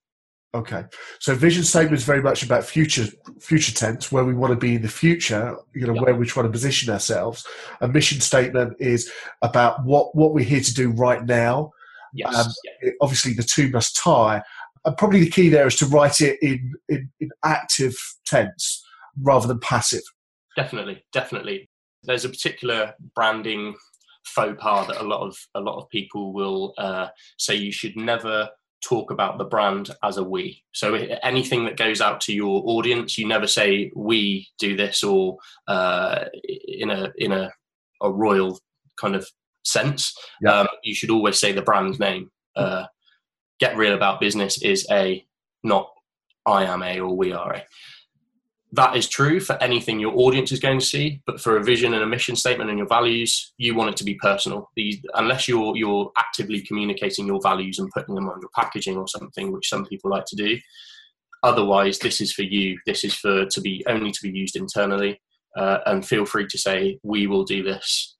Okay, 0.55 0.83
so 1.19 1.33
vision 1.33 1.63
statement 1.63 1.95
is 1.95 2.03
very 2.03 2.21
much 2.21 2.43
about 2.43 2.63
future 2.63 3.07
future 3.39 3.73
tense, 3.73 4.11
where 4.11 4.23
we 4.23 4.35
want 4.35 4.51
to 4.51 4.57
be 4.57 4.75
in 4.75 4.83
the 4.83 4.87
future. 4.87 5.57
You 5.73 5.87
know, 5.87 5.95
yep. 5.95 6.03
where 6.03 6.15
we're 6.15 6.25
trying 6.25 6.45
to 6.45 6.51
position 6.51 6.93
ourselves. 6.93 7.43
A 7.81 7.87
mission 7.87 8.21
statement 8.21 8.75
is 8.79 9.11
about 9.41 9.83
what 9.83 10.15
what 10.15 10.33
we're 10.33 10.45
here 10.45 10.61
to 10.61 10.73
do 10.73 10.91
right 10.91 11.25
now. 11.25 11.71
Yes. 12.13 12.35
Um, 12.35 12.51
it, 12.81 12.93
obviously, 13.01 13.33
the 13.33 13.41
two 13.41 13.69
must 13.71 13.95
tie. 13.95 14.43
And 14.85 14.97
probably 14.97 15.21
the 15.21 15.29
key 15.29 15.49
there 15.49 15.67
is 15.67 15.75
to 15.77 15.85
write 15.85 16.21
it 16.21 16.37
in, 16.41 16.73
in, 16.89 17.09
in 17.19 17.29
active 17.43 17.95
tense 18.25 18.83
rather 19.21 19.47
than 19.47 19.59
passive. 19.59 20.01
Definitely, 20.55 21.03
definitely. 21.13 21.69
There's 22.03 22.25
a 22.25 22.29
particular 22.29 22.93
branding 23.15 23.75
faux 24.25 24.61
pas 24.61 24.87
that 24.87 25.01
a 25.01 25.03
lot 25.03 25.21
of 25.21 25.37
a 25.55 25.59
lot 25.59 25.81
of 25.81 25.89
people 25.89 26.33
will 26.33 26.73
uh, 26.77 27.07
say 27.37 27.55
you 27.55 27.71
should 27.71 27.95
never 27.95 28.49
talk 28.83 29.11
about 29.11 29.37
the 29.37 29.45
brand 29.45 29.91
as 30.03 30.17
a 30.17 30.23
we. 30.23 30.61
So 30.73 30.95
anything 31.23 31.65
that 31.65 31.77
goes 31.77 32.01
out 32.01 32.19
to 32.21 32.33
your 32.33 32.61
audience, 32.65 33.17
you 33.17 33.27
never 33.27 33.47
say 33.47 33.91
we 33.95 34.47
do 34.59 34.75
this 34.75 35.03
or 35.03 35.37
uh, 35.67 36.25
in 36.67 36.89
a 36.89 37.11
in 37.17 37.31
a, 37.31 37.49
a 38.01 38.11
royal 38.11 38.59
kind 38.99 39.15
of 39.15 39.27
sense. 39.63 40.13
Yeah. 40.41 40.59
Um, 40.59 40.67
you 40.83 40.93
should 40.93 41.09
always 41.09 41.39
say 41.39 41.51
the 41.51 41.61
brand 41.61 41.99
name. 41.99 42.29
Uh, 42.55 42.85
Get 43.63 43.77
real 43.77 43.93
about 43.93 44.19
business 44.19 44.61
is 44.61 44.85
a 44.91 45.25
not 45.63 45.89
I 46.45 46.65
am 46.65 46.83
a 46.83 46.99
or 46.99 47.15
we 47.15 47.31
are 47.31 47.53
a 47.53 47.63
that 48.73 48.97
is 48.97 49.07
true 49.07 49.39
for 49.39 49.55
anything 49.61 49.99
your 49.99 50.17
audience 50.17 50.51
is 50.51 50.59
going 50.59 50.79
to 50.79 50.85
see, 50.85 51.21
but 51.27 51.39
for 51.39 51.57
a 51.57 51.63
vision 51.63 51.93
and 51.93 52.01
a 52.01 52.07
mission 52.07 52.35
statement 52.35 52.71
and 52.71 52.79
your 52.79 52.87
values, 52.87 53.53
you 53.57 53.75
want 53.75 53.91
it 53.91 53.97
to 53.97 54.03
be 54.03 54.15
personal. 54.15 54.69
These, 54.75 54.99
unless 55.13 55.47
you're 55.47 55.77
you're 55.77 56.11
actively 56.17 56.59
communicating 56.61 57.27
your 57.27 57.39
values 57.41 57.77
and 57.77 57.91
putting 57.91 58.15
them 58.15 58.27
on 58.27 58.41
your 58.41 58.49
packaging 58.55 58.97
or 58.97 59.07
something, 59.07 59.53
which 59.53 59.69
some 59.69 59.85
people 59.85 60.09
like 60.09 60.25
to 60.25 60.35
do. 60.35 60.57
Otherwise, 61.43 61.99
this 61.99 62.19
is 62.19 62.33
for 62.33 62.41
you. 62.41 62.79
This 62.87 63.03
is 63.03 63.13
for 63.13 63.45
to 63.45 63.61
be 63.61 63.85
only 63.87 64.11
to 64.11 64.19
be 64.23 64.37
used 64.37 64.55
internally. 64.55 65.21
Uh, 65.55 65.77
and 65.85 66.05
feel 66.05 66.25
free 66.25 66.47
to 66.49 66.57
say, 66.57 66.97
"We 67.03 67.27
will 67.27 67.45
do 67.45 67.61
this. 67.61 68.17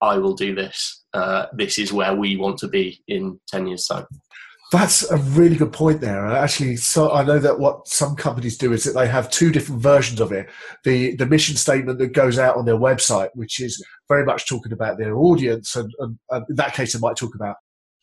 I 0.00 0.18
will 0.18 0.34
do 0.34 0.52
this. 0.52 1.04
Uh, 1.14 1.46
this 1.52 1.78
is 1.78 1.92
where 1.92 2.14
we 2.14 2.36
want 2.36 2.58
to 2.58 2.68
be 2.68 3.02
in 3.06 3.40
ten 3.46 3.68
years' 3.68 3.86
time." 3.86 4.06
That's 4.72 5.08
a 5.10 5.18
really 5.18 5.56
good 5.56 5.74
point 5.74 6.00
there. 6.00 6.26
Actually, 6.26 6.76
so 6.76 7.12
I 7.12 7.22
know 7.24 7.38
that 7.38 7.60
what 7.60 7.86
some 7.86 8.16
companies 8.16 8.56
do 8.56 8.72
is 8.72 8.84
that 8.84 8.94
they 8.94 9.06
have 9.06 9.30
two 9.30 9.52
different 9.52 9.82
versions 9.82 10.18
of 10.18 10.32
it. 10.32 10.48
The 10.82 11.14
the 11.16 11.26
mission 11.26 11.56
statement 11.56 11.98
that 11.98 12.14
goes 12.14 12.38
out 12.38 12.56
on 12.56 12.64
their 12.64 12.78
website, 12.78 13.28
which 13.34 13.60
is 13.60 13.84
very 14.08 14.24
much 14.24 14.48
talking 14.48 14.72
about 14.72 14.96
their 14.96 15.14
audience, 15.14 15.76
and, 15.76 15.92
and, 15.98 16.18
and 16.30 16.46
in 16.48 16.56
that 16.56 16.72
case, 16.72 16.94
they 16.94 16.98
might 17.00 17.16
talk 17.16 17.34
about, 17.34 17.56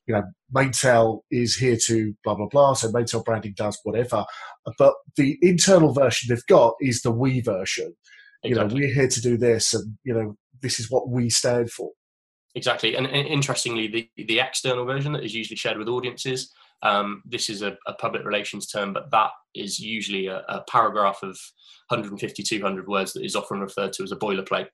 you 0.05 0.13
know, 0.13 0.21
Mainsail 0.53 1.23
is 1.31 1.55
here 1.55 1.77
to 1.87 2.13
blah 2.23 2.35
blah 2.35 2.47
blah. 2.47 2.73
So 2.73 2.91
Mainsail 2.91 3.23
branding 3.23 3.55
does 3.57 3.79
whatever. 3.81 4.23
But 4.77 4.93
the 5.17 5.39
internal 5.41 5.91
version 5.91 6.29
they've 6.29 6.45
got 6.45 6.75
is 6.79 7.01
the 7.01 7.11
we 7.11 7.41
version. 7.41 7.95
Exactly. 8.43 8.49
You 8.49 8.55
know, 8.55 8.67
we're 8.71 8.93
here 8.93 9.07
to 9.07 9.21
do 9.21 9.37
this, 9.37 9.73
and 9.73 9.97
you 10.03 10.13
know, 10.13 10.35
this 10.61 10.79
is 10.79 10.91
what 10.91 11.09
we 11.09 11.31
stand 11.31 11.71
for. 11.71 11.89
Exactly, 12.55 12.95
and, 12.95 13.05
and, 13.05 13.27
interestingly, 13.27 13.87
the 13.87 14.09
the 14.25 14.39
external 14.39 14.85
version 14.85 15.13
that 15.13 15.23
is 15.23 15.35
usually 15.35 15.55
shared 15.55 15.77
with 15.77 15.87
audiences. 15.87 16.51
Um, 16.81 17.21
this 17.25 17.49
is 17.49 17.61
a, 17.61 17.77
a, 17.87 17.93
public 17.93 18.23
relations 18.23 18.65
term, 18.65 18.93
but 18.93 19.11
that 19.11 19.31
is 19.53 19.79
usually 19.79 20.27
a, 20.27 20.43
a, 20.47 20.63
paragraph 20.69 21.19
of 21.23 21.37
150, 21.89 22.41
200 22.41 22.87
words 22.87 23.11
that 23.13 23.25
is 23.25 23.35
often 23.35 23.59
referred 23.59 23.91
to 23.93 24.03
as 24.03 24.13
a 24.13 24.15
boilerplate. 24.15 24.67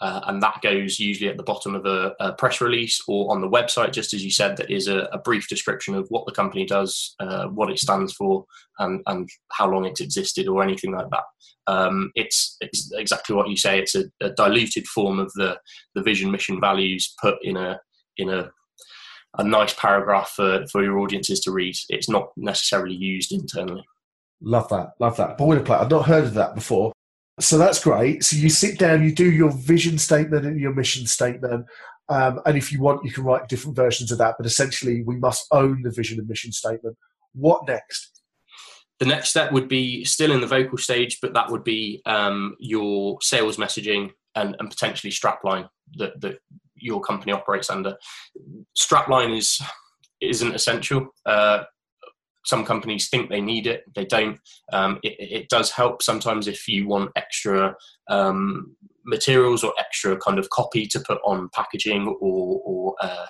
Uh, 0.00 0.20
and 0.26 0.42
that 0.42 0.60
goes 0.62 1.00
usually 1.00 1.30
at 1.30 1.38
the 1.38 1.42
bottom 1.42 1.74
of 1.74 1.86
a, 1.86 2.12
a, 2.20 2.32
press 2.34 2.60
release 2.60 3.02
or 3.08 3.32
on 3.32 3.40
the 3.40 3.48
website, 3.48 3.92
just 3.92 4.12
as 4.12 4.22
you 4.22 4.30
said, 4.30 4.56
that 4.56 4.70
is 4.70 4.88
a, 4.88 5.08
a 5.12 5.18
brief 5.18 5.48
description 5.48 5.94
of 5.94 6.06
what 6.10 6.26
the 6.26 6.32
company 6.32 6.66
does, 6.66 7.14
uh, 7.20 7.46
what 7.46 7.70
it 7.70 7.78
stands 7.78 8.12
for, 8.12 8.44
and, 8.78 9.00
and, 9.06 9.28
how 9.52 9.70
long 9.70 9.86
it's 9.86 10.02
existed, 10.02 10.48
or 10.48 10.62
anything 10.62 10.92
like 10.92 11.08
that. 11.10 11.24
Um, 11.66 12.12
it's, 12.14 12.58
it's 12.60 12.92
exactly 12.92 13.34
what 13.34 13.48
you 13.48 13.56
say. 13.56 13.78
It's 13.78 13.94
a, 13.94 14.04
a, 14.20 14.30
diluted 14.30 14.86
form 14.86 15.18
of 15.18 15.32
the, 15.34 15.58
the 15.94 16.02
vision, 16.02 16.30
mission, 16.30 16.60
values 16.60 17.14
put 17.20 17.36
in 17.42 17.56
a 17.56 17.80
in 18.18 18.30
a 18.30 18.50
a 19.38 19.44
nice 19.44 19.74
paragraph 19.74 20.32
for, 20.34 20.66
for 20.72 20.82
your 20.82 20.98
audiences 20.98 21.40
to 21.40 21.50
read. 21.50 21.76
It's 21.88 22.08
not 22.08 22.30
necessarily 22.36 22.94
used 22.94 23.32
internally. 23.32 23.84
Love 24.40 24.68
that. 24.70 24.92
Love 25.00 25.16
that. 25.16 25.38
Boilerplate. 25.38 25.80
I've 25.80 25.90
not 25.90 26.06
heard 26.06 26.24
of 26.24 26.34
that 26.34 26.54
before. 26.54 26.92
So 27.38 27.58
that's 27.58 27.82
great. 27.82 28.24
So 28.24 28.36
you 28.36 28.48
sit 28.48 28.78
down, 28.78 29.02
you 29.02 29.12
do 29.12 29.30
your 29.30 29.50
vision 29.50 29.98
statement 29.98 30.46
and 30.46 30.58
your 30.58 30.74
mission 30.74 31.06
statement. 31.06 31.66
Um, 32.08 32.40
and 32.46 32.56
if 32.56 32.72
you 32.72 32.80
want, 32.80 33.04
you 33.04 33.12
can 33.12 33.24
write 33.24 33.48
different 33.48 33.76
versions 33.76 34.10
of 34.10 34.18
that. 34.18 34.36
But 34.38 34.46
essentially, 34.46 35.02
we 35.02 35.16
must 35.16 35.46
own 35.50 35.82
the 35.82 35.90
vision 35.90 36.18
and 36.18 36.28
mission 36.28 36.52
statement. 36.52 36.96
What 37.34 37.66
next? 37.68 38.22
The 39.00 39.06
next 39.06 39.30
step 39.30 39.52
would 39.52 39.68
be 39.68 40.04
still 40.04 40.32
in 40.32 40.40
the 40.40 40.46
vocal 40.46 40.78
stage, 40.78 41.18
but 41.20 41.34
that 41.34 41.50
would 41.50 41.64
be 41.64 42.00
um, 42.06 42.56
your 42.58 43.18
sales 43.20 43.58
messaging 43.58 44.12
and, 44.34 44.56
and 44.58 44.70
potentially 44.70 45.10
strapline 45.10 45.68
that, 45.98 46.18
that 46.22 46.38
your 46.74 47.00
company 47.02 47.32
operates 47.32 47.68
under. 47.68 47.96
Strapline 48.78 49.36
is 49.36 49.60
isn't 50.22 50.54
essential. 50.54 51.08
Uh, 51.26 51.64
some 52.46 52.64
companies 52.64 53.08
think 53.08 53.28
they 53.28 53.40
need 53.40 53.66
it, 53.66 53.82
they 53.94 54.04
don't. 54.04 54.38
Um, 54.72 54.98
it, 55.02 55.16
it, 55.18 55.48
does 55.48 55.70
help 55.70 56.00
sometimes 56.00 56.46
if 56.46 56.68
you 56.68 56.86
want 56.86 57.10
extra 57.16 57.76
um, 58.08 58.76
materials 59.04 59.64
or 59.64 59.72
extra 59.78 60.16
kind 60.16 60.38
of 60.38 60.48
copy 60.50 60.86
to 60.86 61.00
put 61.00 61.18
on 61.24 61.50
packaging 61.52 62.06
or, 62.20 62.60
or 62.64 62.94
uh, 63.02 63.26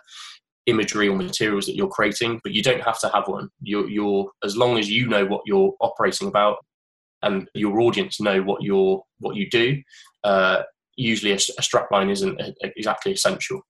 imagery 0.66 1.08
or 1.08 1.16
materials 1.16 1.66
that 1.66 1.76
you're 1.76 1.88
creating, 1.88 2.40
but 2.42 2.52
you 2.52 2.62
don't 2.62 2.82
have 2.82 3.00
to 3.00 3.10
have 3.14 3.26
one. 3.26 3.48
You're, 3.62 3.88
you're 3.88 4.30
as 4.44 4.56
long 4.56 4.78
as 4.78 4.90
you 4.90 5.08
know 5.08 5.24
what 5.24 5.42
you're 5.46 5.72
operating 5.80 6.28
about 6.28 6.58
and 7.22 7.48
your 7.54 7.80
audience 7.80 8.20
know 8.20 8.42
what 8.42 8.62
you're 8.62 9.02
what 9.20 9.36
you 9.36 9.48
do. 9.48 9.82
Uh, 10.24 10.62
usually 10.96 11.32
a, 11.32 11.36
a 11.36 11.62
strapline 11.62 12.10
isn't 12.10 12.40
exactly 12.62 13.12
essential. 13.12 13.62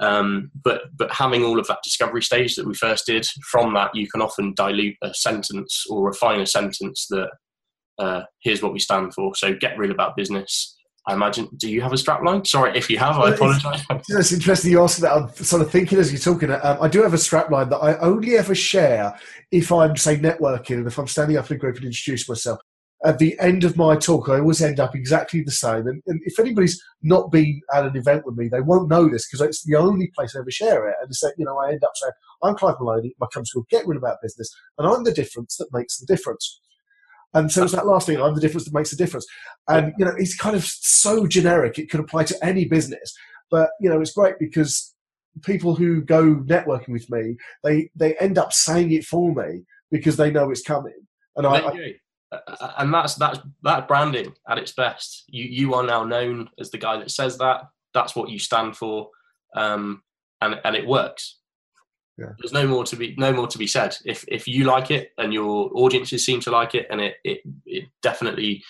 Um, 0.00 0.50
but 0.64 0.82
but 0.96 1.12
having 1.12 1.44
all 1.44 1.60
of 1.60 1.66
that 1.66 1.82
discovery 1.84 2.22
stage 2.22 2.56
that 2.56 2.66
we 2.66 2.74
first 2.74 3.06
did, 3.06 3.26
from 3.50 3.74
that 3.74 3.94
you 3.94 4.08
can 4.08 4.22
often 4.22 4.54
dilute 4.54 4.96
a 5.02 5.12
sentence 5.14 5.84
or 5.90 6.06
refine 6.06 6.40
a 6.40 6.46
sentence 6.46 7.06
that 7.10 7.28
uh, 7.98 8.22
here's 8.42 8.62
what 8.62 8.72
we 8.72 8.78
stand 8.78 9.12
for. 9.14 9.34
So 9.34 9.54
get 9.54 9.78
real 9.78 9.90
about 9.90 10.16
business. 10.16 10.76
I 11.06 11.14
imagine. 11.14 11.48
Do 11.56 11.70
you 11.70 11.80
have 11.82 11.92
a 11.92 11.96
strapline? 11.96 12.46
Sorry 12.46 12.76
if 12.76 12.88
you 12.90 12.98
have. 12.98 13.16
I 13.18 13.30
apologise. 13.30 13.84
It's 14.08 14.32
interesting 14.32 14.70
you 14.70 14.82
ask 14.82 14.98
that. 14.98 15.12
I'm 15.12 15.28
sort 15.34 15.62
of 15.62 15.70
thinking 15.70 15.98
as 15.98 16.12
you're 16.12 16.20
talking. 16.20 16.50
Um, 16.50 16.78
I 16.80 16.88
do 16.88 17.02
have 17.02 17.14
a 17.14 17.18
strapline 17.18 17.70
that 17.70 17.78
I 17.78 17.96
only 17.98 18.36
ever 18.36 18.54
share 18.54 19.18
if 19.50 19.72
I'm 19.72 19.96
say 19.96 20.16
networking 20.16 20.78
and 20.78 20.86
if 20.86 20.98
I'm 20.98 21.08
standing 21.08 21.36
up 21.36 21.50
in 21.50 21.56
a 21.56 21.58
group 21.58 21.76
and 21.76 21.86
introduce 21.86 22.28
myself 22.28 22.60
at 23.04 23.18
the 23.18 23.38
end 23.40 23.64
of 23.64 23.76
my 23.76 23.96
talk, 23.96 24.28
I 24.28 24.40
always 24.40 24.60
end 24.60 24.78
up 24.78 24.94
exactly 24.94 25.42
the 25.42 25.50
same. 25.50 25.86
And, 25.86 26.02
and, 26.06 26.20
if 26.24 26.38
anybody's 26.38 26.82
not 27.02 27.32
been 27.32 27.60
at 27.72 27.86
an 27.86 27.96
event 27.96 28.26
with 28.26 28.36
me, 28.36 28.48
they 28.48 28.60
won't 28.60 28.90
know 28.90 29.08
this 29.08 29.26
because 29.26 29.40
it's 29.46 29.64
the 29.64 29.76
only 29.76 30.08
place 30.14 30.36
I 30.36 30.40
ever 30.40 30.50
share 30.50 30.86
it. 30.88 30.96
And 31.00 31.10
it's 31.10 31.22
like, 31.22 31.34
you 31.38 31.46
know, 31.46 31.58
I 31.58 31.70
end 31.70 31.82
up 31.82 31.92
saying, 31.94 32.12
I'm 32.42 32.56
Clive 32.56 32.76
Maloney, 32.78 33.14
my 33.18 33.26
company's 33.32 33.52
called 33.52 33.68
Get 33.70 33.86
Real 33.86 33.98
About 33.98 34.20
Business, 34.22 34.54
and 34.76 34.86
I'm 34.86 35.04
the 35.04 35.12
difference 35.12 35.56
that 35.56 35.72
makes 35.72 35.98
the 35.98 36.06
difference. 36.06 36.60
And 37.32 37.50
so 37.50 37.62
it's 37.62 37.72
that 37.72 37.86
last 37.86 38.06
thing, 38.06 38.20
I'm 38.20 38.34
the 38.34 38.40
difference 38.40 38.64
that 38.64 38.74
makes 38.74 38.90
the 38.90 38.96
difference. 38.96 39.26
And, 39.68 39.94
you 39.98 40.04
know, 40.04 40.14
it's 40.18 40.36
kind 40.36 40.56
of 40.56 40.64
so 40.64 41.26
generic, 41.26 41.78
it 41.78 41.88
could 41.88 42.00
apply 42.00 42.24
to 42.24 42.44
any 42.44 42.66
business. 42.66 43.14
But, 43.50 43.70
you 43.80 43.88
know, 43.88 44.00
it's 44.00 44.12
great 44.12 44.34
because 44.38 44.94
people 45.44 45.74
who 45.74 46.02
go 46.02 46.36
networking 46.36 46.88
with 46.88 47.08
me, 47.08 47.36
they, 47.64 47.90
they 47.94 48.14
end 48.16 48.36
up 48.36 48.52
saying 48.52 48.92
it 48.92 49.04
for 49.04 49.32
me 49.32 49.62
because 49.90 50.16
they 50.16 50.30
know 50.30 50.50
it's 50.50 50.62
coming. 50.62 51.06
And 51.36 51.46
I, 51.46 51.68
I 51.68 51.94
and 52.78 52.92
that's 52.92 53.14
that's 53.16 53.40
that 53.62 53.88
branding 53.88 54.32
at 54.48 54.58
its 54.58 54.72
best. 54.72 55.24
You 55.28 55.44
you 55.44 55.74
are 55.74 55.82
now 55.82 56.04
known 56.04 56.48
as 56.58 56.70
the 56.70 56.78
guy 56.78 56.98
that 56.98 57.10
says 57.10 57.38
that. 57.38 57.62
That's 57.92 58.14
what 58.14 58.30
you 58.30 58.38
stand 58.38 58.76
for, 58.76 59.08
um, 59.56 60.02
and 60.40 60.60
and 60.64 60.76
it 60.76 60.86
works. 60.86 61.38
Yeah. 62.16 62.32
There's 62.38 62.52
no 62.52 62.66
more 62.66 62.84
to 62.84 62.96
be 62.96 63.14
no 63.18 63.32
more 63.32 63.46
to 63.48 63.58
be 63.58 63.66
said. 63.66 63.96
If 64.04 64.24
if 64.28 64.46
you 64.46 64.64
like 64.64 64.90
it 64.90 65.10
and 65.18 65.32
your 65.32 65.70
audiences 65.74 66.24
seem 66.24 66.40
to 66.40 66.50
like 66.50 66.74
it, 66.74 66.86
and 66.90 67.00
it 67.00 67.16
it, 67.24 67.40
it 67.66 67.84
definitely 68.02 68.62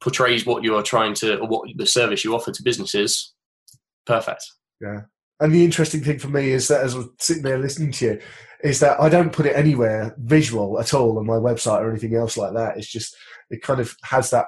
portrays 0.00 0.44
what 0.44 0.64
you 0.64 0.76
are 0.76 0.82
trying 0.82 1.14
to 1.14 1.38
or 1.38 1.46
what 1.46 1.68
the 1.76 1.86
service 1.86 2.24
you 2.24 2.34
offer 2.34 2.52
to 2.52 2.62
businesses, 2.62 3.32
perfect. 4.06 4.44
Yeah. 4.80 5.02
And 5.40 5.52
the 5.52 5.64
interesting 5.64 6.02
thing 6.02 6.18
for 6.18 6.28
me 6.28 6.50
is 6.50 6.68
that 6.68 6.82
as 6.82 6.94
I'm 6.94 7.12
sitting 7.18 7.42
there 7.42 7.58
listening 7.58 7.92
to 7.92 8.04
you, 8.04 8.20
is 8.62 8.80
that 8.80 9.00
I 9.00 9.08
don't 9.08 9.32
put 9.32 9.46
it 9.46 9.56
anywhere 9.56 10.14
visual 10.18 10.78
at 10.78 10.92
all 10.92 11.18
on 11.18 11.26
my 11.26 11.36
website 11.36 11.80
or 11.80 11.90
anything 11.90 12.14
else 12.14 12.36
like 12.36 12.52
that. 12.54 12.76
It's 12.76 12.90
just 12.90 13.16
it 13.48 13.62
kind 13.62 13.80
of 13.80 13.96
has 14.04 14.30
that 14.30 14.46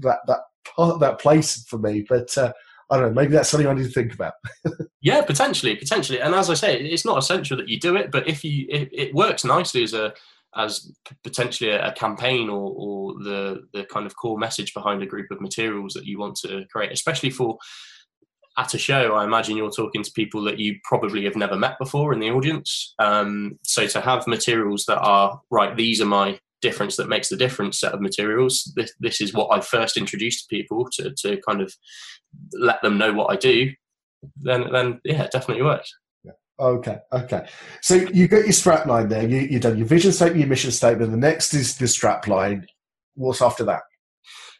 that 0.00 0.18
that 0.26 0.40
part 0.74 1.00
that 1.00 1.20
place 1.20 1.64
for 1.64 1.78
me. 1.78 2.04
But 2.08 2.36
uh, 2.36 2.52
I 2.90 2.98
don't 2.98 3.14
know. 3.14 3.20
Maybe 3.20 3.32
that's 3.32 3.48
something 3.48 3.68
I 3.68 3.74
need 3.74 3.84
to 3.84 3.90
think 3.90 4.14
about. 4.14 4.34
yeah, 5.00 5.22
potentially, 5.22 5.76
potentially. 5.76 6.20
And 6.20 6.34
as 6.34 6.50
I 6.50 6.54
say, 6.54 6.80
it's 6.80 7.04
not 7.04 7.18
essential 7.18 7.56
that 7.56 7.68
you 7.68 7.78
do 7.78 7.96
it, 7.96 8.10
but 8.10 8.28
if 8.28 8.44
you 8.44 8.66
if 8.68 8.88
it 8.92 9.14
works 9.14 9.44
nicely 9.44 9.82
as 9.82 9.94
a 9.94 10.12
as 10.56 10.90
potentially 11.22 11.70
a, 11.70 11.92
campaign 11.92 12.48
or, 12.48 12.72
or 12.76 13.14
the 13.22 13.66
the 13.72 13.84
kind 13.84 14.06
of 14.06 14.16
core 14.16 14.38
message 14.38 14.72
behind 14.72 15.02
a 15.02 15.06
group 15.06 15.30
of 15.30 15.40
materials 15.40 15.92
that 15.92 16.06
you 16.06 16.18
want 16.18 16.36
to 16.36 16.64
create, 16.72 16.92
especially 16.92 17.30
for 17.30 17.58
at 18.58 18.74
a 18.74 18.78
show, 18.78 19.14
I 19.14 19.24
imagine 19.24 19.56
you're 19.56 19.70
talking 19.70 20.02
to 20.02 20.12
people 20.12 20.42
that 20.44 20.58
you 20.58 20.76
probably 20.84 21.24
have 21.24 21.36
never 21.36 21.56
met 21.56 21.78
before 21.78 22.12
in 22.12 22.20
the 22.20 22.30
audience. 22.30 22.94
Um, 22.98 23.58
so 23.62 23.86
to 23.86 24.00
have 24.00 24.26
materials 24.26 24.84
that 24.86 24.98
are 24.98 25.40
right, 25.50 25.76
these 25.76 26.00
are 26.00 26.06
my 26.06 26.38
difference 26.62 26.96
that 26.96 27.08
makes 27.08 27.28
the 27.28 27.36
difference 27.36 27.80
set 27.80 27.92
of 27.92 28.00
materials. 28.00 28.72
This, 28.74 28.94
this 28.98 29.20
is 29.20 29.34
what 29.34 29.56
I 29.56 29.60
first 29.60 29.96
introduced 29.96 30.48
to 30.48 30.56
people 30.56 30.88
to, 30.92 31.14
to 31.22 31.40
kind 31.46 31.60
of 31.60 31.72
let 32.52 32.80
them 32.82 32.98
know 32.98 33.12
what 33.12 33.30
I 33.30 33.36
do. 33.36 33.72
Then, 34.40 34.72
then 34.72 35.00
yeah, 35.04 35.24
it 35.24 35.32
definitely 35.32 35.62
works. 35.62 35.92
Okay, 36.58 36.96
okay. 37.12 37.46
So 37.82 37.94
you 37.94 38.28
got 38.28 38.44
your 38.44 38.52
strap 38.52 38.86
line 38.86 39.08
there. 39.08 39.28
You, 39.28 39.40
you've 39.40 39.60
done 39.60 39.76
your 39.76 39.86
vision 39.86 40.10
statement, 40.10 40.40
your 40.40 40.48
mission 40.48 40.70
statement. 40.70 41.10
The 41.10 41.16
next 41.18 41.52
is 41.52 41.76
the 41.76 41.86
strap 41.86 42.26
line. 42.26 42.66
What's 43.14 43.42
after 43.42 43.64
that? 43.64 43.82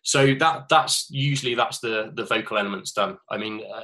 So 0.07 0.35
that 0.39 0.69
that's 0.69 1.09
usually 1.11 1.57
that's 1.57 1.81
the 1.81 2.13
the 2.15 2.25
vocal 2.25 2.59
elements 2.59 2.93
done. 2.93 3.19
I 3.29 3.39
mean, 3.39 3.61
uh, 3.61 3.83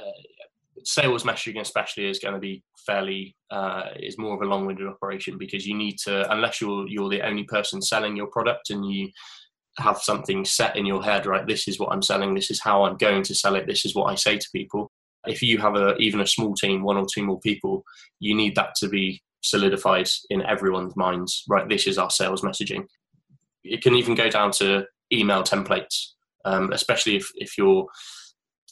sales 0.85 1.23
messaging 1.23 1.59
especially 1.59 2.09
is 2.09 2.19
going 2.19 2.33
to 2.33 2.39
be 2.39 2.63
fairly 2.85 3.35
uh, 3.51 3.89
is 3.97 4.17
more 4.17 4.33
of 4.33 4.41
a 4.41 4.45
long-winded 4.45 4.87
operation 4.87 5.37
because 5.37 5.67
you 5.67 5.75
need 5.75 5.97
to 5.97 6.31
unless 6.31 6.61
you're 6.61 6.87
you're 6.87 7.09
the 7.09 7.21
only 7.21 7.43
person 7.43 7.81
selling 7.81 8.15
your 8.15 8.27
product 8.27 8.69
and 8.69 8.89
you 8.89 9.09
have 9.79 9.97
something 9.97 10.45
set 10.45 10.77
in 10.77 10.85
your 10.85 11.03
head 11.03 11.25
right 11.25 11.47
this 11.47 11.67
is 11.67 11.79
what 11.79 11.91
i'm 11.91 12.01
selling 12.01 12.35
this 12.35 12.51
is 12.51 12.61
how 12.61 12.83
i'm 12.83 12.95
going 12.97 13.23
to 13.23 13.33
sell 13.33 13.55
it 13.55 13.65
this 13.65 13.85
is 13.85 13.95
what 13.95 14.05
i 14.05 14.13
say 14.13 14.37
to 14.37 14.47
people 14.53 14.91
if 15.25 15.41
you 15.41 15.57
have 15.57 15.75
a 15.75 15.95
even 15.95 16.21
a 16.21 16.27
small 16.27 16.53
team 16.53 16.83
one 16.83 16.95
or 16.95 17.07
two 17.11 17.23
more 17.23 17.39
people 17.39 17.83
you 18.19 18.35
need 18.35 18.55
that 18.55 18.75
to 18.75 18.87
be 18.87 19.19
solidified 19.41 20.07
in 20.29 20.43
everyone's 20.43 20.95
minds 20.95 21.43
right 21.49 21.67
this 21.69 21.87
is 21.87 21.97
our 21.97 22.11
sales 22.11 22.43
messaging 22.43 22.85
it 23.63 23.81
can 23.81 23.95
even 23.95 24.13
go 24.13 24.29
down 24.29 24.51
to 24.51 24.85
email 25.13 25.43
templates 25.43 26.13
um, 26.45 26.71
especially 26.73 27.15
if, 27.15 27.31
if 27.35 27.57
you're 27.57 27.85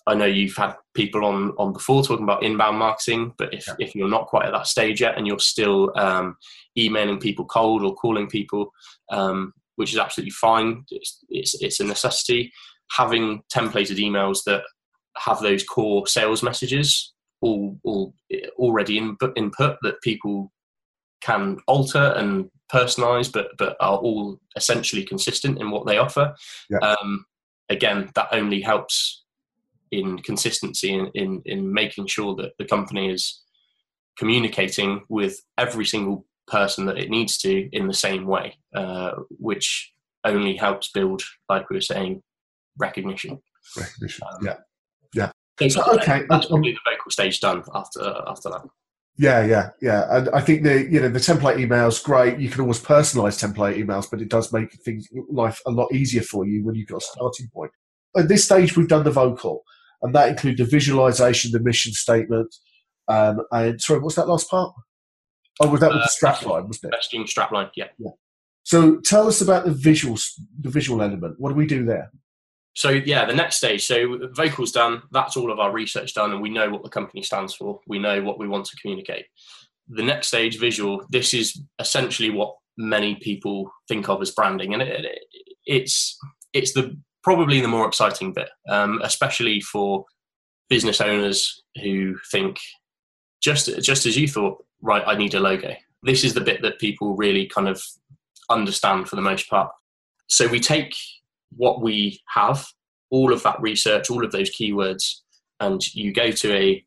I 0.08 0.16
know 0.16 0.26
you've 0.26 0.56
had 0.56 0.74
people 0.96 1.24
on 1.26 1.52
on 1.58 1.74
before 1.74 2.04
talking 2.04 2.24
about 2.24 2.44
inbound 2.44 2.78
marketing, 2.80 3.34
but 3.38 3.54
if, 3.54 3.68
yeah. 3.68 3.76
if 3.78 3.94
you're 3.94 4.10
not 4.10 4.28
quite 4.28 4.48
at 4.48 4.52
that 4.52 4.68
stage 4.68 5.02
yet 5.02 5.16
and 5.16 5.28
you're 5.28 5.40
still 5.40 5.92
um, 5.96 6.38
emailing 6.78 7.20
people 7.20 7.46
cold 7.46 7.84
or 7.84 7.94
calling 7.94 8.28
people, 8.28 8.72
um, 9.12 9.54
which 9.76 9.94
is 9.94 10.00
absolutely 10.00 10.32
fine, 10.32 10.84
it's, 10.90 11.24
it's, 11.30 11.54
it's 11.62 11.80
a 11.80 11.84
necessity. 11.84 12.52
Having 12.98 13.44
templated 13.56 13.98
emails 14.00 14.40
that 14.46 14.64
have 15.18 15.40
those 15.40 15.64
core 15.64 16.08
sales 16.08 16.42
messages 16.42 17.14
all, 17.42 17.78
all 17.84 18.14
already 18.58 18.98
input, 18.98 19.38
input 19.38 19.78
that 19.84 20.02
people 20.02 20.52
can 21.22 21.58
alter 21.68 22.14
and 22.18 22.50
personalize, 22.72 23.32
but 23.32 23.48
but 23.58 23.76
are 23.80 23.98
all 23.98 24.40
essentially 24.56 25.04
consistent 25.04 25.60
in 25.60 25.72
what 25.72 25.86
they 25.86 25.98
offer. 25.98 26.34
Yeah. 26.70 26.80
Um, 26.80 27.26
again, 27.70 28.10
that 28.16 28.30
only 28.32 28.62
helps 28.62 29.24
in 29.92 30.20
consistency 30.20 30.94
in, 30.94 31.12
in, 31.16 31.42
in 31.46 31.74
making 31.74 32.08
sure 32.08 32.36
that 32.36 32.54
the 32.58 32.66
company 32.66 33.12
is 33.12 33.44
communicating 34.18 35.04
with 35.10 35.42
every 35.58 35.86
single 35.86 36.26
person 36.48 36.86
that 36.86 36.98
it 36.98 37.10
needs 37.10 37.38
to 37.40 37.70
in 37.74 37.88
the 37.88 37.94
same 37.94 38.26
way, 38.26 38.56
uh, 38.76 39.12
which 39.40 39.94
only 40.24 40.56
helps 40.56 40.92
build, 40.92 41.22
like 41.50 41.70
we 41.70 41.78
were 41.78 41.82
saying, 41.82 42.22
recognition. 42.78 43.42
Recognition. 43.78 44.28
Um, 44.32 44.46
yeah. 44.46 44.56
Yeah. 45.14 45.32
So 45.70 45.84
okay. 45.96 46.24
That's 46.30 46.48
probably 46.48 46.72
the 46.72 46.80
vocal 46.92 47.12
stage 47.12 47.40
done 47.40 47.64
after 47.76 48.24
after 48.28 48.50
that. 48.50 48.64
Yeah, 49.22 49.46
yeah, 49.46 49.70
yeah. 49.82 50.08
And 50.10 50.30
I 50.30 50.42
think 50.42 50.64
the 50.64 50.90
you 50.90 51.00
know 51.00 51.10
the 51.10 51.20
template 51.20 51.58
emails 51.58 52.04
great. 52.04 52.40
You 52.40 52.50
can 52.50 52.62
always 52.62 52.80
personalize 52.80 53.38
template 53.38 53.78
emails, 53.78 54.10
but 54.10 54.20
it 54.20 54.30
does 54.30 54.52
make 54.52 54.74
things 54.74 55.08
life 55.30 55.62
a 55.68 55.72
lot 55.72 55.94
easier 55.94 56.24
for 56.24 56.46
you 56.46 56.66
when 56.66 56.74
you've 56.74 56.88
got 56.88 57.04
a 57.04 57.06
starting 57.06 57.48
point. 57.54 57.72
At 58.18 58.30
this 58.30 58.46
stage, 58.46 58.76
we've 58.76 58.88
done 58.88 59.04
the 59.04 59.12
vocal 59.12 59.64
and 60.02 60.16
that 60.16 60.30
includes 60.30 60.58
the 60.58 60.66
visualization, 60.66 61.52
the 61.52 61.60
mission 61.60 61.94
statement, 61.94 62.54
um, 63.08 63.42
and 63.52 63.80
sorry, 63.80 64.00
what's 64.00 64.16
that 64.16 64.28
last 64.28 64.50
part? 64.50 64.74
Oh, 65.60 65.70
was 65.70 65.82
that 65.82 65.90
with 65.90 65.98
uh, 65.98 66.08
the 66.08 66.28
strapline, 66.28 66.66
wasn't 66.66 66.94
it? 66.94 66.98
Messaging 66.98 67.32
strapline, 67.32 67.70
yeah. 67.76 67.90
yeah. 68.00 68.12
So 68.64 69.00
tell 69.02 69.28
us 69.28 69.42
about 69.42 69.66
the 69.66 69.72
visual, 69.72 70.18
the 70.60 70.70
visual 70.70 71.02
element. 71.02 71.36
What 71.38 71.50
do 71.50 71.56
we 71.56 71.68
do 71.68 71.86
there? 71.86 72.12
So 72.74 72.90
yeah, 72.90 73.26
the 73.26 73.34
next 73.34 73.58
stage. 73.58 73.86
So 73.86 74.30
vocals 74.34 74.72
done. 74.72 75.02
That's 75.12 75.36
all 75.36 75.52
of 75.52 75.60
our 75.60 75.72
research 75.72 76.14
done, 76.14 76.32
and 76.32 76.42
we 76.42 76.50
know 76.50 76.70
what 76.70 76.84
the 76.84 76.90
company 76.90 77.22
stands 77.22 77.54
for. 77.54 77.82
We 77.88 78.00
know 78.00 78.22
what 78.22 78.40
we 78.40 78.48
want 78.48 78.66
to 78.66 78.78
communicate. 78.78 79.26
The 79.90 80.04
next 80.04 80.28
stage, 80.28 80.60
visual. 80.60 81.06
This 81.10 81.34
is 81.34 81.62
essentially 81.80 82.30
what 82.30 82.56
many 82.78 83.16
people 83.16 83.72
think 83.88 84.08
of 84.08 84.22
as 84.22 84.32
branding, 84.32 84.74
and 84.74 84.82
it, 84.82 85.06
it, 85.06 85.20
it's 85.66 86.18
it's 86.54 86.74
the 86.74 86.98
probably 87.24 87.60
the 87.60 87.68
more 87.68 87.88
exciting 87.88 88.34
bit, 88.34 88.50
um, 88.70 89.02
especially 89.04 89.60
for 89.60 90.06
business 90.70 91.02
owners 91.02 91.62
who 91.82 92.16
think 92.32 92.58
just 93.42 93.70
just 93.82 94.06
as 94.06 94.18
you 94.18 94.28
thought, 94.28 94.64
right? 94.82 95.04
I 95.06 95.16
need 95.16 95.34
a 95.34 95.40
logo. 95.40 95.76
This 96.04 96.24
is 96.24 96.34
the 96.34 96.42
bit 96.42 96.62
that 96.62 96.80
people 96.80 97.16
really 97.16 97.48
kind 97.48 97.68
of 97.68 97.84
understand 98.50 99.10
for 99.10 99.18
the 99.18 99.22
most 99.22 99.50
part. 99.50 99.70
So 100.28 100.48
we 100.48 100.60
take 100.60 100.96
what 101.56 101.82
we 101.82 102.20
have, 102.34 102.66
all 103.10 103.34
of 103.34 103.44
that 103.44 103.62
research, 103.62 104.10
all 104.10 104.24
of 104.24 104.32
those 104.32 104.50
keywords, 104.50 105.22
and 105.60 105.94
you 105.94 106.12
go 106.14 106.32
to 106.32 106.54
a 106.54 106.84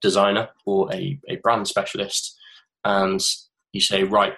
designer 0.00 0.48
or 0.66 0.92
a, 0.92 1.18
a 1.28 1.36
brand 1.36 1.66
specialist 1.66 2.36
and 2.84 3.24
you 3.72 3.80
say, 3.80 4.04
right, 4.04 4.34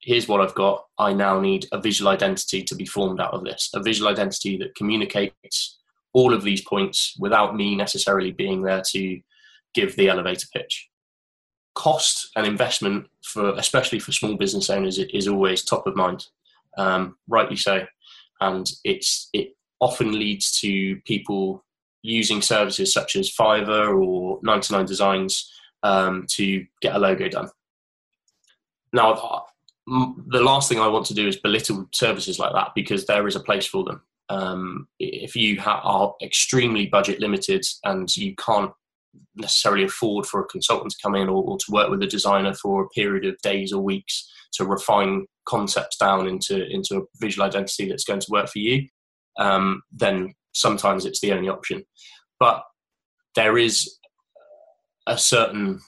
here's 0.00 0.28
what 0.28 0.40
I've 0.40 0.54
got. 0.54 0.84
I 0.98 1.12
now 1.12 1.40
need 1.40 1.66
a 1.72 1.80
visual 1.80 2.10
identity 2.10 2.62
to 2.62 2.74
be 2.74 2.86
formed 2.86 3.20
out 3.20 3.34
of 3.34 3.44
this, 3.44 3.70
a 3.74 3.82
visual 3.82 4.10
identity 4.10 4.56
that 4.58 4.74
communicates 4.74 5.78
all 6.12 6.32
of 6.32 6.42
these 6.42 6.62
points 6.62 7.14
without 7.18 7.56
me 7.56 7.76
necessarily 7.76 8.32
being 8.32 8.62
there 8.62 8.82
to 8.92 9.20
give 9.74 9.94
the 9.96 10.08
elevator 10.08 10.46
pitch. 10.52 10.88
Cost 11.74 12.30
and 12.34 12.46
investment 12.46 13.06
for, 13.22 13.50
especially 13.50 13.98
for 13.98 14.12
small 14.12 14.36
business 14.36 14.70
owners, 14.70 14.98
is 14.98 15.28
always 15.28 15.62
top 15.62 15.86
of 15.86 15.94
mind. 15.94 16.26
Um, 16.76 17.16
rightly 17.28 17.56
so, 17.56 17.84
and 18.40 18.66
it's 18.84 19.28
it 19.32 19.56
often 19.80 20.12
leads 20.12 20.58
to 20.60 20.96
people 21.06 21.64
using 22.02 22.42
services 22.42 22.92
such 22.92 23.16
as 23.16 23.30
Fiverr 23.30 24.00
or 24.00 24.38
99 24.42 24.86
Designs 24.86 25.50
um, 25.82 26.26
to 26.30 26.64
get 26.80 26.94
a 26.94 26.98
logo 26.98 27.28
done. 27.28 27.48
Now, 28.92 29.44
the 29.86 30.40
last 30.40 30.68
thing 30.68 30.80
I 30.80 30.88
want 30.88 31.06
to 31.06 31.14
do 31.14 31.28
is 31.28 31.36
belittle 31.36 31.88
services 31.92 32.38
like 32.38 32.52
that 32.52 32.72
because 32.74 33.06
there 33.06 33.26
is 33.26 33.36
a 33.36 33.40
place 33.40 33.66
for 33.66 33.84
them. 33.84 34.02
Um, 34.28 34.88
if 34.98 35.34
you 35.34 35.60
ha- 35.60 35.80
are 35.82 36.14
extremely 36.22 36.86
budget 36.86 37.20
limited 37.20 37.64
and 37.84 38.14
you 38.14 38.34
can't 38.36 38.72
necessarily 39.36 39.84
afford 39.84 40.26
for 40.26 40.40
a 40.40 40.46
consultant 40.46 40.92
to 40.92 40.98
come 41.02 41.14
in 41.14 41.28
or, 41.28 41.42
or, 41.42 41.56
to 41.56 41.72
work 41.72 41.88
with 41.88 42.02
a 42.02 42.06
designer 42.06 42.52
for 42.54 42.82
a 42.82 42.88
period 42.90 43.24
of 43.24 43.40
days 43.42 43.72
or 43.72 43.82
weeks 43.82 44.30
to 44.52 44.66
refine 44.66 45.26
concepts 45.48 45.96
down 45.96 46.28
into 46.28 46.66
into 46.68 46.98
a 46.98 47.02
visual 47.20 47.46
identity 47.46 47.88
that's 47.88 48.04
going 48.04 48.20
to 48.20 48.30
work 48.30 48.48
for 48.48 48.58
you, 48.58 48.86
um, 49.38 49.82
then 49.92 50.34
sometimes 50.52 51.06
it's 51.06 51.20
the 51.20 51.32
only 51.32 51.48
option. 51.48 51.84
But 52.38 52.62
there 53.34 53.58
is 53.58 53.98
a 55.06 55.16
certain 55.16 55.80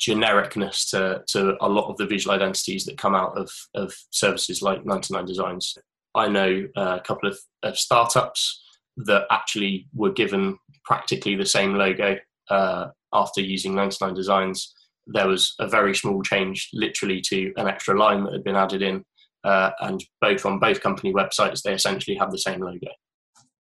genericness 0.00 0.90
to, 0.90 1.22
to 1.28 1.56
a 1.60 1.68
lot 1.68 1.90
of 1.90 1.96
the 1.98 2.06
visual 2.06 2.34
identities 2.34 2.84
that 2.84 2.98
come 2.98 3.14
out 3.14 3.36
of, 3.36 3.50
of 3.74 3.92
services 4.10 4.62
like 4.62 4.84
99 4.84 5.26
Designs. 5.26 5.76
I 6.14 6.28
know 6.28 6.66
a 6.76 7.00
couple 7.00 7.28
of, 7.28 7.38
of 7.62 7.78
startups 7.78 8.62
that 8.98 9.26
actually 9.30 9.88
were 9.94 10.12
given 10.12 10.56
practically 10.84 11.34
the 11.34 11.46
same 11.46 11.74
logo 11.74 12.16
uh, 12.50 12.86
after 13.12 13.40
using 13.40 13.74
99 13.74 14.14
Designs. 14.14 14.74
There 15.06 15.28
was 15.28 15.54
a 15.58 15.68
very 15.68 15.94
small 15.94 16.22
change, 16.22 16.70
literally 16.72 17.20
to 17.22 17.52
an 17.56 17.68
extra 17.68 17.98
line 17.98 18.24
that 18.24 18.32
had 18.32 18.44
been 18.44 18.56
added 18.56 18.82
in, 18.82 19.04
uh, 19.44 19.70
and 19.80 20.02
both 20.20 20.46
on 20.46 20.58
both 20.58 20.80
company 20.80 21.12
websites, 21.12 21.62
they 21.62 21.74
essentially 21.74 22.16
have 22.16 22.30
the 22.30 22.38
same 22.38 22.60
logo. 22.60 22.88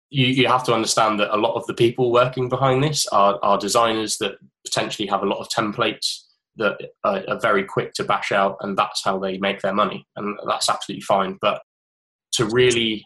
You, 0.08 0.26
you 0.26 0.46
have 0.48 0.64
to 0.64 0.74
understand 0.74 1.20
that 1.20 1.34
a 1.34 1.36
lot 1.36 1.54
of 1.54 1.66
the 1.66 1.74
people 1.74 2.12
working 2.12 2.48
behind 2.48 2.82
this 2.82 3.06
are, 3.08 3.38
are 3.42 3.58
designers 3.58 4.16
that 4.18 4.36
potentially 4.64 5.08
have 5.08 5.22
a 5.22 5.26
lot 5.26 5.40
of 5.40 5.48
templates 5.48 6.22
that 6.56 6.78
are, 7.04 7.22
are 7.28 7.40
very 7.40 7.64
quick 7.64 7.92
to 7.94 8.04
bash 8.04 8.32
out, 8.32 8.56
and 8.60 8.78
that's 8.78 9.04
how 9.04 9.18
they 9.18 9.36
make 9.38 9.60
their 9.60 9.74
money, 9.74 10.06
and 10.16 10.38
that's 10.48 10.70
absolutely 10.70 11.02
fine. 11.02 11.36
But 11.40 11.60
to 12.32 12.46
really 12.46 13.04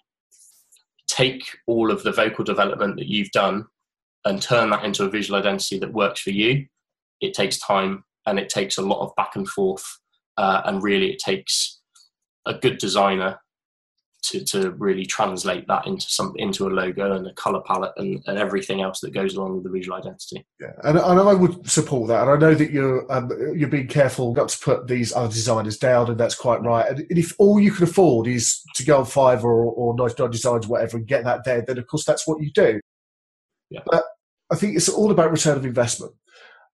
take 1.08 1.42
all 1.66 1.90
of 1.90 2.04
the 2.04 2.12
vocal 2.12 2.44
development 2.44 2.96
that 2.96 3.08
you've 3.08 3.30
done 3.32 3.66
and 4.24 4.40
turn 4.40 4.70
that 4.70 4.84
into 4.84 5.04
a 5.04 5.10
visual 5.10 5.38
identity 5.38 5.78
that 5.78 5.92
works 5.92 6.20
for 6.20 6.30
you, 6.30 6.66
it 7.20 7.34
takes 7.34 7.58
time 7.58 8.04
and 8.26 8.38
it 8.38 8.48
takes 8.48 8.78
a 8.78 8.82
lot 8.82 9.04
of 9.04 9.14
back 9.16 9.36
and 9.36 9.48
forth. 9.48 9.84
Uh, 10.36 10.62
and 10.64 10.82
really, 10.82 11.10
it 11.10 11.18
takes 11.18 11.80
a 12.46 12.54
good 12.54 12.78
designer 12.78 13.38
to, 14.22 14.44
to 14.44 14.70
really 14.72 15.06
translate 15.06 15.66
that 15.66 15.86
into 15.86 16.06
some 16.08 16.34
into 16.36 16.66
a 16.66 16.70
logo 16.70 17.12
and 17.12 17.26
a 17.26 17.32
color 17.34 17.60
palette 17.66 17.92
and, 17.96 18.22
and 18.26 18.38
everything 18.38 18.80
else 18.80 19.00
that 19.00 19.14
goes 19.14 19.34
along 19.34 19.54
with 19.54 19.64
the 19.64 19.70
visual 19.70 19.96
identity. 19.96 20.44
Yeah, 20.60 20.72
and, 20.84 20.98
and 20.98 21.20
I 21.20 21.32
would 21.34 21.68
support 21.68 22.08
that. 22.08 22.22
And 22.22 22.30
I 22.30 22.36
know 22.36 22.54
that 22.54 22.70
you're 22.70 23.10
um, 23.12 23.30
you're 23.54 23.68
being 23.68 23.88
careful 23.88 24.34
not 24.34 24.50
to 24.50 24.58
put 24.64 24.86
these 24.86 25.12
other 25.12 25.32
designers 25.32 25.78
down, 25.78 26.10
and 26.10 26.18
that's 26.18 26.34
quite 26.34 26.62
right. 26.62 26.88
And 26.88 27.06
if 27.10 27.34
all 27.38 27.58
you 27.58 27.72
can 27.72 27.84
afford 27.84 28.26
is 28.26 28.62
to 28.74 28.84
go 28.84 28.98
on 28.98 29.04
Fiverr 29.04 29.44
or, 29.44 29.72
or 29.72 29.94
Nice 29.96 30.14
Designs, 30.14 30.66
whatever, 30.66 30.98
and 30.98 31.06
get 31.06 31.24
that 31.24 31.44
there, 31.44 31.62
then 31.62 31.78
of 31.78 31.86
course 31.86 32.04
that's 32.04 32.26
what 32.26 32.42
you 32.42 32.50
do. 32.52 32.80
Yeah. 33.70 33.80
But 33.86 34.04
I 34.52 34.56
think 34.56 34.76
it's 34.76 34.88
all 34.88 35.10
about 35.10 35.30
return 35.30 35.56
of 35.56 35.64
investment. 35.64 36.12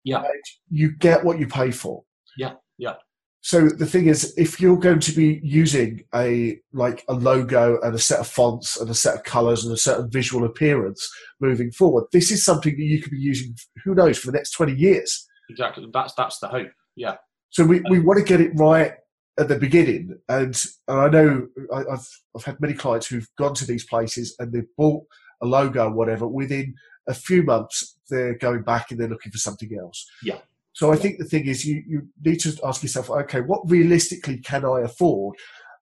Yeah. 0.03 0.17
Right? 0.17 0.47
You 0.69 0.95
get 0.97 1.23
what 1.23 1.39
you 1.39 1.47
pay 1.47 1.71
for. 1.71 2.03
Yeah. 2.37 2.53
Yeah. 2.77 2.95
so 3.41 3.69
the 3.69 3.85
thing 3.85 4.07
is, 4.07 4.33
if 4.37 4.59
you're 4.59 4.77
going 4.77 4.99
to 4.99 5.11
be 5.11 5.39
using 5.43 6.03
a 6.13 6.59
like 6.73 7.03
a 7.07 7.13
logo 7.13 7.79
and 7.81 7.95
a 7.95 7.99
set 7.99 8.19
of 8.19 8.27
fonts 8.27 8.79
and 8.79 8.89
a 8.89 8.93
set 8.93 9.15
of 9.15 9.23
colours 9.23 9.63
and 9.63 9.73
a 9.73 9.77
certain 9.77 10.09
visual 10.11 10.45
appearance 10.45 11.09
moving 11.39 11.71
forward, 11.71 12.05
this 12.11 12.31
is 12.31 12.43
something 12.45 12.75
that 12.75 12.83
you 12.83 13.01
could 13.01 13.11
be 13.11 13.17
using. 13.17 13.55
Who 13.83 13.95
knows 13.95 14.17
for 14.19 14.27
the 14.27 14.37
next 14.37 14.51
twenty 14.51 14.75
years? 14.75 15.25
Exactly. 15.49 15.87
That's 15.93 16.13
that's 16.13 16.39
the 16.39 16.47
hope. 16.47 16.69
Yeah. 16.95 17.15
So 17.49 17.63
we, 17.63 17.81
we 17.89 17.99
uh, 17.99 18.03
want 18.03 18.19
to 18.19 18.25
get 18.25 18.41
it 18.41 18.51
right 18.55 18.93
at 19.39 19.47
the 19.47 19.57
beginning, 19.57 20.17
and, 20.29 20.55
and 20.87 20.99
I 20.99 21.07
know 21.09 21.47
I, 21.73 21.83
I've 21.93 22.07
I've 22.35 22.43
had 22.43 22.59
many 22.59 22.73
clients 22.73 23.07
who've 23.07 23.29
gone 23.37 23.53
to 23.55 23.65
these 23.65 23.85
places 23.85 24.35
and 24.39 24.51
they've 24.51 24.75
bought 24.77 25.03
a 25.41 25.45
logo 25.45 25.85
or 25.85 25.93
whatever. 25.93 26.27
Within 26.27 26.75
a 27.07 27.13
few 27.13 27.43
months, 27.43 27.96
they're 28.09 28.37
going 28.37 28.63
back 28.63 28.91
and 28.91 28.99
they're 28.99 29.07
looking 29.07 29.31
for 29.31 29.37
something 29.37 29.77
else. 29.77 30.05
Yeah. 30.23 30.39
So 30.73 30.91
I 30.91 30.95
think 30.95 31.17
the 31.17 31.25
thing 31.25 31.47
is, 31.47 31.65
you, 31.65 31.83
you 31.87 32.07
need 32.23 32.39
to 32.41 32.55
ask 32.63 32.83
yourself, 32.83 33.09
okay, 33.09 33.41
what 33.41 33.69
realistically 33.69 34.37
can 34.37 34.63
I 34.63 34.81
afford? 34.81 35.35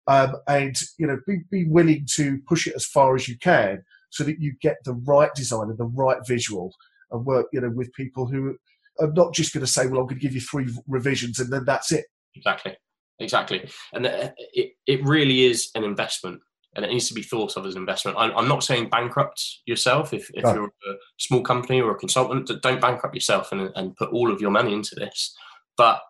Um, 0.08 0.36
and 0.48 0.76
you 0.98 1.08
know, 1.08 1.20
be, 1.28 1.40
be 1.52 1.66
willing 1.66 2.08
to 2.16 2.40
push 2.48 2.68
it 2.68 2.76
as 2.76 2.86
far 2.86 3.16
as 3.16 3.28
you 3.28 3.38
can, 3.38 3.84
so 4.10 4.24
that 4.24 4.40
you 4.40 4.54
get 4.62 4.78
the 4.86 4.94
right 4.94 5.34
design 5.36 5.70
and 5.70 5.78
the 5.78 5.86
right 5.86 6.20
visual, 6.26 6.74
and 7.12 7.26
work, 7.26 7.48
you 7.52 7.60
know, 7.60 7.72
with 7.72 7.92
people 7.94 8.26
who 8.26 8.56
are 9.00 9.12
not 9.12 9.34
just 9.34 9.54
going 9.54 9.66
to 9.66 9.72
say, 9.72 9.88
well, 9.88 10.00
I'm 10.00 10.08
going 10.08 10.20
to 10.20 10.22
give 10.22 10.34
you 10.34 10.42
three 10.42 10.68
revisions 10.88 11.40
and 11.40 11.52
then 11.52 11.66
that's 11.66 11.92
it. 11.92 12.06
Exactly, 12.36 12.78
exactly, 13.20 13.70
and 13.94 14.06
uh, 14.06 14.30
it 14.54 14.74
it 14.88 15.04
really 15.04 15.44
is 15.44 15.72
an 15.76 15.84
investment 15.84 16.40
and 16.76 16.84
it 16.84 16.90
needs 16.90 17.08
to 17.08 17.14
be 17.14 17.24
thought 17.24 17.56
of 17.56 17.66
as 17.66 17.76
an 17.76 17.82
investment. 17.82 18.18
I'm, 18.20 18.36
I'm 18.38 18.48
not 18.48 18.64
saying 18.64 18.90
bankrupt 18.90 19.42
yourself 19.66 20.14
if, 20.14 20.30
if 20.34 20.44
you're 20.44 20.66
a 20.66 20.96
small 21.18 21.42
company 21.42 21.82
or 21.82 21.92
a 21.92 21.96
consultant. 21.96 22.52
Don't 22.62 22.82
bankrupt 22.82 23.16
yourself 23.16 23.52
and, 23.52 23.72
and 23.76 23.96
put 23.96 24.12
all 24.12 24.32
of 24.32 24.42
your 24.42 24.52
money 24.52 24.74
into 24.74 24.96
this. 24.96 25.34
But 25.78 26.02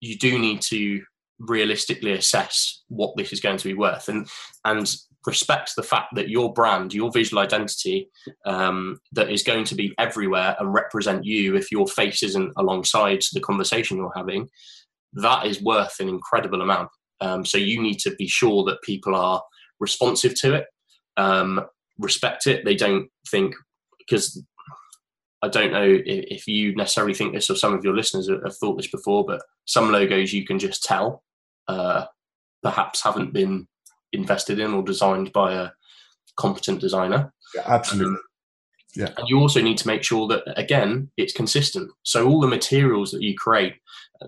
you 0.00 0.16
do 0.16 0.38
need 0.38 0.62
to 0.62 1.02
realistically 1.38 2.12
assess 2.12 2.82
what 2.88 3.16
this 3.16 3.32
is 3.32 3.40
going 3.40 3.58
to 3.58 3.68
be 3.68 3.74
worth 3.74 4.08
and 4.08 4.26
and 4.64 4.96
respect 5.26 5.72
the 5.74 5.82
fact 5.82 6.14
that 6.14 6.28
your 6.28 6.52
brand, 6.52 6.94
your 6.94 7.10
visual 7.10 7.42
identity, 7.42 8.08
um, 8.46 8.98
that 9.12 9.28
is 9.28 9.42
going 9.42 9.64
to 9.64 9.74
be 9.74 9.92
everywhere 9.98 10.56
and 10.60 10.72
represent 10.72 11.24
you 11.24 11.56
if 11.56 11.72
your 11.72 11.86
face 11.88 12.22
isn't 12.22 12.52
alongside 12.56 13.20
the 13.32 13.40
conversation 13.40 13.96
you're 13.96 14.12
having, 14.14 14.48
that 15.14 15.44
is 15.44 15.60
worth 15.60 15.98
an 15.98 16.08
incredible 16.08 16.62
amount. 16.62 16.88
Um, 17.20 17.44
so 17.44 17.58
you 17.58 17.82
need 17.82 17.98
to 18.00 18.14
be 18.14 18.28
sure 18.28 18.64
that 18.64 18.82
people 18.82 19.16
are 19.16 19.42
responsive 19.80 20.38
to 20.40 20.54
it, 20.54 20.66
um, 21.16 21.64
respect 21.98 22.46
it. 22.46 22.64
They 22.64 22.74
don't 22.74 23.08
think 23.28 23.54
because 23.98 24.42
I 25.42 25.48
don't 25.48 25.72
know 25.72 25.84
if, 25.84 26.02
if, 26.06 26.48
you 26.48 26.74
necessarily 26.74 27.14
think 27.14 27.34
this 27.34 27.50
or 27.50 27.56
some 27.56 27.74
of 27.74 27.84
your 27.84 27.94
listeners 27.94 28.28
have, 28.28 28.56
thought 28.56 28.76
this 28.76 28.90
before, 28.90 29.24
but 29.24 29.42
some 29.64 29.92
logos 29.92 30.32
you 30.32 30.46
can 30.46 30.58
just 30.58 30.82
tell 30.82 31.22
uh, 31.68 32.06
perhaps 32.62 33.02
haven't 33.02 33.32
been 33.32 33.66
invested 34.12 34.58
in 34.58 34.72
or 34.72 34.82
designed 34.82 35.32
by 35.32 35.52
a 35.52 35.70
competent 36.36 36.80
designer. 36.80 37.32
Yeah, 37.54 37.62
absolutely. 37.66 38.14
Um, 38.14 38.20
yeah. 38.94 39.10
And 39.18 39.28
you 39.28 39.38
also 39.38 39.60
need 39.60 39.76
to 39.78 39.86
make 39.86 40.02
sure 40.02 40.26
that 40.28 40.42
again 40.58 41.10
it's 41.16 41.32
consistent. 41.32 41.90
So 42.02 42.26
all 42.26 42.40
the 42.40 42.46
materials 42.46 43.10
that 43.10 43.22
you 43.22 43.34
create 43.36 43.74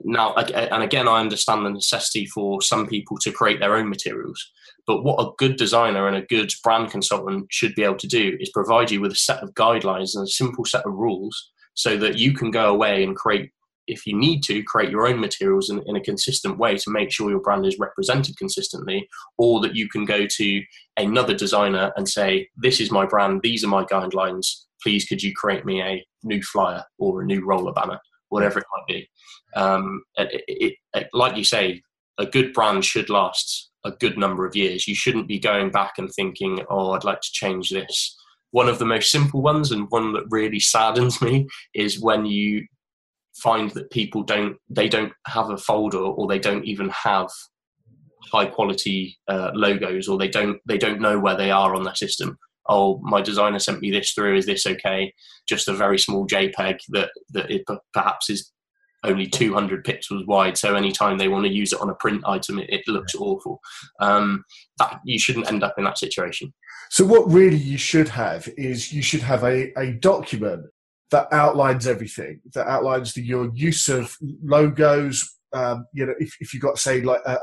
now, 0.04 0.34
and 0.34 0.82
again, 0.82 1.08
I 1.08 1.20
understand 1.20 1.64
the 1.64 1.70
necessity 1.70 2.26
for 2.26 2.60
some 2.60 2.86
people 2.86 3.16
to 3.22 3.32
create 3.32 3.60
their 3.60 3.76
own 3.76 3.88
materials. 3.88 4.50
But 4.88 5.04
what 5.04 5.20
a 5.20 5.32
good 5.36 5.56
designer 5.56 6.08
and 6.08 6.16
a 6.16 6.22
good 6.22 6.50
brand 6.64 6.90
consultant 6.90 7.48
should 7.50 7.74
be 7.74 7.84
able 7.84 7.98
to 7.98 8.06
do 8.08 8.38
is 8.40 8.48
provide 8.48 8.90
you 8.90 9.02
with 9.02 9.12
a 9.12 9.16
set 9.16 9.42
of 9.42 9.52
guidelines 9.52 10.16
and 10.16 10.24
a 10.24 10.30
simple 10.30 10.64
set 10.64 10.86
of 10.86 10.94
rules 10.94 11.50
so 11.74 11.98
that 11.98 12.16
you 12.16 12.32
can 12.32 12.50
go 12.50 12.72
away 12.72 13.04
and 13.04 13.14
create, 13.14 13.50
if 13.86 14.06
you 14.06 14.16
need 14.16 14.42
to, 14.44 14.62
create 14.62 14.90
your 14.90 15.06
own 15.06 15.20
materials 15.20 15.68
in, 15.68 15.82
in 15.86 15.96
a 15.96 16.00
consistent 16.00 16.56
way 16.56 16.74
to 16.78 16.90
make 16.90 17.12
sure 17.12 17.28
your 17.28 17.42
brand 17.42 17.66
is 17.66 17.78
represented 17.78 18.38
consistently, 18.38 19.06
or 19.36 19.60
that 19.60 19.76
you 19.76 19.90
can 19.90 20.06
go 20.06 20.26
to 20.26 20.62
another 20.96 21.34
designer 21.34 21.92
and 21.96 22.08
say, 22.08 22.48
This 22.56 22.80
is 22.80 22.90
my 22.90 23.04
brand, 23.04 23.42
these 23.42 23.62
are 23.62 23.68
my 23.68 23.84
guidelines. 23.84 24.46
Please, 24.82 25.04
could 25.04 25.22
you 25.22 25.34
create 25.34 25.66
me 25.66 25.82
a 25.82 26.02
new 26.22 26.42
flyer 26.42 26.82
or 26.98 27.20
a 27.20 27.26
new 27.26 27.44
roller 27.44 27.74
banner, 27.74 27.98
whatever 28.30 28.58
it 28.58 28.66
might 28.74 28.86
be? 28.86 29.10
Um, 29.54 30.02
it, 30.16 30.44
it, 30.48 30.74
it, 30.94 31.08
like 31.12 31.36
you 31.36 31.44
say, 31.44 31.82
a 32.16 32.24
good 32.24 32.54
brand 32.54 32.86
should 32.86 33.10
last 33.10 33.67
a 33.84 33.92
good 33.92 34.18
number 34.18 34.46
of 34.46 34.56
years. 34.56 34.88
You 34.88 34.94
shouldn't 34.94 35.28
be 35.28 35.38
going 35.38 35.70
back 35.70 35.94
and 35.98 36.10
thinking, 36.12 36.64
oh, 36.68 36.92
I'd 36.92 37.04
like 37.04 37.20
to 37.20 37.32
change 37.32 37.70
this. 37.70 38.16
One 38.50 38.68
of 38.68 38.78
the 38.78 38.86
most 38.86 39.10
simple 39.10 39.42
ones, 39.42 39.70
and 39.70 39.90
one 39.90 40.12
that 40.14 40.24
really 40.30 40.60
saddens 40.60 41.20
me, 41.20 41.46
is 41.74 42.00
when 42.00 42.26
you 42.26 42.66
find 43.42 43.70
that 43.70 43.90
people 43.90 44.22
don't 44.22 44.56
they 44.68 44.88
don't 44.88 45.12
have 45.26 45.50
a 45.50 45.56
folder 45.56 45.98
or 45.98 46.26
they 46.26 46.38
don't 46.38 46.64
even 46.64 46.88
have 46.90 47.28
high 48.32 48.46
quality 48.46 49.16
uh, 49.28 49.50
logos 49.54 50.08
or 50.08 50.18
they 50.18 50.28
don't 50.28 50.58
they 50.66 50.78
don't 50.78 51.00
know 51.00 51.18
where 51.18 51.36
they 51.36 51.50
are 51.50 51.74
on 51.74 51.84
their 51.84 51.94
system 51.94 52.36
oh 52.68 52.98
my 53.02 53.20
designer 53.22 53.58
sent 53.58 53.80
me 53.80 53.90
this 53.90 54.12
through 54.12 54.36
is 54.36 54.46
this 54.46 54.66
okay 54.66 55.12
just 55.48 55.68
a 55.68 55.72
very 55.72 55.98
small 55.98 56.26
jpeg 56.26 56.78
that 56.88 57.10
that 57.30 57.50
it 57.50 57.62
perhaps 57.92 58.28
is 58.28 58.52
only 59.04 59.26
200 59.26 59.84
pixels 59.84 60.26
wide 60.26 60.56
so 60.58 60.74
anytime 60.74 61.18
they 61.18 61.28
want 61.28 61.44
to 61.44 61.52
use 61.52 61.72
it 61.72 61.80
on 61.80 61.90
a 61.90 61.94
print 61.94 62.22
item 62.26 62.58
it, 62.58 62.68
it 62.70 62.82
looks 62.88 63.14
awful 63.14 63.60
um, 64.00 64.44
that 64.78 64.98
you 65.04 65.18
shouldn't 65.18 65.48
end 65.48 65.62
up 65.62 65.74
in 65.78 65.84
that 65.84 65.98
situation 65.98 66.52
so 66.90 67.04
what 67.04 67.30
really 67.30 67.56
you 67.56 67.78
should 67.78 68.08
have 68.08 68.48
is 68.56 68.92
you 68.92 69.02
should 69.02 69.22
have 69.22 69.44
a, 69.44 69.72
a 69.78 69.92
document 69.92 70.64
that 71.10 71.28
outlines 71.32 71.86
everything 71.86 72.40
that 72.54 72.66
outlines 72.66 73.14
the, 73.14 73.22
your 73.22 73.50
use 73.54 73.88
of 73.88 74.16
logos 74.42 75.36
um, 75.52 75.86
you 75.92 76.04
know 76.04 76.14
if, 76.18 76.34
if 76.40 76.52
you've 76.52 76.62
got 76.62 76.78
say 76.78 77.00
like 77.02 77.20
a, 77.26 77.38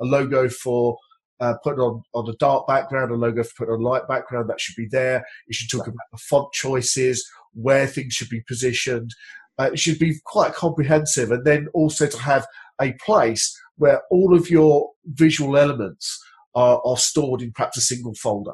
a 0.00 0.04
logo 0.04 0.48
for 0.48 0.96
uh, 1.40 1.54
put 1.64 1.78
on 1.80 2.00
on 2.14 2.28
a 2.28 2.36
dark 2.36 2.68
background, 2.68 3.10
a 3.10 3.16
logo 3.16 3.42
for 3.42 3.66
put 3.66 3.72
on 3.72 3.80
a 3.80 3.82
light 3.82 4.06
background. 4.06 4.48
That 4.48 4.60
should 4.60 4.76
be 4.76 4.86
there. 4.86 5.24
You 5.48 5.52
should 5.52 5.76
talk 5.76 5.88
about 5.88 5.96
the 6.12 6.18
font 6.18 6.52
choices, 6.52 7.28
where 7.52 7.86
things 7.86 8.14
should 8.14 8.28
be 8.28 8.42
positioned, 8.46 9.10
uh, 9.58 9.70
it 9.72 9.78
should 9.78 9.98
be 9.98 10.18
quite 10.24 10.54
comprehensive, 10.54 11.30
and 11.30 11.44
then 11.44 11.68
also 11.74 12.06
to 12.06 12.18
have 12.18 12.46
a 12.80 12.92
place 13.04 13.56
where 13.76 14.02
all 14.10 14.34
of 14.34 14.50
your 14.50 14.90
visual 15.06 15.56
elements 15.56 16.18
are, 16.54 16.80
are 16.84 16.96
stored 16.96 17.42
in 17.42 17.52
perhaps 17.52 17.76
a 17.76 17.80
single 17.80 18.14
folder. 18.14 18.52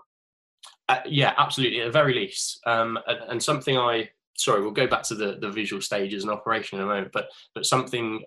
Uh, 0.89 1.01
yeah, 1.07 1.35
absolutely. 1.37 1.81
At 1.81 1.87
the 1.87 1.93
very 1.93 2.15
least, 2.15 2.61
um, 2.67 2.99
and, 3.07 3.19
and, 3.29 3.43
something 3.43 3.77
I 3.77 4.09
sorry, 4.37 4.63
we'll 4.63 4.71
go 4.71 4.87
back 4.87 5.03
to 5.03 5.15
the, 5.15 5.37
the 5.41 5.51
visual 5.51 5.83
stages 5.83 6.23
and 6.23 6.33
operation 6.33 6.79
in 6.79 6.85
a 6.85 6.89
moment. 6.89 7.11
But 7.13 7.29
but 7.55 7.67
something 7.67 8.25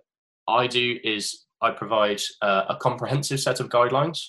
I 0.47 0.67
do 0.67 0.97
is 1.03 1.45
I 1.61 1.71
provide 1.71 2.21
uh, 2.41 2.65
a 2.69 2.75
comprehensive 2.75 3.39
set 3.39 3.59
of 3.59 3.69
guidelines 3.69 4.19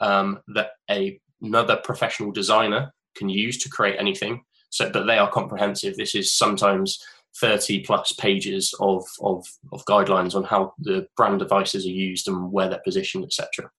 um, 0.00 0.40
that 0.54 0.70
a, 0.90 1.20
another 1.40 1.76
professional 1.82 2.32
designer 2.32 2.92
can 3.16 3.28
use 3.28 3.58
to 3.58 3.68
create 3.68 3.96
anything. 3.98 4.42
So, 4.70 4.90
but 4.90 5.06
they 5.06 5.18
are 5.18 5.30
comprehensive. 5.30 5.96
This 5.96 6.14
is 6.14 6.36
sometimes 6.36 6.98
30 7.38 7.80
plus 7.80 8.12
pages 8.12 8.74
of, 8.80 9.04
of, 9.20 9.46
of 9.72 9.84
guidelines 9.86 10.34
on 10.34 10.44
how 10.44 10.72
the 10.78 11.06
brand 11.16 11.38
devices 11.38 11.86
are 11.86 11.90
used 11.90 12.28
and 12.28 12.52
where 12.52 12.68
they're 12.68 12.82
positioned, 12.84 13.24
etc. 13.24 13.70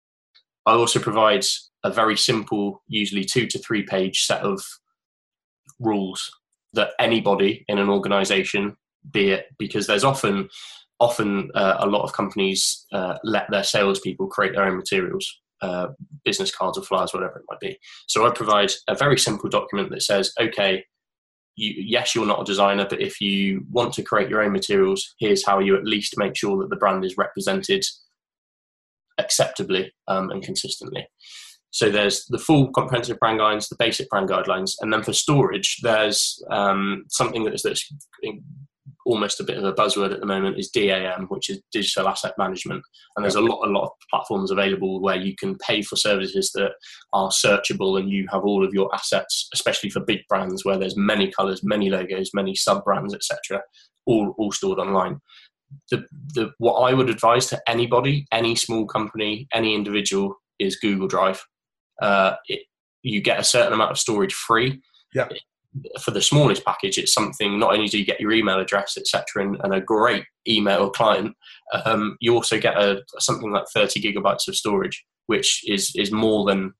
I 0.66 0.74
also 0.74 1.00
provide 1.00 1.44
a 1.84 1.92
very 1.92 2.18
simple, 2.18 2.82
usually 2.88 3.26
two 3.26 3.48
to 3.48 3.60
three 3.60 3.84
page 3.84 4.26
set 4.26 4.42
of 4.42 4.62
rules 5.80 6.32
that 6.74 6.92
anybody 7.00 7.66
in 7.68 7.80
an 7.80 7.90
organization, 7.90 8.78
be 9.12 9.32
it 9.32 9.48
because 9.58 9.88
there's 9.88 10.04
often 10.04 10.48
often 11.00 11.50
uh, 11.56 11.78
a 11.80 11.88
lot 11.88 12.04
of 12.04 12.14
companies 12.14 12.86
uh, 12.94 13.18
let 13.24 13.50
their 13.50 13.64
salespeople 13.64 14.28
create 14.28 14.54
their 14.54 14.66
own 14.66 14.78
materials, 14.78 15.42
uh, 15.64 15.88
business 16.24 16.56
cards 16.56 16.78
or 16.78 16.84
flyers, 16.84 17.12
whatever 17.12 17.40
it 17.40 17.46
might 17.50 17.60
be. 17.60 17.78
So 18.08 18.26
I 18.26 18.30
provide 18.30 18.72
a 18.88 18.96
very 18.96 19.18
simple 19.18 19.50
document 19.50 19.90
that 19.90 20.04
says, 20.04 20.32
okay, 20.40 20.86
you, 21.56 21.74
yes, 21.78 22.16
you're 22.16 22.26
not 22.26 22.42
a 22.42 22.46
designer, 22.46 22.86
but 22.90 23.02
if 23.02 23.22
you 23.22 23.66
want 23.70 23.94
to 23.94 24.04
create 24.04 24.30
your 24.30 24.42
own 24.42 24.52
materials, 24.52 25.16
here's 25.20 25.46
how 25.46 25.60
you 25.60 25.76
at 25.76 25.86
least 25.86 26.18
make 26.18 26.36
sure 26.36 26.58
that 26.58 26.70
the 26.70 26.76
brand 26.76 27.04
is 27.06 27.18
represented 27.18 27.84
acceptably 29.18 29.94
um, 30.08 30.32
and 30.32 30.44
consistently. 30.44 31.08
So 31.72 31.90
there's 31.90 32.26
the 32.26 32.38
full 32.38 32.70
comprehensive 32.72 33.18
brand 33.20 33.40
guidelines, 33.40 33.70
the 33.70 33.78
basic 33.78 34.10
brand 34.10 34.30
guidelines, 34.30 34.74
and 34.82 34.92
then 34.92 35.04
for 35.04 35.14
storage, 35.14 35.78
there's 35.82 36.42
um, 36.52 37.06
something 37.10 37.46
that's, 37.46 37.64
that's 37.64 37.90
almost 39.06 39.40
a 39.40 39.44
bit 39.44 39.58
of 39.58 39.64
a 39.64 39.74
buzzword 39.74 40.14
at 40.14 40.20
the 40.20 40.26
moment 40.26 40.58
is 40.58 40.70
DAM, 40.70 41.26
which 41.30 41.50
is 41.50 41.62
digital 41.72 42.08
asset 42.08 42.34
management. 42.38 42.84
And 43.16 43.24
there's 43.24 43.36
a 43.36 43.42
lot, 43.42 43.66
a 43.66 43.72
lot 43.72 43.86
of 43.86 43.92
platforms 44.10 44.52
available 44.52 45.02
where 45.02 45.16
you 45.16 45.36
can 45.36 45.58
pay 45.58 45.82
for 45.82 45.96
services 45.96 46.52
that 46.56 46.72
are 47.14 47.30
searchable, 47.30 48.00
and 48.00 48.10
you 48.10 48.28
have 48.32 48.44
all 48.44 48.66
of 48.66 48.74
your 48.74 48.94
assets, 48.94 49.48
especially 49.54 49.90
for 49.90 50.02
big 50.02 50.22
brands 50.30 50.64
where 50.66 50.78
there's 50.78 50.98
many 50.98 51.32
colors, 51.32 51.62
many 51.64 51.90
logos, 51.90 52.32
many 52.34 52.56
sub 52.56 52.84
brands, 52.84 53.14
etc., 53.14 53.62
all 54.06 54.34
all 54.38 54.52
stored 54.52 54.80
online. 54.80 55.20
The, 55.90 56.04
the 56.34 56.52
what 56.58 56.76
I 56.82 56.94
would 56.94 57.10
advise 57.10 57.48
to 57.48 57.62
anybody, 57.68 58.26
any 58.32 58.56
small 58.56 58.86
company, 58.86 59.48
any 59.54 59.74
individual, 59.74 60.36
is 60.60 60.76
Google 60.78 61.08
Drive. 61.08 61.42
Uh, 62.02 62.36
it, 62.48 62.62
you 63.04 63.22
get 63.22 63.40
a 63.40 63.44
certain 63.44 63.74
amount 63.74 63.92
of 63.92 64.00
storage 64.00 64.34
free. 64.34 64.82
Yeah 65.14 65.28
for 66.02 66.12
the 66.12 66.22
smallest 66.22 66.66
package, 66.66 66.98
it's 66.98 67.14
something 67.14 67.60
not 67.60 67.74
only 67.74 67.88
do 67.88 67.98
you 67.98 68.06
get 68.06 68.20
your 68.20 68.32
email 68.32 68.60
address, 68.60 68.98
etc., 68.98 69.44
and, 69.44 69.58
and, 69.64 69.74
a 69.74 69.82
great 69.82 70.26
email 70.48 70.90
client, 70.90 71.36
um, 71.86 72.18
you 72.20 72.34
also 72.34 72.60
get 72.60 72.78
a 72.78 73.02
something 73.20 73.52
like 73.52 73.66
30 73.74 74.02
gigabytes 74.02 74.48
of 74.48 74.56
storage, 74.56 75.04
which 75.28 75.62
is 75.66 75.92
is 75.96 76.12
more 76.12 76.46
than 76.46 76.74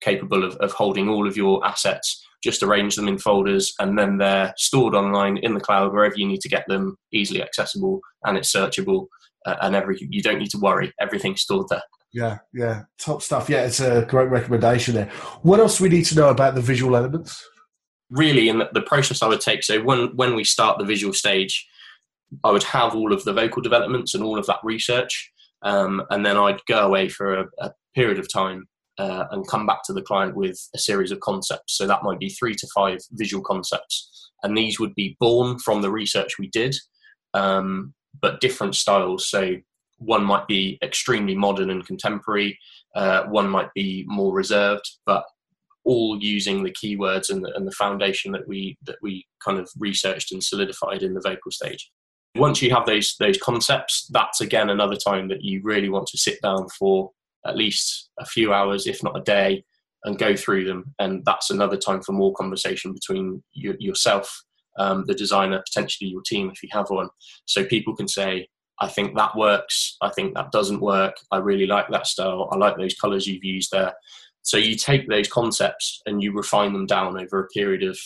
capable 0.00 0.44
of, 0.44 0.54
of 0.56 0.72
holding 0.72 1.08
all 1.08 1.26
of 1.26 1.36
your 1.36 1.64
assets. 1.66 2.24
Just 2.42 2.62
arrange 2.62 2.94
them 2.94 3.08
in 3.08 3.18
folders, 3.18 3.74
and 3.80 3.98
then 3.98 4.18
they're 4.18 4.54
stored 4.56 4.94
online 4.94 5.38
in 5.38 5.54
the 5.54 5.60
cloud 5.60 5.92
wherever 5.92 6.14
you 6.16 6.26
need 6.26 6.40
to 6.42 6.48
get 6.48 6.64
them, 6.68 6.96
easily 7.12 7.42
accessible, 7.42 8.00
and 8.24 8.38
it's 8.38 8.52
searchable. 8.54 9.06
Uh, 9.46 9.56
and 9.62 9.74
every 9.74 9.96
you 10.00 10.22
don't 10.22 10.38
need 10.38 10.50
to 10.50 10.58
worry; 10.58 10.92
everything's 11.00 11.42
stored 11.42 11.66
there. 11.68 11.82
Yeah, 12.12 12.38
yeah, 12.54 12.82
top 12.98 13.22
stuff. 13.22 13.50
Yeah, 13.50 13.64
it's 13.64 13.80
a 13.80 14.06
great 14.08 14.30
recommendation 14.30 14.94
there. 14.94 15.10
What 15.42 15.58
else 15.58 15.78
do 15.78 15.84
we 15.84 15.90
need 15.90 16.04
to 16.06 16.14
know 16.14 16.30
about 16.30 16.54
the 16.54 16.60
visual 16.60 16.96
elements? 16.96 17.44
Really, 18.10 18.48
in 18.48 18.58
the, 18.58 18.82
process, 18.82 19.22
I 19.22 19.28
would 19.28 19.40
take 19.40 19.62
so 19.62 19.82
when 19.82 20.16
when 20.16 20.34
we 20.34 20.42
start 20.42 20.78
the 20.78 20.84
visual 20.84 21.12
stage, 21.12 21.68
I 22.42 22.50
would 22.50 22.62
have 22.62 22.94
all 22.94 23.12
of 23.12 23.24
the 23.24 23.34
vocal 23.34 23.60
developments 23.60 24.14
and 24.14 24.24
all 24.24 24.38
of 24.38 24.46
that 24.46 24.60
research, 24.64 25.30
um, 25.62 26.02
and 26.08 26.24
then 26.24 26.38
I'd 26.38 26.64
go 26.66 26.86
away 26.86 27.10
for 27.10 27.34
a, 27.34 27.46
a 27.58 27.72
period 27.94 28.18
of 28.18 28.32
time 28.32 28.66
uh, 28.96 29.24
and 29.30 29.46
come 29.46 29.66
back 29.66 29.82
to 29.84 29.92
the 29.92 30.02
client 30.02 30.36
with 30.36 30.58
a 30.74 30.78
series 30.78 31.10
of 31.10 31.20
concepts. 31.20 31.76
So 31.76 31.86
that 31.86 32.02
might 32.02 32.18
be 32.18 32.30
three 32.30 32.54
to 32.54 32.66
five 32.74 32.98
visual 33.12 33.44
concepts, 33.44 34.30
and 34.42 34.56
these 34.56 34.80
would 34.80 34.94
be 34.94 35.16
born 35.20 35.58
from 35.58 35.82
the 35.82 35.90
research 35.90 36.38
we 36.38 36.48
did, 36.48 36.76
um, 37.34 37.92
but 38.22 38.40
different 38.40 38.74
styles. 38.74 39.28
So 39.28 39.56
one 39.98 40.24
might 40.24 40.46
be 40.48 40.78
extremely 40.82 41.34
modern 41.34 41.70
and 41.70 41.86
contemporary, 41.86 42.58
uh, 42.94 43.24
one 43.24 43.50
might 43.50 43.72
be 43.74 44.04
more 44.08 44.32
reserved, 44.32 44.88
but 45.04 45.24
all 45.88 46.18
using 46.20 46.62
the 46.62 46.76
keywords 46.80 47.30
and 47.30 47.42
the, 47.42 47.50
and 47.56 47.66
the 47.66 47.72
foundation 47.72 48.30
that 48.32 48.46
we 48.46 48.76
that 48.84 48.96
we 49.00 49.26
kind 49.42 49.58
of 49.58 49.68
researched 49.78 50.30
and 50.32 50.44
solidified 50.44 51.02
in 51.02 51.14
the 51.14 51.20
vocal 51.20 51.50
stage. 51.50 51.90
Once 52.36 52.60
you 52.60 52.70
have 52.70 52.84
those 52.84 53.16
those 53.18 53.38
concepts, 53.38 54.06
that's 54.12 54.42
again 54.42 54.68
another 54.68 54.96
time 54.96 55.28
that 55.28 55.42
you 55.42 55.60
really 55.64 55.88
want 55.88 56.06
to 56.06 56.18
sit 56.18 56.40
down 56.42 56.68
for 56.78 57.10
at 57.46 57.56
least 57.56 58.10
a 58.18 58.26
few 58.26 58.52
hours, 58.52 58.86
if 58.86 59.02
not 59.02 59.16
a 59.16 59.22
day, 59.22 59.64
and 60.04 60.18
go 60.18 60.36
through 60.36 60.64
them. 60.64 60.94
And 60.98 61.24
that's 61.24 61.48
another 61.50 61.78
time 61.78 62.02
for 62.02 62.12
more 62.12 62.34
conversation 62.34 62.92
between 62.92 63.42
you, 63.52 63.74
yourself, 63.78 64.42
um, 64.78 65.04
the 65.06 65.14
designer, 65.14 65.62
potentially 65.66 66.10
your 66.10 66.22
team 66.26 66.50
if 66.50 66.62
you 66.62 66.68
have 66.72 66.90
one, 66.90 67.08
so 67.46 67.64
people 67.64 67.96
can 67.96 68.08
say, 68.08 68.48
I 68.80 68.88
think 68.88 69.16
that 69.16 69.36
works. 69.36 69.96
I 70.02 70.10
think 70.10 70.34
that 70.34 70.52
doesn't 70.52 70.80
work. 70.80 71.16
I 71.32 71.38
really 71.38 71.66
like 71.66 71.88
that 71.88 72.06
style. 72.06 72.48
I 72.52 72.56
like 72.56 72.76
those 72.76 72.94
colors 72.94 73.26
you've 73.26 73.44
used 73.44 73.70
there. 73.72 73.94
So 74.48 74.56
you 74.56 74.76
take 74.76 75.06
those 75.06 75.28
concepts 75.28 76.00
and 76.06 76.22
you 76.22 76.32
refine 76.32 76.72
them 76.72 76.86
down 76.86 77.20
over 77.20 77.38
a 77.38 77.48
period 77.48 77.82
of, 77.82 77.98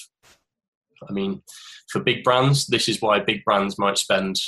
I 1.09 1.12
mean, 1.12 1.40
for 1.88 2.01
big 2.01 2.24
brands, 2.24 2.66
this 2.66 2.88
is 2.88 3.01
why 3.01 3.20
big 3.20 3.45
brands 3.45 3.78
might 3.78 3.97
spend 3.97 4.40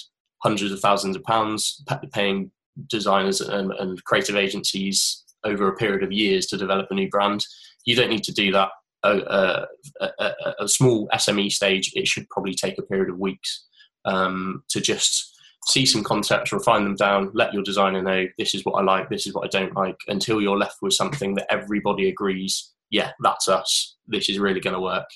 hundreds 0.43 0.73
of 0.73 0.81
thousands 0.81 1.15
of 1.15 1.23
pounds 1.23 1.85
paying 2.13 2.51
designers 2.91 3.41
and, 3.41 3.71
and 3.79 4.03
creative 4.03 4.35
agencies 4.35 5.23
over 5.45 5.69
a 5.69 5.77
period 5.77 6.03
of 6.03 6.11
years 6.11 6.47
to 6.47 6.57
develop 6.57 6.89
a 6.91 6.95
new 6.95 7.09
brand. 7.09 7.47
You 7.85 7.95
don't 7.95 8.11
need 8.11 8.25
to 8.25 8.33
do 8.33 8.51
that. 8.51 8.71
A, 9.05 9.67
a, 10.01 10.09
a, 10.19 10.55
a 10.63 10.69
small 10.69 11.09
SME 11.15 11.53
stage, 11.53 11.93
it 11.95 12.09
should 12.09 12.29
probably 12.29 12.55
take 12.55 12.77
a 12.77 12.83
period 12.83 13.11
of 13.11 13.21
weeks 13.21 13.69
um, 14.05 14.65
to 14.71 14.81
just 14.81 15.33
see 15.67 15.87
some 15.87 16.03
concepts, 16.03 16.53
refine 16.53 16.85
them 16.85 16.97
down, 16.97 17.31
let 17.35 17.55
your 17.55 17.63
designer 17.63 18.03
know 18.03 18.27
this 18.39 18.55
is 18.55 18.65
what 18.65 18.75
I 18.75 18.83
like, 18.83 19.09
this 19.09 19.27
is 19.27 19.35
what 19.35 19.45
I 19.45 19.49
don't 19.49 19.75
like, 19.75 19.97
until 20.09 20.41
you're 20.41 20.59
left 20.59 20.77
with 20.83 20.93
something 20.93 21.35
that 21.35 21.47
everybody 21.51 22.09
agrees, 22.09 22.73
yeah, 22.91 23.13
that's 23.21 23.49
us, 23.49 23.97
this 24.07 24.29
is 24.29 24.39
really 24.39 24.61
going 24.61 24.75
to 24.75 24.81
work. 24.81 25.09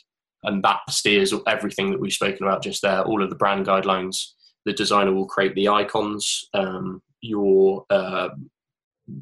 And 0.45 0.63
that 0.63 0.81
steers 0.89 1.35
everything 1.47 1.91
that 1.91 2.01
we've 2.01 2.13
spoken 2.13 2.47
about 2.47 2.63
just 2.63 2.83
there, 2.83 3.03
all 3.03 3.23
of 3.23 3.31
the 3.31 3.37
brand 3.37 3.67
guidelines. 3.67 4.33
The 4.65 4.73
designer 4.73 5.13
will 5.13 5.27
create 5.27 5.55
the 5.55 5.69
icons, 5.69 6.49
um, 6.55 7.03
your 7.21 7.85
uh, 7.91 8.29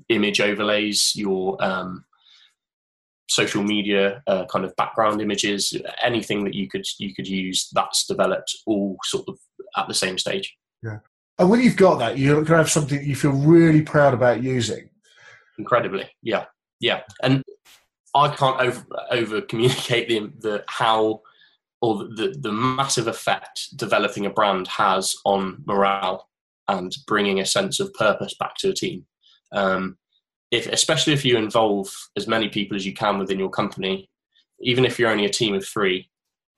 image 0.08 0.40
overlays, 0.40 1.12
your 1.14 1.62
um, 1.64 2.04
social 3.28 3.62
media 3.62 4.22
uh, 4.26 4.44
kind 4.46 4.64
of 4.64 4.76
background 4.76 5.20
images, 5.20 5.74
anything 6.02 6.44
that 6.44 6.54
you 6.54 6.68
could 6.68 6.84
you 6.98 7.14
could 7.14 7.26
use. 7.26 7.68
That's 7.72 8.06
developed 8.06 8.54
all 8.66 8.98
sort 9.04 9.28
of 9.28 9.38
at 9.76 9.88
the 9.88 9.94
same 9.94 10.18
stage. 10.18 10.54
Yeah. 10.82 10.98
And 11.38 11.50
when 11.50 11.60
you've 11.60 11.76
got 11.76 11.98
that, 11.98 12.18
you're 12.18 12.36
going 12.36 12.46
to 12.46 12.56
have 12.56 12.70
something 12.70 13.04
you 13.04 13.14
feel 13.14 13.32
really 13.32 13.82
proud 13.82 14.14
about 14.14 14.42
using. 14.42 14.88
Incredibly, 15.58 16.08
yeah, 16.22 16.46
yeah. 16.80 17.02
And 17.22 17.42
I 18.14 18.34
can't 18.34 18.60
over, 18.60 18.86
over 19.10 19.40
communicate 19.42 20.08
the, 20.08 20.32
the 20.38 20.64
how 20.68 21.20
or 21.82 21.96
the, 21.98 22.34
the 22.40 22.52
massive 22.52 23.06
effect 23.06 23.76
developing 23.76 24.24
a 24.24 24.30
brand 24.30 24.66
has 24.68 25.14
on 25.24 25.62
morale 25.66 26.28
and 26.68 26.96
bringing 27.06 27.40
a 27.40 27.46
sense 27.46 27.80
of 27.80 27.92
purpose 27.94 28.34
back 28.34 28.56
to 28.56 28.70
a 28.70 28.74
team. 28.74 29.04
Um, 29.52 29.98
if, 30.50 30.66
especially 30.66 31.12
if 31.12 31.24
you 31.24 31.36
involve 31.36 31.88
as 32.16 32.26
many 32.26 32.48
people 32.48 32.76
as 32.76 32.86
you 32.86 32.94
can 32.94 33.18
within 33.18 33.38
your 33.38 33.50
company, 33.50 34.08
even 34.60 34.84
if 34.84 34.98
you're 34.98 35.10
only 35.10 35.26
a 35.26 35.30
team 35.30 35.54
of 35.54 35.66
three, 35.66 36.08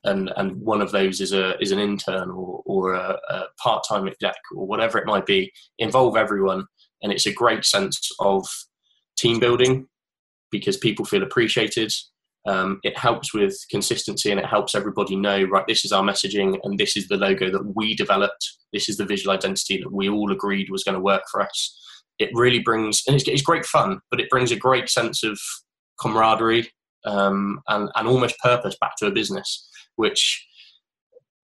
and 0.05 0.31
and 0.37 0.61
one 0.61 0.81
of 0.81 0.93
those 0.93 1.21
is 1.21 1.33
a 1.33 1.59
is 1.61 1.73
an 1.73 1.79
intern 1.79 2.31
or 2.31 2.63
or 2.65 2.95
a, 2.95 3.19
a 3.31 3.45
part 3.63 3.85
time 3.89 4.07
exec 4.07 4.37
or 4.55 4.67
whatever 4.67 4.99
it 4.99 5.07
might 5.07 5.27
be. 5.27 5.53
Involve 5.79 6.17
everyone, 6.17 6.65
and 7.03 7.13
it's 7.13 7.27
a 7.27 7.33
great 7.33 7.65
sense 7.65 8.11
of 8.21 8.47
team 9.17 9.41
building 9.41 9.87
because 10.51 10.77
people 10.77 11.05
feel 11.05 11.23
appreciated. 11.23 11.93
Um, 12.47 12.81
it 12.83 12.97
helps 12.97 13.35
with 13.35 13.55
consistency 13.71 14.31
and 14.31 14.41
it 14.41 14.47
helps 14.47 14.75
everybody 14.75 15.17
know 15.17 15.43
right 15.43 15.67
this 15.67 15.85
is 15.85 15.93
our 15.93 16.05
messaging 16.05 16.57
and 16.63 16.79
this 16.79 16.97
is 16.97 17.07
the 17.09 17.17
logo 17.17 17.51
that 17.51 17.73
we 17.75 17.95
developed 17.95 18.53
this 18.73 18.89
is 18.89 18.97
the 18.97 19.05
visual 19.05 19.35
identity 19.35 19.83
that 19.83 19.93
we 19.93 20.09
all 20.09 20.33
agreed 20.33 20.71
was 20.71 20.85
going 20.85 20.95
to 20.95 21.01
work 21.01 21.25
for 21.31 21.43
us 21.43 21.79
it 22.19 22.31
really 22.33 22.61
brings 22.61 23.03
and 23.07 23.17
it's, 23.17 23.29
it's 23.29 23.43
great 23.43 23.67
fun 23.67 23.99
but 24.11 24.21
it 24.21 24.31
brings 24.31 24.51
a 24.51 24.57
great 24.57 24.89
sense 24.89 25.25
of 25.25 25.39
camaraderie 26.01 26.71
um, 27.05 27.61
and, 27.69 27.91
and 27.97 28.09
almost 28.09 28.39
purpose 28.39 28.77
back 28.81 28.93
to 28.97 29.07
a 29.07 29.11
business 29.11 29.69
which 29.99 30.47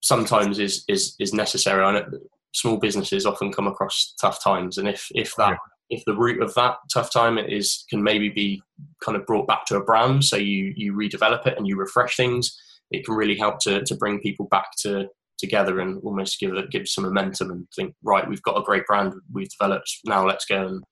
sometimes 0.03 0.59
is 0.59 0.84
is 0.88 1.14
is 1.18 1.32
necessary. 1.32 1.84
I 1.84 1.92
know 1.92 2.07
small 2.55 2.78
businesses 2.78 3.26
often 3.26 3.53
come 3.53 3.66
across 3.66 4.14
tough 4.20 4.42
times, 4.42 4.78
and 4.78 4.88
if 4.88 5.09
if 5.11 5.34
that 5.36 5.59
if 5.90 6.03
the 6.05 6.16
root 6.16 6.42
of 6.42 6.55
that 6.55 6.76
tough 6.92 7.12
time 7.12 7.38
is 7.38 7.84
can 7.90 8.03
maybe 8.03 8.28
be 8.28 8.62
kind 9.05 9.16
of 9.16 9.26
brought 9.26 9.47
back 9.47 9.66
to 9.66 9.76
a 9.76 9.84
brand, 9.84 10.24
so 10.24 10.36
you 10.36 10.72
you 10.76 10.92
redevelop 10.94 11.47
it 11.47 11.57
and 11.57 11.66
you 11.66 11.76
refresh 11.76 12.16
things, 12.16 12.57
it 12.90 13.05
can 13.05 13.14
really 13.14 13.36
help 13.36 13.59
to 13.61 13.84
to 13.84 13.97
bring 13.97 14.20
people 14.20 14.47
back 14.51 14.68
to 14.82 15.09
together 15.38 15.80
and 15.80 16.01
almost 16.03 16.40
give 16.40 16.55
it 16.55 16.70
give 16.70 16.88
some 16.88 17.05
momentum 17.05 17.51
and 17.51 17.66
think 17.76 17.94
right 18.03 18.26
we've 18.28 18.42
got 18.42 18.57
a 18.57 18.62
great 18.62 18.86
brand 18.86 19.12
we've 19.32 19.51
developed 19.51 19.99
now 20.07 20.26
let's 20.26 20.47
go 20.47 20.66
and 20.66 20.82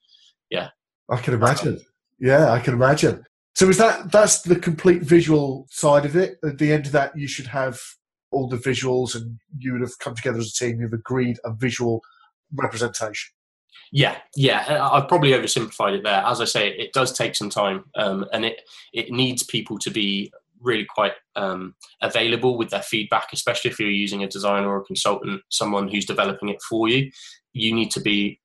yeah. 0.50 0.68
I 1.10 1.16
can 1.16 1.32
imagine. 1.32 1.80
Yeah 2.20 2.50
i 2.50 2.60
can 2.60 2.74
imagine 2.74 3.24
so 3.54 3.68
is 3.68 3.78
that 3.78 4.10
that's 4.10 4.42
the 4.42 4.56
complete 4.56 5.02
visual 5.02 5.66
side 5.70 6.04
of 6.04 6.16
it? 6.16 6.38
At 6.44 6.58
the 6.58 6.72
end 6.72 6.86
of 6.86 6.92
that, 6.92 7.16
you 7.16 7.28
should 7.28 7.46
have 7.46 7.80
all 8.32 8.48
the 8.48 8.56
visuals, 8.56 9.14
and 9.14 9.38
you 9.58 9.72
would 9.72 9.80
have 9.80 9.98
come 10.00 10.14
together 10.14 10.38
as 10.38 10.48
a 10.48 10.52
team. 10.52 10.80
You've 10.80 10.92
agreed 10.92 11.38
a 11.44 11.52
visual 11.52 12.02
representation. 12.52 13.32
Yeah, 13.92 14.16
yeah. 14.34 14.88
I've 14.90 15.06
probably 15.06 15.30
oversimplified 15.30 15.98
it 15.98 16.02
there. 16.02 16.22
As 16.26 16.40
I 16.40 16.46
say, 16.46 16.70
it 16.70 16.92
does 16.92 17.12
take 17.12 17.36
some 17.36 17.48
time, 17.48 17.84
um, 17.94 18.26
and 18.32 18.44
it 18.44 18.62
it 18.92 19.12
needs 19.12 19.44
people 19.44 19.78
to 19.78 19.90
be 19.90 20.32
really 20.60 20.86
quite 20.86 21.12
um, 21.36 21.74
available 22.02 22.56
with 22.58 22.70
their 22.70 22.82
feedback, 22.82 23.28
especially 23.32 23.70
if 23.70 23.78
you're 23.78 23.90
using 23.90 24.24
a 24.24 24.28
designer 24.28 24.68
or 24.68 24.78
a 24.78 24.84
consultant, 24.84 25.42
someone 25.50 25.86
who's 25.86 26.06
developing 26.06 26.48
it 26.48 26.60
for 26.62 26.88
you. 26.88 27.10
You 27.52 27.72
need 27.72 27.92
to 27.92 28.00
be 28.00 28.40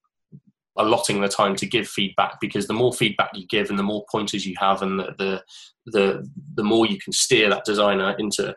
allotting 0.79 1.21
the 1.21 1.27
time 1.27 1.55
to 1.57 1.67
give 1.67 1.87
feedback 1.87 2.39
because 2.39 2.65
the 2.65 2.73
more 2.73 2.93
feedback 2.93 3.29
you 3.35 3.45
give 3.47 3.69
and 3.69 3.77
the 3.77 3.83
more 3.83 4.05
pointers 4.09 4.45
you 4.45 4.55
have 4.57 4.81
and 4.81 4.99
the 4.99 5.13
the 5.17 5.43
the, 5.85 6.29
the 6.55 6.63
more 6.63 6.85
you 6.85 6.99
can 6.99 7.11
steer 7.11 7.49
that 7.49 7.65
designer 7.65 8.15
into 8.19 8.55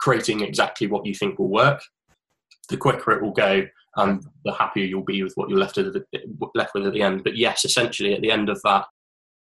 creating 0.00 0.40
exactly 0.40 0.86
what 0.86 1.06
you 1.06 1.14
think 1.14 1.38
will 1.38 1.48
work 1.48 1.80
the 2.68 2.76
quicker 2.76 3.12
it 3.12 3.22
will 3.22 3.32
go 3.32 3.64
and 3.96 4.22
the 4.44 4.52
happier 4.52 4.84
you'll 4.84 5.04
be 5.04 5.22
with 5.22 5.32
what 5.36 5.48
you're 5.48 5.58
left 5.58 5.76
with, 5.76 5.96
left 6.54 6.74
with 6.74 6.86
at 6.86 6.92
the 6.92 7.02
end. 7.02 7.24
But 7.24 7.36
yes 7.36 7.64
essentially 7.64 8.14
at 8.14 8.20
the 8.20 8.30
end 8.30 8.48
of 8.48 8.60
that 8.64 8.84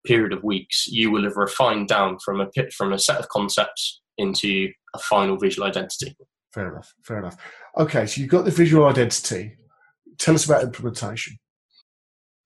period 0.06 0.34
of 0.34 0.44
weeks 0.44 0.88
you 0.88 1.12
will 1.12 1.24
have 1.24 1.36
refined 1.36 1.88
down 1.88 2.18
from 2.24 2.40
a 2.40 2.46
pit 2.46 2.72
from 2.72 2.94
a 2.94 3.00
set 3.00 3.20
of 3.20 3.28
concepts 3.30 4.02
into 4.18 4.72
a 4.94 5.00
final 5.00 5.38
visual 5.38 5.68
identity. 5.68 6.16
Fair 6.54 6.72
enough 6.72 6.94
fair 7.04 7.20
enough. 7.20 7.36
Okay 7.78 8.06
so 8.06 8.22
you've 8.22 8.30
got 8.30 8.46
the 8.46 8.52
visual 8.52 8.86
identity. 8.86 9.58
Tell 10.18 10.36
us 10.36 10.46
about 10.46 10.64
implementation 10.64 11.38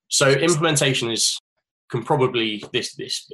so 0.09 0.29
implementation 0.29 1.11
is 1.11 1.39
can 1.89 2.03
probably 2.03 2.63
this 2.71 2.93
this 2.95 3.31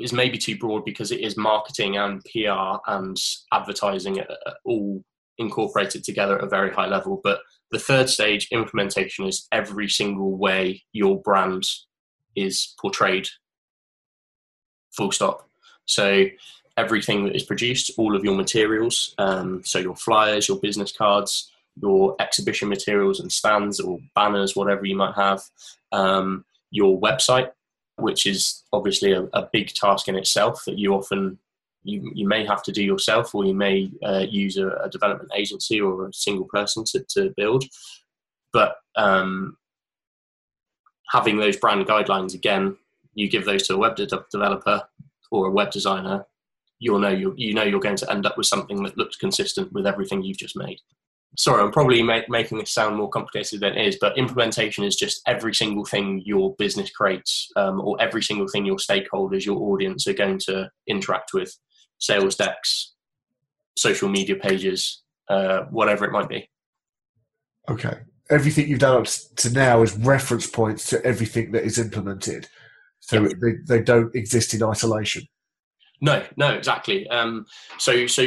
is 0.00 0.12
maybe 0.12 0.36
too 0.36 0.58
broad 0.58 0.84
because 0.84 1.12
it 1.12 1.20
is 1.20 1.36
marketing 1.36 1.96
and 1.96 2.22
PR 2.24 2.78
and 2.88 3.16
advertising 3.52 4.24
all 4.64 5.04
incorporated 5.38 6.04
together 6.04 6.36
at 6.38 6.44
a 6.44 6.48
very 6.48 6.72
high 6.72 6.86
level. 6.86 7.20
But 7.22 7.40
the 7.70 7.78
third 7.78 8.08
stage 8.08 8.48
implementation 8.50 9.26
is 9.26 9.46
every 9.52 9.88
single 9.88 10.36
way 10.36 10.82
your 10.92 11.20
brand 11.20 11.64
is 12.36 12.74
portrayed. 12.80 13.28
Full 14.92 15.12
stop. 15.12 15.48
So 15.84 16.26
everything 16.76 17.24
that 17.24 17.36
is 17.36 17.44
produced, 17.44 17.92
all 17.98 18.16
of 18.16 18.24
your 18.24 18.34
materials, 18.34 19.14
um, 19.18 19.62
so 19.64 19.78
your 19.78 19.96
flyers, 19.96 20.48
your 20.48 20.58
business 20.58 20.92
cards, 20.92 21.51
your 21.80 22.16
exhibition 22.20 22.68
materials 22.68 23.20
and 23.20 23.32
stands 23.32 23.80
or 23.80 23.98
banners, 24.14 24.54
whatever 24.54 24.84
you 24.84 24.96
might 24.96 25.14
have, 25.14 25.42
um, 25.92 26.44
your 26.70 27.00
website, 27.00 27.50
which 27.96 28.26
is 28.26 28.62
obviously 28.72 29.12
a, 29.12 29.22
a, 29.32 29.48
big 29.52 29.68
task 29.68 30.08
in 30.08 30.16
itself 30.16 30.64
that 30.66 30.78
you 30.78 30.94
often 30.94 31.38
you, 31.84 32.10
you 32.14 32.26
may 32.26 32.44
have 32.44 32.62
to 32.62 32.72
do 32.72 32.82
yourself 32.82 33.34
or 33.34 33.44
you 33.44 33.54
may 33.54 33.90
uh, 34.04 34.24
use 34.28 34.56
a, 34.56 34.68
a, 34.68 34.88
development 34.88 35.30
agency 35.34 35.80
or 35.80 36.08
a 36.08 36.12
single 36.12 36.46
person 36.46 36.84
to, 36.84 37.04
to 37.08 37.34
build. 37.36 37.64
But 38.52 38.76
um, 38.96 39.56
having 41.12 41.38
those 41.38 41.56
brand 41.56 41.86
guidelines 41.86 42.34
again 42.34 42.76
you 43.14 43.28
give 43.28 43.44
those 43.44 43.66
to 43.66 43.74
a 43.74 43.78
web 43.78 43.96
de- 43.96 44.06
developer 44.30 44.82
or 45.30 45.46
a 45.46 45.50
web 45.50 45.70
designer 45.70 46.24
you'll 46.78 46.98
know 46.98 47.10
you 47.10 47.34
you 47.36 47.54
know 47.54 47.62
you're 47.62 47.80
going 47.80 47.96
to 47.96 48.10
end 48.10 48.26
up 48.26 48.36
with 48.36 48.46
something 48.46 48.82
that 48.82 48.96
looks 48.96 49.16
consistent 49.16 49.72
with 49.72 49.86
everything 49.86 50.22
you've 50.22 50.38
just 50.38 50.56
made 50.56 50.80
sorry, 51.36 51.62
I'm 51.62 51.72
probably 51.72 52.02
make, 52.02 52.28
making 52.28 52.58
this 52.58 52.72
sound 52.72 52.96
more 52.96 53.08
complicated 53.08 53.60
than 53.60 53.76
it 53.76 53.86
is, 53.86 53.98
but 54.00 54.18
implementation 54.18 54.84
is 54.84 54.96
just 54.96 55.22
every 55.26 55.54
single 55.54 55.84
thing 55.84 56.22
your 56.24 56.54
business 56.56 56.90
creates 56.90 57.48
um, 57.56 57.80
or 57.80 58.00
every 58.00 58.22
single 58.22 58.48
thing 58.48 58.66
your 58.66 58.76
stakeholders, 58.76 59.44
your 59.44 59.58
audience 59.58 60.06
are 60.06 60.12
going 60.12 60.38
to 60.40 60.70
interact 60.86 61.30
with 61.32 61.56
sales 61.98 62.36
decks, 62.36 62.94
social 63.76 64.08
media 64.08 64.36
pages, 64.36 65.02
uh, 65.30 65.62
whatever 65.70 66.04
it 66.04 66.12
might 66.12 66.28
be. 66.28 66.48
Okay. 67.70 68.00
Everything 68.30 68.68
you've 68.68 68.80
done 68.80 69.00
up 69.00 69.06
to 69.36 69.52
now 69.52 69.82
is 69.82 69.96
reference 69.98 70.46
points 70.46 70.88
to 70.90 71.04
everything 71.04 71.52
that 71.52 71.64
is 71.64 71.78
implemented. 71.78 72.48
So 73.00 73.22
yep. 73.22 73.32
they, 73.40 73.52
they 73.66 73.82
don't 73.82 74.14
exist 74.14 74.54
in 74.54 74.62
isolation. 74.62 75.24
No, 76.00 76.24
no, 76.36 76.48
exactly. 76.48 77.08
Um, 77.08 77.46
so, 77.78 78.06
so 78.06 78.26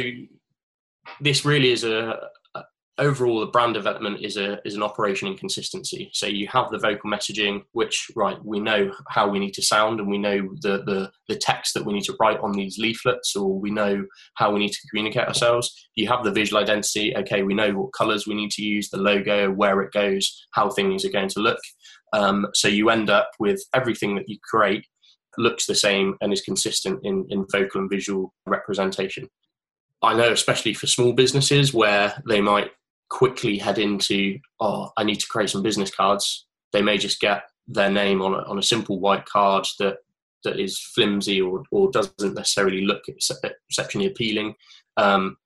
this 1.20 1.44
really 1.44 1.70
is 1.70 1.84
a, 1.84 2.18
overall 2.98 3.40
the 3.40 3.46
brand 3.46 3.74
development 3.74 4.20
is 4.22 4.36
a 4.36 4.58
is 4.66 4.74
an 4.74 4.82
operation 4.82 5.28
in 5.28 5.36
consistency. 5.36 6.10
So 6.12 6.26
you 6.26 6.48
have 6.48 6.70
the 6.70 6.78
vocal 6.78 7.10
messaging 7.10 7.62
which 7.72 8.10
right 8.16 8.38
we 8.44 8.58
know 8.58 8.92
how 9.10 9.28
we 9.28 9.38
need 9.38 9.54
to 9.54 9.62
sound 9.62 10.00
and 10.00 10.08
we 10.08 10.18
know 10.18 10.48
the 10.62 10.82
the, 10.84 11.10
the 11.28 11.36
text 11.36 11.74
that 11.74 11.84
we 11.84 11.92
need 11.92 12.04
to 12.04 12.16
write 12.18 12.40
on 12.40 12.52
these 12.52 12.78
leaflets 12.78 13.36
or 13.36 13.58
we 13.58 13.70
know 13.70 14.04
how 14.34 14.52
we 14.52 14.60
need 14.60 14.72
to 14.72 14.88
communicate 14.88 15.28
ourselves. 15.28 15.88
You 15.94 16.08
have 16.08 16.24
the 16.24 16.32
visual 16.32 16.62
identity. 16.62 17.14
Okay 17.16 17.42
we 17.42 17.54
know 17.54 17.72
what 17.72 17.92
colors 17.92 18.26
we 18.26 18.34
need 18.34 18.50
to 18.52 18.62
use 18.62 18.88
the 18.88 18.98
logo 18.98 19.50
where 19.50 19.82
it 19.82 19.92
goes 19.92 20.46
how 20.52 20.70
things 20.70 21.04
are 21.04 21.10
going 21.10 21.28
to 21.30 21.40
look. 21.40 21.60
Um, 22.12 22.46
so 22.54 22.68
you 22.68 22.88
end 22.88 23.10
up 23.10 23.30
with 23.38 23.62
everything 23.74 24.16
that 24.16 24.28
you 24.28 24.38
create 24.42 24.86
looks 25.38 25.66
the 25.66 25.74
same 25.74 26.14
and 26.20 26.32
is 26.32 26.40
consistent 26.40 27.00
in, 27.02 27.26
in 27.28 27.44
vocal 27.52 27.82
and 27.82 27.90
visual 27.90 28.32
representation. 28.46 29.28
I 30.02 30.14
know, 30.14 30.30
especially 30.30 30.72
for 30.72 30.86
small 30.86 31.12
businesses 31.12 31.74
where 31.74 32.22
they 32.26 32.40
might 32.40 32.70
quickly 33.08 33.58
head 33.58 33.78
into, 33.78 34.38
oh, 34.60 34.90
I 34.96 35.04
need 35.04 35.20
to 35.20 35.28
create 35.28 35.50
some 35.50 35.62
business 35.62 35.94
cards, 35.94 36.46
they 36.72 36.82
may 36.82 36.98
just 36.98 37.20
get 37.20 37.42
their 37.66 37.90
name 37.90 38.22
on 38.22 38.34
a, 38.34 38.38
on 38.48 38.58
a 38.58 38.62
simple 38.62 39.00
white 39.00 39.24
card 39.24 39.66
that 39.78 39.98
that 40.44 40.60
is 40.60 40.78
flimsy 40.78 41.40
or, 41.40 41.64
or 41.72 41.90
doesn't 41.90 42.34
necessarily 42.34 42.82
look 42.82 43.02
exceptionally 43.08 44.06
appealing. 44.06 44.54
Um, 44.96 45.36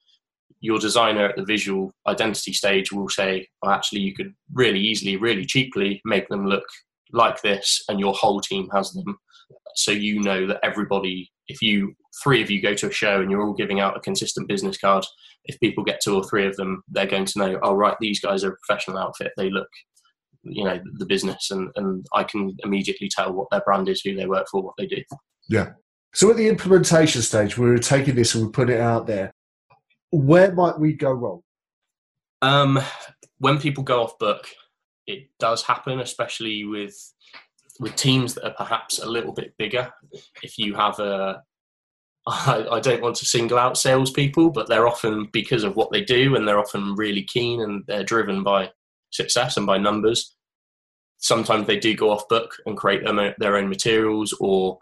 your 0.61 0.79
designer 0.79 1.27
at 1.27 1.37
the 1.37 1.45
visual 1.45 1.93
identity 2.07 2.53
stage 2.53 2.93
will 2.93 3.09
say, 3.09 3.49
well, 3.63 3.73
actually, 3.73 4.01
you 4.01 4.15
could 4.15 4.35
really 4.53 4.79
easily, 4.79 5.17
really 5.17 5.47
cheaply 5.47 6.03
make 6.05 6.29
them 6.29 6.47
look 6.47 6.65
like 7.13 7.41
this, 7.41 7.83
and 7.89 7.99
your 7.99 8.13
whole 8.13 8.41
team 8.41 8.69
has 8.75 8.93
them. 8.93 9.19
So 9.75 9.91
you 9.91 10.21
know 10.21 10.47
that 10.47 10.61
everybody, 10.63 11.33
if 11.51 11.61
you 11.61 11.95
three 12.23 12.43
of 12.43 12.51
you 12.51 12.61
go 12.61 12.75
to 12.75 12.89
a 12.89 12.93
show 12.93 13.21
and 13.21 13.31
you're 13.31 13.47
all 13.47 13.55
giving 13.55 13.81
out 13.81 13.97
a 13.97 14.01
consistent 14.01 14.49
business 14.49 14.79
card, 14.79 15.05
if 15.45 15.59
people 15.61 15.85
get 15.85 16.01
two 16.01 16.15
or 16.15 16.25
three 16.25 16.47
of 16.47 16.57
them, 16.57 16.83
they're 16.89 17.07
going 17.07 17.25
to 17.25 17.39
know, 17.39 17.59
oh, 17.63 17.75
right, 17.75 17.97
these 18.01 18.21
guys 18.21 18.45
are 18.45 18.53
a 18.53 18.57
professional 18.65 18.99
outfit. 18.99 19.33
They 19.37 19.51
look, 19.51 19.69
you 20.43 20.65
know, 20.65 20.81
the 20.99 21.07
business, 21.07 21.51
and, 21.51 21.71
and 21.77 22.07
I 22.15 22.25
can 22.25 22.57
immediately 22.65 23.09
tell 23.09 23.33
what 23.33 23.49
their 23.51 23.63
brand 23.63 23.89
is, 23.89 24.01
who 24.01 24.15
they 24.15 24.27
work 24.27 24.47
for, 24.51 24.63
what 24.63 24.75
they 24.79 24.87
do. 24.87 25.03
Yeah. 25.49 25.71
So 26.13 26.31
at 26.31 26.37
the 26.37 26.49
implementation 26.49 27.23
stage, 27.23 27.57
we 27.57 27.69
are 27.71 27.79
taking 27.79 28.15
this 28.15 28.35
and 28.35 28.47
we 28.47 28.53
put 28.53 28.71
it 28.71 28.81
out 28.81 29.07
there. 29.07 29.33
Where 30.11 30.53
might 30.53 30.79
we 30.79 30.93
go 30.93 31.13
wrong? 31.13 31.43
Um, 32.43 32.81
when 33.39 33.61
people 33.61 33.85
go 33.85 34.03
off 34.03 34.19
book, 34.19 34.49
it 35.07 35.29
does 35.39 35.63
happen, 35.63 36.01
especially 36.01 36.65
with 36.65 36.97
with 37.81 37.97
teams 37.97 38.35
that 38.35 38.45
are 38.45 38.55
perhaps 38.55 38.99
a 38.99 39.09
little 39.09 39.33
bit 39.33 39.55
bigger. 39.59 39.91
If 40.43 40.59
you 40.59 40.75
have 40.75 41.01
a 41.01 41.43
I, 42.27 42.67
I, 42.73 42.81
don't 42.81 43.01
want 43.01 43.17
to 43.17 43.25
single 43.25 43.59
out 43.59 43.79
salespeople, 43.79 44.51
but 44.51 44.69
they're 44.69 44.87
often 44.87 45.29
because 45.33 45.65
of 45.65 45.75
what 45.75 45.91
they 45.91 46.03
do, 46.03 46.37
and 46.37 46.47
they're 46.47 46.59
often 46.59 46.95
really 46.95 47.23
keen 47.23 47.63
and 47.63 47.83
they're 47.89 48.05
driven 48.05 48.43
by 48.43 48.71
success 49.11 49.57
and 49.57 49.67
by 49.67 49.79
numbers. 49.79 50.37
Sometimes 51.17 51.67
they 51.67 51.79
do 51.79 51.97
go 51.97 52.11
off 52.11 52.29
book 52.29 52.55
and 52.67 52.77
create 52.77 53.03
their, 53.39 53.57
own 53.57 53.69
materials 53.71 54.37
or 54.39 54.79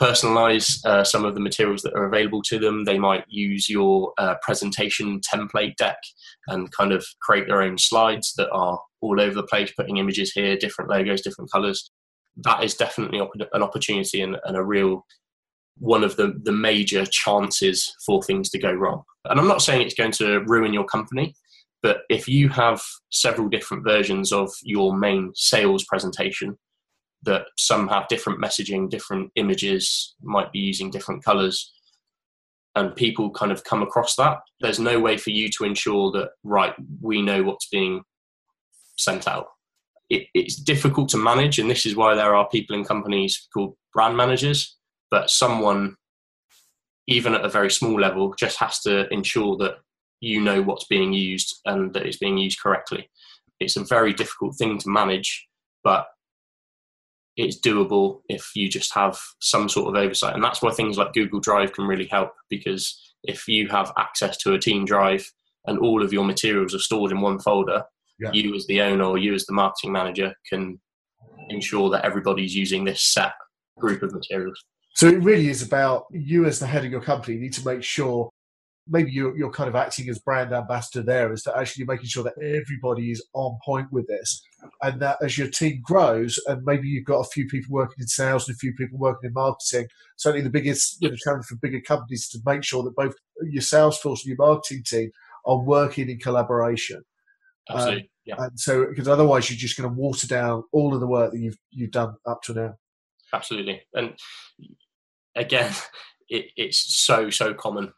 personalize 0.00 0.84
uh, 0.86 1.04
some 1.04 1.26
of 1.26 1.34
the 1.34 1.40
materials 1.40 1.82
that 1.82 1.94
are 1.94 2.06
available 2.06 2.42
to 2.42 2.58
them. 2.58 2.84
They 2.84 2.98
might 2.98 3.24
use 3.28 3.68
your 3.68 4.14
uh, 4.16 4.36
presentation 4.42 5.20
template 5.20 5.76
deck 5.76 5.98
and 6.48 6.72
kind 6.72 6.92
of 6.92 7.04
create 7.20 7.46
their 7.48 7.62
own 7.62 7.76
slides 7.76 8.32
that 8.38 8.50
are 8.50 8.80
all 9.00 9.20
over 9.20 9.34
the 9.34 9.42
place, 9.44 9.72
putting 9.72 9.96
images 9.96 10.32
here, 10.32 10.56
different 10.56 10.90
logos, 10.90 11.22
different 11.22 11.50
colors. 11.50 11.90
That 12.36 12.62
is 12.62 12.74
definitely 12.74 13.20
an 13.52 13.62
opportunity 13.62 14.20
and, 14.20 14.36
and 14.44 14.56
a 14.56 14.62
real 14.62 15.04
one 15.78 16.04
of 16.04 16.16
the, 16.16 16.38
the 16.42 16.52
major 16.52 17.06
chances 17.06 17.94
for 18.04 18.22
things 18.22 18.50
to 18.50 18.58
go 18.58 18.72
wrong. 18.72 19.02
And 19.24 19.40
I'm 19.40 19.48
not 19.48 19.62
saying 19.62 19.82
it's 19.82 19.94
going 19.94 20.12
to 20.12 20.40
ruin 20.40 20.74
your 20.74 20.84
company, 20.84 21.34
but 21.82 22.02
if 22.10 22.28
you 22.28 22.48
have 22.50 22.82
several 23.10 23.48
different 23.48 23.84
versions 23.84 24.32
of 24.32 24.50
your 24.62 24.96
main 24.96 25.32
sales 25.34 25.84
presentation, 25.84 26.58
that 27.22 27.46
some 27.58 27.88
have 27.88 28.08
different 28.08 28.40
messaging, 28.40 28.88
different 28.88 29.30
images, 29.36 30.14
might 30.22 30.52
be 30.52 30.58
using 30.58 30.90
different 30.90 31.24
colors, 31.24 31.72
and 32.76 32.94
people 32.94 33.30
kind 33.30 33.50
of 33.50 33.64
come 33.64 33.82
across 33.82 34.14
that, 34.16 34.38
there's 34.60 34.78
no 34.78 35.00
way 35.00 35.16
for 35.16 35.30
you 35.30 35.48
to 35.50 35.64
ensure 35.64 36.12
that, 36.12 36.30
right, 36.44 36.74
we 37.00 37.20
know 37.20 37.42
what's 37.42 37.68
being 37.68 38.02
sent 39.00 39.28
out. 39.28 39.46
It, 40.08 40.26
it's 40.34 40.56
difficult 40.56 41.08
to 41.10 41.18
manage, 41.18 41.58
and 41.58 41.70
this 41.70 41.86
is 41.86 41.96
why 41.96 42.14
there 42.14 42.34
are 42.34 42.48
people 42.48 42.74
in 42.74 42.84
companies 42.84 43.48
called 43.52 43.76
brand 43.92 44.16
managers 44.16 44.76
but 45.10 45.30
someone 45.30 45.96
even 47.06 47.34
at 47.34 47.44
a 47.44 47.48
very 47.48 47.70
small 47.70 47.98
level 47.98 48.34
just 48.38 48.58
has 48.58 48.80
to 48.80 49.12
ensure 49.12 49.56
that 49.56 49.78
you 50.20 50.40
know 50.40 50.62
what's 50.62 50.86
being 50.86 51.12
used 51.12 51.60
and 51.64 51.92
that 51.92 52.06
it's 52.06 52.18
being 52.18 52.38
used 52.38 52.60
correctly 52.60 53.10
it's 53.58 53.76
a 53.76 53.84
very 53.84 54.12
difficult 54.12 54.56
thing 54.56 54.78
to 54.78 54.88
manage 54.88 55.46
but 55.82 56.06
it's 57.36 57.60
doable 57.60 58.20
if 58.28 58.50
you 58.54 58.68
just 58.68 58.92
have 58.94 59.18
some 59.40 59.68
sort 59.68 59.88
of 59.88 60.02
oversight 60.02 60.34
and 60.34 60.44
that's 60.44 60.62
why 60.62 60.70
things 60.70 60.98
like 60.98 61.12
google 61.12 61.40
drive 61.40 61.72
can 61.72 61.86
really 61.86 62.06
help 62.06 62.32
because 62.48 63.14
if 63.24 63.48
you 63.48 63.68
have 63.68 63.92
access 63.98 64.36
to 64.36 64.54
a 64.54 64.58
team 64.58 64.84
drive 64.84 65.30
and 65.66 65.78
all 65.78 66.02
of 66.02 66.12
your 66.12 66.24
materials 66.24 66.74
are 66.74 66.78
stored 66.80 67.12
in 67.12 67.20
one 67.20 67.38
folder 67.38 67.82
yeah. 68.20 68.30
you 68.32 68.54
as 68.54 68.66
the 68.66 68.80
owner 68.82 69.04
or 69.04 69.18
you 69.18 69.34
as 69.34 69.46
the 69.46 69.52
marketing 69.52 69.92
manager 69.92 70.34
can 70.48 70.78
ensure 71.48 71.90
that 71.90 72.04
everybody's 72.04 72.54
using 72.54 72.84
this 72.84 73.02
set 73.02 73.32
group 73.78 74.02
of 74.02 74.12
materials. 74.12 74.62
So 74.94 75.08
it 75.08 75.22
really 75.22 75.48
is 75.48 75.62
about 75.62 76.04
you 76.10 76.44
as 76.46 76.58
the 76.58 76.66
head 76.66 76.84
of 76.84 76.90
your 76.90 77.00
company. 77.00 77.38
Need 77.38 77.54
to 77.54 77.64
make 77.64 77.82
sure 77.82 78.30
maybe 78.90 79.10
you're, 79.12 79.36
you're 79.36 79.52
kind 79.52 79.68
of 79.68 79.76
acting 79.76 80.08
as 80.08 80.18
brand 80.18 80.52
ambassador 80.52 81.02
there 81.02 81.32
is 81.32 81.42
that 81.44 81.56
actually 81.56 81.84
making 81.84 82.06
sure 82.06 82.24
that 82.24 82.34
everybody 82.42 83.10
is 83.10 83.24
on 83.34 83.56
point 83.64 83.86
with 83.92 84.06
this 84.08 84.42
and 84.82 85.00
that 85.00 85.16
as 85.22 85.38
your 85.38 85.48
team 85.48 85.80
grows 85.82 86.38
and 86.48 86.62
maybe 86.64 86.88
you've 86.88 87.04
got 87.04 87.20
a 87.20 87.30
few 87.30 87.46
people 87.46 87.72
working 87.72 87.96
in 88.00 88.06
sales 88.06 88.48
and 88.48 88.54
a 88.54 88.58
few 88.58 88.74
people 88.74 88.98
working 88.98 89.28
in 89.28 89.32
marketing 89.32 89.86
certainly 90.16 90.42
the 90.42 90.50
biggest 90.50 90.96
you 91.00 91.08
know, 91.08 91.16
challenge 91.16 91.44
for 91.44 91.56
bigger 91.56 91.80
companies 91.80 92.22
is 92.22 92.28
to 92.28 92.38
make 92.44 92.64
sure 92.64 92.82
that 92.82 92.96
both 92.96 93.14
your 93.42 93.62
sales 93.62 93.98
force 93.98 94.24
and 94.24 94.36
your 94.36 94.44
marketing 94.44 94.82
team 94.84 95.10
are 95.46 95.58
working 95.58 96.10
in 96.10 96.18
collaboration 96.18 97.00
Absolutely. 97.70 98.02
Um, 98.02 98.08
yeah. 98.26 98.34
and 98.38 98.60
so 98.60 98.86
because 98.86 99.08
otherwise 99.08 99.50
you're 99.50 99.58
just 99.58 99.76
going 99.76 99.88
to 99.88 99.94
water 99.98 100.26
down 100.26 100.62
all 100.72 100.94
of 100.94 101.00
the 101.00 101.06
work 101.06 101.32
that 101.32 101.38
you've 101.38 101.58
you've 101.70 101.90
done 101.90 102.14
up 102.26 102.42
to 102.42 102.52
now 102.52 102.74
absolutely. 103.32 103.82
And 103.94 104.14
again, 105.36 105.72
it, 106.28 106.46
it's 106.56 106.78
so 107.04 107.30
so 107.30 107.54
common. 107.54 107.92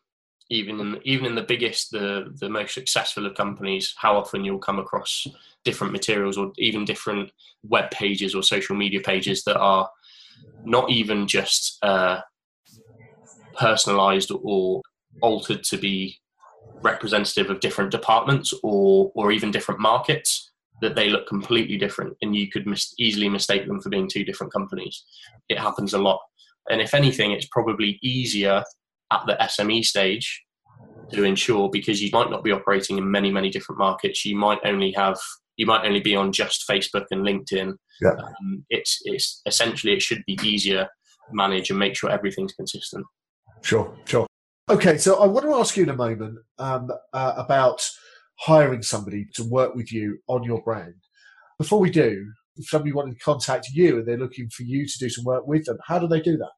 Even 0.51 0.81
in 0.81 1.01
even 1.05 1.27
in 1.27 1.35
the 1.35 1.43
biggest, 1.43 1.93
the 1.93 2.35
the 2.39 2.49
most 2.49 2.75
successful 2.75 3.27
of 3.27 3.35
companies, 3.35 3.95
how 3.97 4.17
often 4.17 4.45
you'll 4.45 4.59
come 4.59 4.79
across 4.79 5.27
different 5.65 5.93
materials 5.93 6.37
or 6.37 6.53
even 6.59 6.85
different 6.85 7.31
web 7.63 7.91
pages 7.91 8.35
or 8.35 8.43
social 8.43 8.77
media 8.77 9.01
pages 9.01 9.45
that 9.45 9.57
are 9.57 9.89
not 10.65 10.91
even 10.91 11.27
just 11.27 11.79
uh, 11.83 12.21
personalized 13.57 14.31
or 14.43 14.83
altered 15.23 15.63
to 15.63 15.79
be 15.79 16.19
representative 16.83 17.51
of 17.51 17.61
different 17.61 17.91
departments 17.91 18.53
or 18.63 19.13
or 19.15 19.33
even 19.33 19.51
different 19.51 19.81
markets 19.81 20.51
that 20.81 20.97
they 20.97 21.09
look 21.09 21.29
completely 21.29 21.77
different 21.77 22.17
and 22.23 22.35
you 22.35 22.51
could 22.51 22.67
mis- 22.67 22.95
easily 22.99 23.29
mistake 23.29 23.67
them 23.67 23.81
for 23.81 23.89
being 23.89 24.09
two 24.09 24.25
different 24.25 24.53
companies. 24.53 25.05
It 25.49 25.59
happens 25.59 25.95
a 25.95 25.99
lot. 25.99 26.19
And 26.69 26.81
if 26.81 26.93
anything, 26.93 27.31
it's 27.31 27.47
probably 27.47 27.99
easier 28.03 28.65
at 29.13 29.23
the 29.27 29.37
SME 29.41 29.85
stage 29.85 30.43
to 31.13 31.25
ensure 31.25 31.69
because 31.71 32.03
you 32.03 32.11
might 32.13 32.31
not 32.31 32.43
be 32.43 32.53
operating 32.53 32.99
in 32.99 33.11
many 33.11 33.31
many 33.31 33.51
different 33.51 33.79
markets. 33.79 34.25
You 34.25 34.37
might 34.37 34.59
only 34.65 34.93
have 34.93 35.19
you 35.57 35.67
might 35.67 35.85
only 35.85 36.01
be 36.01 36.17
on 36.17 36.33
just 36.33 36.69
Facebook 36.69 37.05
and 37.11 37.25
LinkedIn. 37.25 37.75
Yeah. 38.01 38.11
Um, 38.13 38.65
it's 38.71 38.99
it's 39.05 39.43
essentially 39.47 39.93
it 39.93 40.03
should 40.03 40.23
be 40.27 40.39
easier 40.43 40.89
manage 41.31 41.71
and 41.71 41.79
make 41.79 41.97
sure 41.97 42.11
everything's 42.11 42.53
consistent. 42.53 43.07
Sure, 43.63 43.95
sure. 44.07 44.27
Okay, 44.73 44.97
so 44.97 45.23
I 45.23 45.27
want 45.27 45.45
to 45.45 45.53
ask 45.53 45.77
you 45.77 45.83
in 45.83 45.91
a 45.91 45.97
moment 45.97 46.39
um, 46.59 46.91
uh, 47.13 47.35
about 47.37 47.87
hiring 48.39 48.81
somebody 48.81 49.27
to 49.35 49.45
work 49.45 49.75
with 49.75 49.93
you 49.93 50.17
on 50.29 50.45
your 50.45 50.63
brand. 50.63 50.95
Before 51.59 51.79
we 51.79 51.91
do, 51.91 52.33
if 52.57 52.71
somebody 52.71 52.91
wanted 52.91 53.19
to 53.19 53.23
contact 53.23 53.69
you 53.69 53.99
and 53.99 54.09
they're 54.09 54.17
looking 54.17 54.49
for 54.49 54.63
you 54.63 54.87
to 54.87 54.99
do 54.99 55.11
some 55.11 55.27
work 55.27 55.47
with 55.47 55.67
them, 55.67 55.77
how 55.87 55.99
do 55.99 56.09
they 56.09 56.23
do 56.23 56.39
that? 56.39 56.53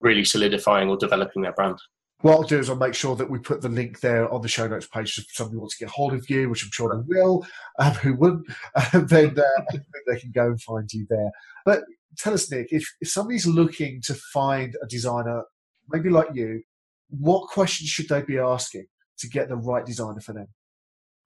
really 0.00 0.24
solidifying 0.24 0.88
or 0.88 0.96
developing 0.96 1.42
their 1.42 1.52
brand. 1.52 1.78
What 2.20 2.32
I'll 2.32 2.42
do 2.42 2.58
is 2.58 2.68
I'll 2.68 2.76
make 2.76 2.94
sure 2.94 3.14
that 3.14 3.30
we 3.30 3.38
put 3.38 3.60
the 3.60 3.68
link 3.68 4.00
there 4.00 4.32
on 4.32 4.42
the 4.42 4.48
show 4.48 4.66
notes 4.66 4.88
page 4.88 5.16
if 5.18 5.26
somebody 5.30 5.58
wants 5.58 5.76
to 5.76 5.84
get 5.84 5.92
hold 5.92 6.14
of 6.14 6.28
you, 6.28 6.50
which 6.50 6.64
I'm 6.64 6.70
sure 6.72 6.94
they 6.94 7.02
will. 7.06 7.46
Um, 7.78 7.92
who 7.94 8.14
wouldn't? 8.14 8.46
then 8.92 9.38
uh, 9.38 9.76
they 10.06 10.18
can 10.18 10.32
go 10.32 10.46
and 10.46 10.60
find 10.60 10.92
you 10.92 11.06
there. 11.08 11.30
But 11.64 11.84
tell 12.16 12.34
us, 12.34 12.50
Nick, 12.50 12.68
if, 12.72 12.84
if 13.00 13.08
somebody's 13.08 13.46
looking 13.46 14.00
to 14.02 14.14
find 14.14 14.76
a 14.82 14.86
designer, 14.86 15.44
maybe 15.88 16.10
like 16.10 16.28
you, 16.34 16.62
what 17.08 17.48
questions 17.48 17.88
should 17.88 18.08
they 18.08 18.22
be 18.22 18.38
asking 18.38 18.86
to 19.18 19.28
get 19.28 19.48
the 19.48 19.56
right 19.56 19.86
designer 19.86 20.20
for 20.20 20.32
them? 20.32 20.48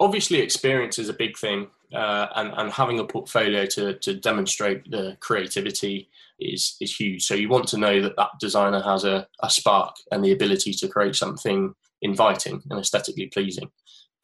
Obviously, 0.03 0.41
experience 0.41 0.99
is 0.99 1.09
a 1.09 1.15
big 1.15 1.39
thing, 1.39 1.69
uh, 1.95 2.27
and, 2.35 2.53
and 2.57 2.73
having 2.73 2.99
a 2.99 3.05
portfolio 3.05 3.65
to, 3.67 3.95
to 4.01 4.15
demonstrate 4.15 4.91
the 4.91 5.17
creativity 5.21 6.09
is, 6.41 6.77
is 6.81 6.97
huge. 6.97 7.25
So, 7.25 7.37
you 7.37 7.49
want 7.49 7.69
to 7.69 7.79
know 7.79 8.03
that 8.03 8.17
that 8.17 8.31
designer 8.41 8.83
has 8.83 9.05
a, 9.05 9.29
a 9.45 9.49
spark 9.49 9.95
and 10.11 10.25
the 10.25 10.33
ability 10.33 10.73
to 10.73 10.89
create 10.89 11.15
something 11.15 11.73
inviting 12.03 12.61
and 12.69 12.81
aesthetically 12.81 13.29
pleasing. 13.29 13.71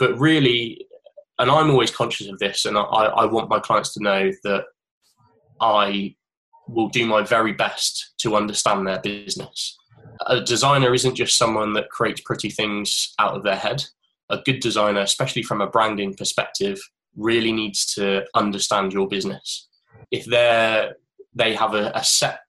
But 0.01 0.19
really, 0.19 0.85
and 1.39 1.49
I'm 1.49 1.71
always 1.71 1.93
conscious 1.93 2.29
of 2.29 2.41
this, 2.41 2.65
and 2.65 2.77
I, 2.77 2.83
I 3.23 3.25
want 3.27 3.49
my 3.49 3.61
clients 3.61 3.95
to 3.95 4.03
know 4.03 4.33
that 4.43 4.65
I 5.61 6.17
will 6.67 6.89
do 6.89 7.07
my 7.07 7.23
very 7.23 7.53
best 7.53 8.15
to 8.23 8.35
understand 8.35 8.85
their 8.85 9.01
business. 9.01 9.79
A 10.27 10.41
designer 10.41 10.93
isn't 10.93 11.15
just 11.15 11.39
someone 11.39 11.73
that 11.75 11.89
creates 11.89 12.21
pretty 12.23 12.51
things 12.51 13.15
out 13.21 13.37
of 13.37 13.45
their 13.45 13.57
head. 13.57 13.85
A 14.31 14.39
good 14.45 14.61
designer, 14.61 15.01
especially 15.01 15.43
from 15.43 15.61
a 15.61 15.67
branding 15.67 16.15
perspective, 16.15 16.79
really 17.17 17.53
needs 17.53 17.93
to 17.95 18.25
understand 18.35 18.93
your 18.93 19.09
business. 19.09 19.69
If 20.11 20.25
they're 20.27 20.95
they 21.35 21.55
have 21.55 21.75
a, 21.75 21.93
a 21.95 22.05
set 22.05 22.41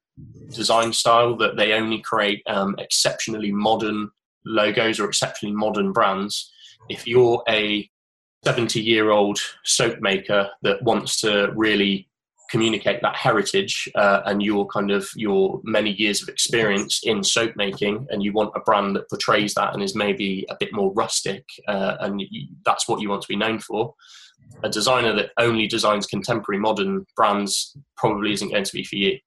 design 0.53 0.91
style 0.93 1.36
that 1.38 1.55
they 1.55 1.73
only 1.73 2.01
create 2.01 2.41
um, 2.47 2.75
exceptionally 2.80 3.51
modern 3.51 4.09
logos 4.45 4.99
or 4.99 5.05
exceptionally 5.05 5.55
modern 5.55 5.91
brands, 5.91 6.51
if 6.89 7.05
you're 7.07 7.43
a 7.47 7.89
70 8.43 8.82
year 8.82 9.11
old 9.11 9.39
soap 9.63 9.99
maker 9.99 10.49
that 10.63 10.82
wants 10.84 11.21
to 11.21 11.51
really 11.55 12.09
communicate 12.50 13.02
that 13.02 13.16
heritage 13.16 13.88
uh, 13.95 14.22
and 14.26 14.41
your 14.41 14.66
kind 14.68 14.91
of 14.91 15.08
your 15.16 15.62
many 15.64 15.91
years 15.91 16.22
of 16.22 16.30
experience 16.30 17.02
in 17.04 17.24
soap 17.24 17.54
making 17.56 18.08
and 18.10 18.24
you 18.24 18.34
want 18.34 18.52
a 18.56 18.60
brand 18.62 18.95
that 18.95 19.10
portrays 19.10 19.54
that 19.54 19.74
and 19.74 19.84
is 19.84 19.95
maybe 19.95 20.45
a 20.50 20.58
bit 20.60 20.70
more 20.74 20.91
rustic 20.93 21.43
uh, 21.68 21.95
and 22.00 22.22
you, 22.22 22.47
that's 22.66 22.88
what 22.88 23.02
you 23.02 23.10
want 23.10 23.22
to 23.22 23.28
be 23.28 23.36
known 23.36 23.60
for. 23.60 23.93
A 24.64 24.70
designer 24.70 25.14
that 25.14 25.32
only 25.38 25.68
designs 25.68 26.08
contemporary 26.08 26.60
modern 26.60 27.06
brands 27.16 27.78
probably 27.97 28.34
isn't 28.34 28.52
going 28.52 28.64
to 28.64 28.74
be 28.74 28.84
for 28.84 28.95
you. 28.95 29.18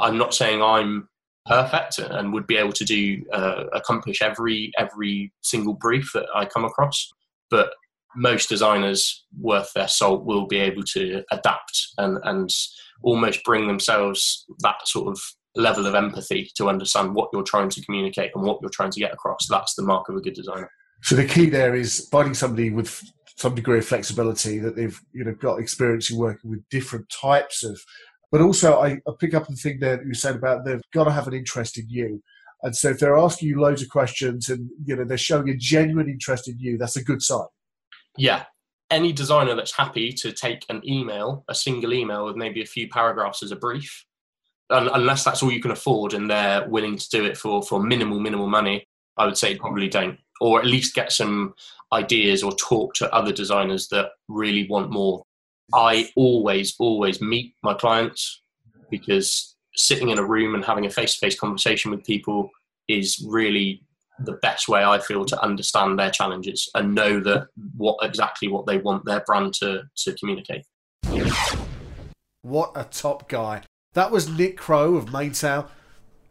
I'm 0.00 0.16
not 0.16 0.34
saying 0.34 0.62
i'm 0.62 1.08
perfect 1.46 1.98
and 1.98 2.32
would 2.32 2.46
be 2.46 2.56
able 2.56 2.72
to 2.72 2.84
do 2.84 3.22
uh, 3.32 3.64
accomplish 3.72 4.22
every 4.22 4.72
every 4.78 5.32
single 5.42 5.74
brief 5.74 6.10
that 6.14 6.26
i 6.34 6.44
come 6.44 6.64
across 6.64 7.10
but 7.50 7.72
most 8.16 8.48
designers 8.48 9.24
worth 9.40 9.72
their 9.74 9.88
salt 9.88 10.24
will 10.24 10.46
be 10.46 10.58
able 10.58 10.82
to 10.82 11.22
adapt 11.30 11.88
and, 11.98 12.18
and 12.24 12.50
almost 13.02 13.44
bring 13.44 13.66
themselves 13.66 14.44
that 14.60 14.86
sort 14.86 15.08
of 15.08 15.20
level 15.54 15.86
of 15.86 15.94
empathy 15.94 16.50
to 16.56 16.68
understand 16.68 17.14
what 17.14 17.28
you're 17.32 17.42
trying 17.42 17.68
to 17.68 17.84
communicate 17.84 18.30
and 18.34 18.44
what 18.44 18.58
you're 18.62 18.70
trying 18.70 18.90
to 18.90 19.00
get 19.00 19.12
across. 19.12 19.46
That's 19.48 19.74
the 19.74 19.82
mark 19.82 20.08
of 20.08 20.16
a 20.16 20.20
good 20.20 20.34
designer. 20.34 20.70
So 21.02 21.16
the 21.16 21.26
key 21.26 21.46
there 21.50 21.74
is 21.74 22.08
finding 22.10 22.34
somebody 22.34 22.70
with 22.70 23.02
some 23.36 23.54
degree 23.54 23.78
of 23.78 23.86
flexibility 23.86 24.58
that 24.58 24.76
they've 24.76 24.98
you 25.12 25.24
know 25.24 25.34
got 25.34 25.58
experience 25.58 26.10
in 26.10 26.18
working 26.18 26.50
with 26.50 26.68
different 26.70 27.06
types 27.10 27.64
of. 27.64 27.80
But 28.30 28.40
also, 28.40 28.80
I, 28.80 28.92
I 29.06 29.12
pick 29.20 29.34
up 29.34 29.46
the 29.46 29.56
thing 29.56 29.78
there 29.78 29.98
that 29.98 30.06
you 30.06 30.14
said 30.14 30.36
about 30.36 30.64
they've 30.64 30.80
got 30.94 31.04
to 31.04 31.12
have 31.12 31.26
an 31.26 31.34
interest 31.34 31.76
in 31.76 31.86
you. 31.88 32.22
And 32.62 32.74
so 32.74 32.90
if 32.90 32.98
they're 33.00 33.18
asking 33.18 33.48
you 33.48 33.60
loads 33.60 33.82
of 33.82 33.88
questions 33.88 34.48
and 34.48 34.70
you 34.84 34.96
know 34.96 35.04
they're 35.04 35.18
showing 35.18 35.50
a 35.50 35.56
genuine 35.56 36.08
interest 36.08 36.48
in 36.48 36.58
you, 36.58 36.78
that's 36.78 36.96
a 36.96 37.04
good 37.04 37.20
sign 37.20 37.46
yeah, 38.16 38.44
any 38.90 39.12
designer 39.12 39.54
that's 39.54 39.76
happy 39.76 40.12
to 40.12 40.32
take 40.32 40.64
an 40.68 40.82
email, 40.86 41.44
a 41.48 41.54
single 41.54 41.94
email 41.94 42.26
with 42.26 42.36
maybe 42.36 42.62
a 42.62 42.66
few 42.66 42.88
paragraphs 42.88 43.42
as 43.42 43.50
a 43.50 43.56
brief, 43.56 44.04
unless 44.70 45.24
that's 45.24 45.42
all 45.42 45.50
you 45.50 45.60
can 45.60 45.70
afford 45.70 46.14
and 46.14 46.30
they're 46.30 46.68
willing 46.68 46.96
to 46.96 47.08
do 47.10 47.24
it 47.24 47.36
for, 47.36 47.62
for 47.62 47.82
minimal, 47.82 48.20
minimal 48.20 48.48
money, 48.48 48.86
I 49.16 49.26
would 49.26 49.36
say 49.36 49.56
probably 49.56 49.88
don't. 49.88 50.18
Or 50.40 50.60
at 50.60 50.66
least 50.66 50.94
get 50.94 51.12
some 51.12 51.54
ideas 51.92 52.42
or 52.42 52.52
talk 52.52 52.94
to 52.94 53.12
other 53.14 53.32
designers 53.32 53.88
that 53.88 54.10
really 54.28 54.66
want 54.68 54.90
more. 54.90 55.22
I 55.74 56.10
always, 56.16 56.74
always 56.78 57.20
meet 57.20 57.54
my 57.62 57.74
clients 57.74 58.42
because 58.90 59.56
sitting 59.74 60.10
in 60.10 60.18
a 60.18 60.26
room 60.26 60.54
and 60.54 60.64
having 60.64 60.84
a 60.84 60.90
face 60.90 61.14
to 61.14 61.18
face 61.18 61.38
conversation 61.38 61.90
with 61.90 62.04
people 62.04 62.50
is 62.88 63.24
really 63.26 63.82
the 64.24 64.38
best 64.42 64.68
way 64.68 64.84
I 64.84 64.98
feel 64.98 65.24
to 65.24 65.42
understand 65.42 65.98
their 65.98 66.10
challenges 66.10 66.68
and 66.74 66.94
know 66.94 67.20
that 67.20 67.48
what 67.76 67.98
exactly 68.02 68.48
what 68.48 68.66
they 68.66 68.78
want 68.78 69.04
their 69.04 69.20
brand 69.20 69.54
to 69.54 69.82
to 69.96 70.14
communicate. 70.14 70.64
What 72.42 72.72
a 72.74 72.84
top 72.84 73.28
guy! 73.28 73.62
That 73.94 74.10
was 74.10 74.28
Nick 74.28 74.56
Crow 74.56 74.96
of 74.96 75.12
Mainsail. 75.12 75.70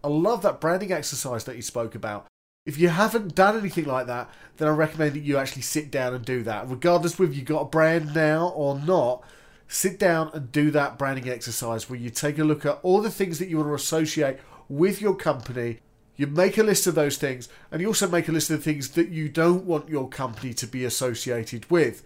I 0.04 0.08
love 0.08 0.42
that 0.42 0.60
branding 0.60 0.92
exercise 0.92 1.44
that 1.44 1.56
you 1.56 1.62
spoke 1.62 1.96
about. 1.96 2.26
If 2.66 2.78
you 2.78 2.90
haven't 2.90 3.36
done 3.36 3.58
anything 3.58 3.86
like 3.86 4.08
that, 4.08 4.30
then 4.58 4.68
I 4.68 4.72
recommend 4.72 5.14
that 5.14 5.22
you 5.22 5.38
actually 5.38 5.64
sit 5.64 5.90
down 5.90 6.14
and 6.14 6.24
do 6.24 6.44
that. 6.44 6.70
Regardless 6.70 7.18
whether 7.18 7.34
you've 7.34 7.46
got 7.46 7.62
a 7.62 7.66
brand 7.66 8.14
now 8.14 8.50
or 8.50 8.78
not, 8.80 9.24
sit 9.68 9.98
down 9.98 10.30
and 10.34 10.52
do 10.52 10.70
that 10.72 10.98
branding 10.98 11.30
exercise 11.30 11.90
where 11.90 12.00
you 12.00 12.10
take 12.10 12.38
a 12.38 12.44
look 12.44 12.66
at 12.66 12.80
all 12.84 13.02
the 13.02 13.10
things 13.10 13.40
that 13.40 13.48
you 13.48 13.58
want 13.58 13.70
to 13.70 13.74
associate 13.74 14.38
with 14.70 15.02
your 15.02 15.16
company 15.16 15.80
you 16.22 16.28
make 16.28 16.58
a 16.58 16.64
list 16.64 16.88
of 16.88 16.96
those 16.96 17.18
things, 17.18 17.50
and 17.72 17.82
you 17.82 17.88
also 17.88 18.08
make 18.08 18.28
a 18.28 18.32
list 18.32 18.50
of 18.50 18.58
the 18.58 18.64
things 18.64 18.90
that 18.92 19.10
you 19.10 19.28
don't 19.28 19.66
want 19.66 19.90
your 19.90 20.08
company 20.08 20.54
to 20.54 20.68
be 20.68 20.86
associated 20.86 21.70
with. 21.70 22.04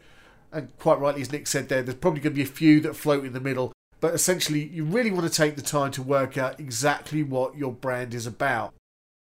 And 0.51 0.75
quite 0.79 0.99
rightly, 0.99 1.21
as 1.21 1.31
Nick 1.31 1.47
said 1.47 1.67
there, 1.67 1.83
there's 1.83 1.97
probably 1.97 2.21
going 2.21 2.33
to 2.33 2.37
be 2.37 2.49
a 2.49 2.51
few 2.51 2.79
that 2.81 2.95
float 2.95 3.25
in 3.25 3.33
the 3.33 3.41
middle, 3.41 3.73
but 3.99 4.13
essentially, 4.13 4.63
you 4.63 4.85
really 4.85 5.11
want 5.11 5.25
to 5.25 5.37
take 5.37 5.55
the 5.55 5.61
time 5.61 5.91
to 5.91 6.01
work 6.01 6.37
out 6.37 6.59
exactly 6.59 7.23
what 7.23 7.57
your 7.57 7.73
brand 7.73 8.13
is 8.13 8.25
about. 8.25 8.73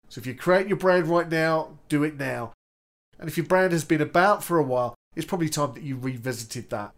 So 0.09 0.19
if 0.19 0.25
you 0.25 0.33
create 0.33 0.67
your 0.67 0.77
brand 0.77 1.07
right 1.07 1.29
now, 1.29 1.77
do 1.87 2.03
it 2.03 2.17
now. 2.17 2.53
And 3.19 3.29
if 3.29 3.37
your 3.37 3.45
brand 3.45 3.73
has 3.73 3.83
been 3.83 4.01
about 4.01 4.43
for 4.43 4.57
a 4.57 4.63
while, 4.63 4.95
it's 5.15 5.25
probably 5.25 5.49
time 5.49 5.73
that 5.73 5.83
you 5.83 5.97
revisited 5.97 6.69
that. 6.71 6.93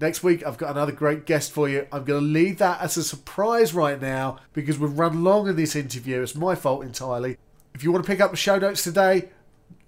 Next 0.00 0.24
week, 0.24 0.44
I've 0.44 0.58
got 0.58 0.72
another 0.72 0.92
great 0.92 1.24
guest 1.24 1.52
for 1.52 1.68
you. 1.68 1.86
I'm 1.92 2.04
going 2.04 2.20
to 2.20 2.26
leave 2.26 2.58
that 2.58 2.80
as 2.80 2.96
a 2.96 3.04
surprise 3.04 3.72
right 3.74 4.00
now 4.00 4.38
because 4.52 4.78
we've 4.78 4.98
run 4.98 5.22
long 5.22 5.48
in 5.48 5.56
this 5.56 5.76
interview. 5.76 6.20
It's 6.20 6.34
my 6.34 6.54
fault 6.54 6.84
entirely. 6.84 7.36
If 7.74 7.84
you 7.84 7.92
want 7.92 8.04
to 8.04 8.10
pick 8.10 8.20
up 8.20 8.32
the 8.32 8.36
show 8.36 8.58
notes 8.58 8.82
today, 8.82 9.28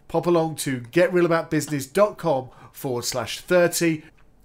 pop 0.09 0.27
along 0.27 0.57
to 0.57 0.81
getrealaboutbusiness.com 0.81 2.51
forward 2.73 3.05
slash 3.05 3.41
30. 3.41 4.05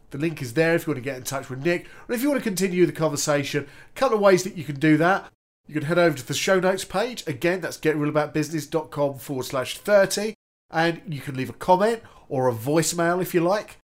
The 0.10 0.18
link 0.18 0.42
is 0.42 0.54
there 0.54 0.76
if 0.76 0.86
you 0.86 0.94
want 0.94 1.04
to 1.04 1.10
get 1.10 1.18
in 1.18 1.24
touch 1.24 1.50
with 1.50 1.64
Nick. 1.64 1.88
And 2.08 2.16
if 2.16 2.22
you 2.22 2.30
want 2.30 2.42
to 2.42 2.50
continue 2.50 2.86
the 2.86 2.92
conversation, 2.92 3.68
a 3.96 4.00
couple 4.00 4.18
of 4.18 4.24
ways 4.24 4.44
that 4.44 4.58
you 4.58 4.64
can 4.64 4.80
do 4.80 4.98
that. 4.98 5.32
You 5.68 5.76
can 5.76 5.84
head 5.84 6.00
over 6.00 6.18
to 6.18 6.28
the 6.28 6.34
show 6.34 6.60
notes 6.60 6.84
page. 6.84 7.26
Again, 7.28 7.62
that's 7.62 7.78
getrealaboutbusiness.com 7.78 9.20
forward 9.20 9.46
slash 9.46 9.78
30. 9.78 10.34
And 10.72 11.02
you 11.08 11.22
can 11.22 11.36
leave 11.36 11.50
a 11.50 11.54
comment 11.54 12.02
or 12.30 12.50
a 12.50 12.54
voicemail 12.54 13.22
if 13.22 13.34
you 13.34 13.42
like. 13.42 13.78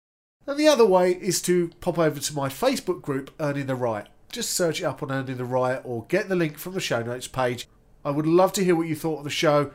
And 0.47 0.59
the 0.59 0.68
other 0.68 0.86
way 0.86 1.12
is 1.12 1.42
to 1.42 1.70
pop 1.80 1.99
over 1.99 2.20
to 2.20 2.34
my 2.34 2.49
Facebook 2.49 3.03
group, 3.03 3.32
Earning 3.40 3.66
the 3.66 3.74
Right. 3.74 4.07
Just 4.30 4.51
search 4.51 4.80
it 4.80 4.84
up 4.84 5.03
on 5.03 5.11
Earning 5.11 5.38
the 5.38 5.44
Right 5.44 5.80
or 5.84 6.05
get 6.09 6.28
the 6.28 6.36
link 6.36 6.57
from 6.59 6.74
the 6.74 6.80
show 6.80 7.03
notes 7.03 7.26
page. 7.26 7.68
I 8.05 8.11
would 8.11 8.26
love 8.26 8.53
to 8.53 8.64
hear 8.64 8.76
what 8.76 8.86
you 8.86 8.94
thought 8.94 9.18
of 9.18 9.24
the 9.24 9.30
show. 9.30 9.72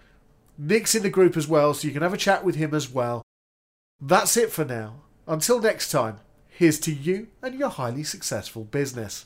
Nick's 0.58 0.96
in 0.96 1.04
the 1.04 1.10
group 1.10 1.36
as 1.36 1.48
well, 1.48 1.74
so 1.74 1.88
you 1.88 1.94
can 1.94 2.04
have 2.04 2.14
a 2.14 2.18
chat 2.18 2.46
with 2.46 2.56
him 2.56 2.74
as 2.74 2.90
well. 2.90 3.22
That's 4.00 4.38
it 4.38 4.52
for 4.52 4.64
now. 4.64 5.02
Until 5.28 5.60
next 5.60 5.92
time, 5.92 6.20
here's 6.48 6.80
to 6.82 6.94
you 6.94 7.28
and 7.42 7.56
your 7.56 7.70
highly 7.70 8.04
successful 8.04 8.64
business. 8.64 9.26